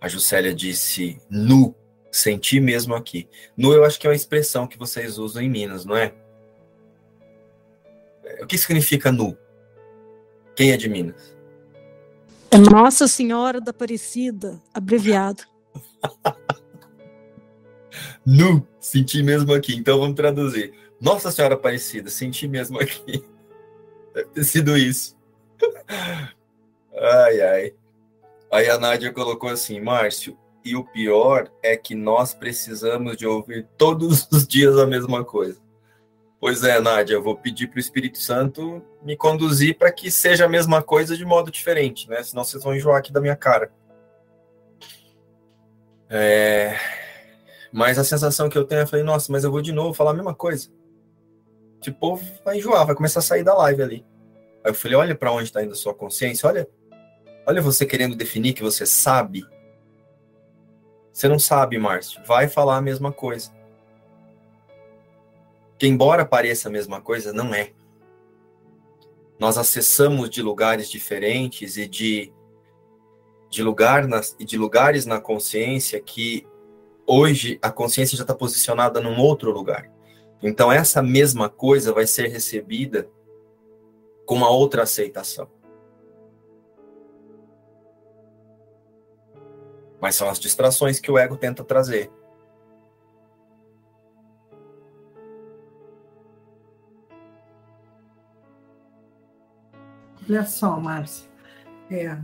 A 0.00 0.08
Juscelia 0.08 0.52
disse 0.52 1.18
nu, 1.30 1.74
senti 2.12 2.60
mesmo 2.60 2.94
aqui. 2.94 3.26
Nu 3.56 3.72
eu 3.72 3.84
acho 3.84 3.98
que 3.98 4.06
é 4.06 4.10
uma 4.10 4.16
expressão 4.16 4.66
que 4.66 4.76
vocês 4.76 5.18
usam 5.18 5.42
em 5.42 5.48
Minas, 5.48 5.84
não 5.86 5.96
é? 5.96 6.14
O 8.42 8.46
que 8.46 8.58
significa 8.58 9.10
nu? 9.10 9.34
Quem 10.54 10.72
é 10.72 10.76
de 10.76 10.88
Minas? 10.88 11.34
É 12.50 12.58
Nossa 12.58 13.08
Senhora 13.08 13.60
da 13.60 13.70
Aparecida, 13.70 14.60
abreviado. 14.74 15.42
nu, 18.24 18.66
senti 18.80 19.22
mesmo 19.22 19.52
aqui. 19.52 19.74
Então 19.74 19.98
vamos 19.98 20.14
traduzir. 20.14 20.72
Nossa 21.00 21.30
Senhora 21.30 21.54
Aparecida, 21.54 22.10
senti 22.10 22.48
mesmo 22.48 22.80
aqui. 22.80 23.24
Deve 24.14 24.28
ter 24.28 24.44
sido 24.44 24.76
isso. 24.76 25.16
Ai, 26.96 27.40
ai. 27.40 27.74
Aí 28.52 28.70
a 28.70 28.78
Nádia 28.78 29.12
colocou 29.12 29.50
assim, 29.50 29.80
Márcio, 29.80 30.38
e 30.64 30.76
o 30.76 30.84
pior 30.84 31.50
é 31.60 31.76
que 31.76 31.92
nós 31.92 32.32
precisamos 32.32 33.16
de 33.16 33.26
ouvir 33.26 33.66
todos 33.76 34.28
os 34.30 34.46
dias 34.46 34.78
a 34.78 34.86
mesma 34.86 35.24
coisa. 35.24 35.60
Pois 36.40 36.62
é, 36.62 36.78
Nádia, 36.78 37.14
eu 37.14 37.22
vou 37.22 37.36
pedir 37.36 37.66
para 37.68 37.78
o 37.78 37.80
Espírito 37.80 38.18
Santo 38.18 38.82
me 39.02 39.16
conduzir 39.16 39.76
para 39.76 39.90
que 39.90 40.10
seja 40.10 40.44
a 40.44 40.48
mesma 40.48 40.82
coisa 40.82 41.16
de 41.16 41.24
modo 41.24 41.50
diferente, 41.50 42.08
né? 42.08 42.22
Senão 42.22 42.44
vocês 42.44 42.62
vão 42.62 42.74
enjoar 42.74 42.98
aqui 42.98 43.12
da 43.12 43.20
minha 43.20 43.34
cara. 43.34 43.72
É... 46.08 46.76
Mas 47.74 47.98
a 47.98 48.04
sensação 48.04 48.48
que 48.48 48.56
eu 48.56 48.64
tenho 48.64 48.82
é, 48.82 48.86
falei, 48.86 49.04
nossa, 49.04 49.32
mas 49.32 49.42
eu 49.42 49.50
vou 49.50 49.60
de 49.60 49.72
novo 49.72 49.92
falar 49.92 50.12
a 50.12 50.14
mesma 50.14 50.32
coisa. 50.32 50.70
Tipo, 51.80 52.20
vai 52.44 52.58
enjoar, 52.58 52.86
vai 52.86 52.94
começar 52.94 53.18
a 53.18 53.22
sair 53.22 53.42
da 53.42 53.52
live 53.52 53.82
ali. 53.82 54.06
Aí 54.62 54.70
eu 54.70 54.74
falei, 54.74 54.96
olha 54.96 55.14
para 55.16 55.32
onde 55.32 55.46
está 55.46 55.60
indo 55.60 55.72
a 55.72 55.74
sua 55.74 55.92
consciência, 55.92 56.48
olha, 56.48 56.68
olha 57.44 57.60
você 57.60 57.84
querendo 57.84 58.14
definir 58.14 58.52
que 58.52 58.62
você 58.62 58.86
sabe. 58.86 59.44
Você 61.12 61.26
não 61.26 61.36
sabe, 61.36 61.76
Márcio. 61.76 62.22
Vai 62.24 62.46
falar 62.46 62.76
a 62.76 62.80
mesma 62.80 63.10
coisa 63.10 63.50
que, 65.76 65.88
embora 65.88 66.24
pareça 66.24 66.68
a 66.68 66.72
mesma 66.72 67.00
coisa, 67.00 67.32
não 67.32 67.52
é. 67.52 67.72
Nós 69.36 69.58
acessamos 69.58 70.30
de 70.30 70.42
lugares 70.42 70.88
diferentes 70.88 71.76
e 71.76 71.88
de, 71.88 72.32
de, 73.50 73.64
lugar 73.64 74.06
nas, 74.06 74.36
de 74.38 74.56
lugares 74.56 75.06
na 75.06 75.20
consciência 75.20 76.00
que 76.00 76.46
hoje 77.06 77.58
a 77.62 77.70
consciência 77.70 78.16
já 78.16 78.22
está 78.24 78.34
posicionada 78.34 79.00
num 79.00 79.18
outro 79.18 79.50
lugar. 79.50 79.90
Então, 80.42 80.70
essa 80.70 81.02
mesma 81.02 81.48
coisa 81.48 81.92
vai 81.92 82.06
ser 82.06 82.28
recebida 82.28 83.08
com 84.26 84.34
uma 84.34 84.50
outra 84.50 84.82
aceitação. 84.82 85.48
Mas 90.00 90.14
são 90.14 90.28
as 90.28 90.38
distrações 90.38 91.00
que 91.00 91.10
o 91.10 91.18
ego 91.18 91.36
tenta 91.36 91.64
trazer. 91.64 92.10
Olha 100.28 100.44
só, 100.44 100.78
Márcia, 100.80 101.28
é, 101.90 102.18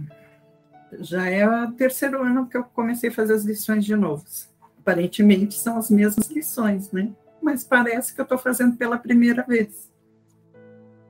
já 1.01 1.28
é 1.28 1.47
o 1.47 1.72
terceiro 1.72 2.22
ano 2.22 2.49
que 2.49 2.57
eu 2.57 2.64
comecei 2.64 3.11
a 3.11 3.12
fazer 3.12 3.35
as 3.35 3.45
lições 3.45 3.85
de 3.85 3.95
novo. 3.95 4.24
Aparentemente 4.91 5.55
são 5.55 5.78
as 5.78 5.88
mesmas 5.88 6.28
lições, 6.30 6.91
né? 6.91 7.12
Mas 7.41 7.62
parece 7.62 8.12
que 8.12 8.20
eu 8.20 8.24
estou 8.24 8.36
fazendo 8.36 8.76
pela 8.76 8.99
primeira 8.99 9.45
vez. 9.45 9.88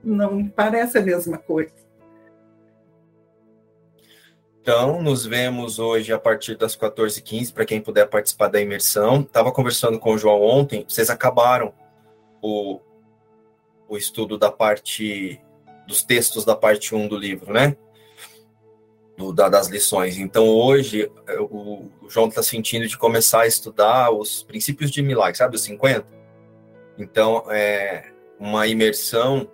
Não 0.04 0.46
parece 0.46 0.98
a 0.98 1.00
mesma 1.00 1.38
coisa. 1.38 1.72
Então, 4.60 5.02
nos 5.02 5.24
vemos 5.24 5.78
hoje 5.78 6.12
a 6.12 6.18
partir 6.18 6.56
das 6.56 6.76
14h15, 6.76 7.54
para 7.54 7.64
quem 7.64 7.80
puder 7.80 8.06
participar 8.06 8.48
da 8.48 8.60
imersão. 8.60 9.22
Estava 9.22 9.50
conversando 9.50 9.98
com 9.98 10.12
o 10.12 10.18
João 10.18 10.42
ontem, 10.42 10.84
vocês 10.86 11.08
acabaram 11.08 11.72
o, 12.42 12.78
o 13.88 13.96
estudo 13.96 14.36
da 14.36 14.52
parte 14.52 15.40
dos 15.86 16.02
textos 16.02 16.44
da 16.44 16.54
parte 16.54 16.94
1 16.94 17.08
do 17.08 17.16
livro, 17.16 17.50
né? 17.50 17.74
Do, 19.20 19.34
da, 19.34 19.50
das 19.50 19.68
lições. 19.68 20.16
Então, 20.16 20.48
hoje, 20.48 21.12
é, 21.26 21.38
o, 21.38 21.90
João 22.08 22.28
está 22.28 22.42
sentindo 22.42 22.88
de 22.88 22.96
começar 22.96 23.42
a 23.42 23.46
estudar 23.46 24.10
os 24.10 24.42
princípios 24.42 24.90
de 24.90 25.02
milagre, 25.02 25.36
sabe, 25.36 25.56
os 25.56 25.62
50? 25.62 26.06
Então, 26.96 27.44
é 27.50 28.14
uma 28.38 28.66
imersão 28.66 29.46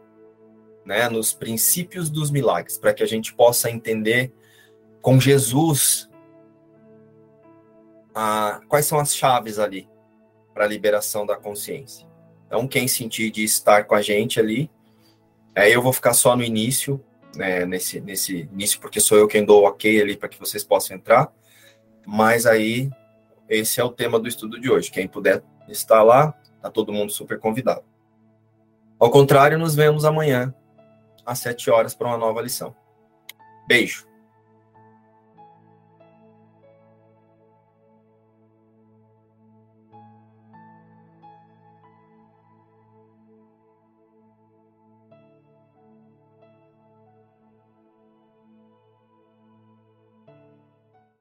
né, 0.84 1.08
nos 1.08 1.32
princípios 1.32 2.08
dos 2.08 2.30
milagres, 2.30 2.78
para 2.78 2.94
que 2.94 3.02
a 3.02 3.06
gente 3.06 3.34
possa 3.34 3.68
entender 3.68 4.32
com 5.02 5.18
Jesus 5.18 6.08
a, 8.14 8.60
quais 8.68 8.86
são 8.86 9.00
as 9.00 9.16
chaves 9.16 9.58
ali 9.58 9.88
para 10.54 10.64
a 10.64 10.68
liberação 10.68 11.26
da 11.26 11.34
consciência. 11.34 12.06
Então, 12.46 12.68
quem 12.68 12.86
sentir 12.86 13.32
de 13.32 13.42
estar 13.42 13.82
com 13.82 13.96
a 13.96 14.00
gente 14.00 14.38
ali, 14.38 14.70
é, 15.56 15.68
eu 15.68 15.82
vou 15.82 15.92
ficar 15.92 16.14
só 16.14 16.36
no 16.36 16.44
início, 16.44 17.04
né, 17.36 17.64
nesse, 17.64 18.00
nesse 18.00 18.48
início, 18.52 18.80
porque 18.80 19.00
sou 19.00 19.18
eu 19.18 19.28
quem 19.28 19.44
dou 19.44 19.62
o 19.62 19.66
ok 19.66 20.00
ali 20.00 20.16
para 20.16 20.28
que 20.28 20.38
vocês 20.38 20.64
possam 20.64 20.96
entrar. 20.96 21.32
Mas 22.06 22.46
aí, 22.46 22.90
esse 23.48 23.80
é 23.80 23.84
o 23.84 23.90
tema 23.90 24.18
do 24.18 24.28
estudo 24.28 24.60
de 24.60 24.70
hoje. 24.70 24.90
Quem 24.90 25.06
puder 25.06 25.42
estar 25.68 26.02
lá, 26.02 26.32
tá 26.62 26.70
todo 26.70 26.92
mundo 26.92 27.12
super 27.12 27.38
convidado. 27.38 27.84
Ao 28.98 29.10
contrário, 29.10 29.58
nos 29.58 29.74
vemos 29.74 30.04
amanhã, 30.04 30.54
às 31.24 31.40
7 31.40 31.70
horas, 31.70 31.94
para 31.94 32.06
uma 32.06 32.16
nova 32.16 32.40
lição. 32.40 32.74
Beijo! 33.66 34.06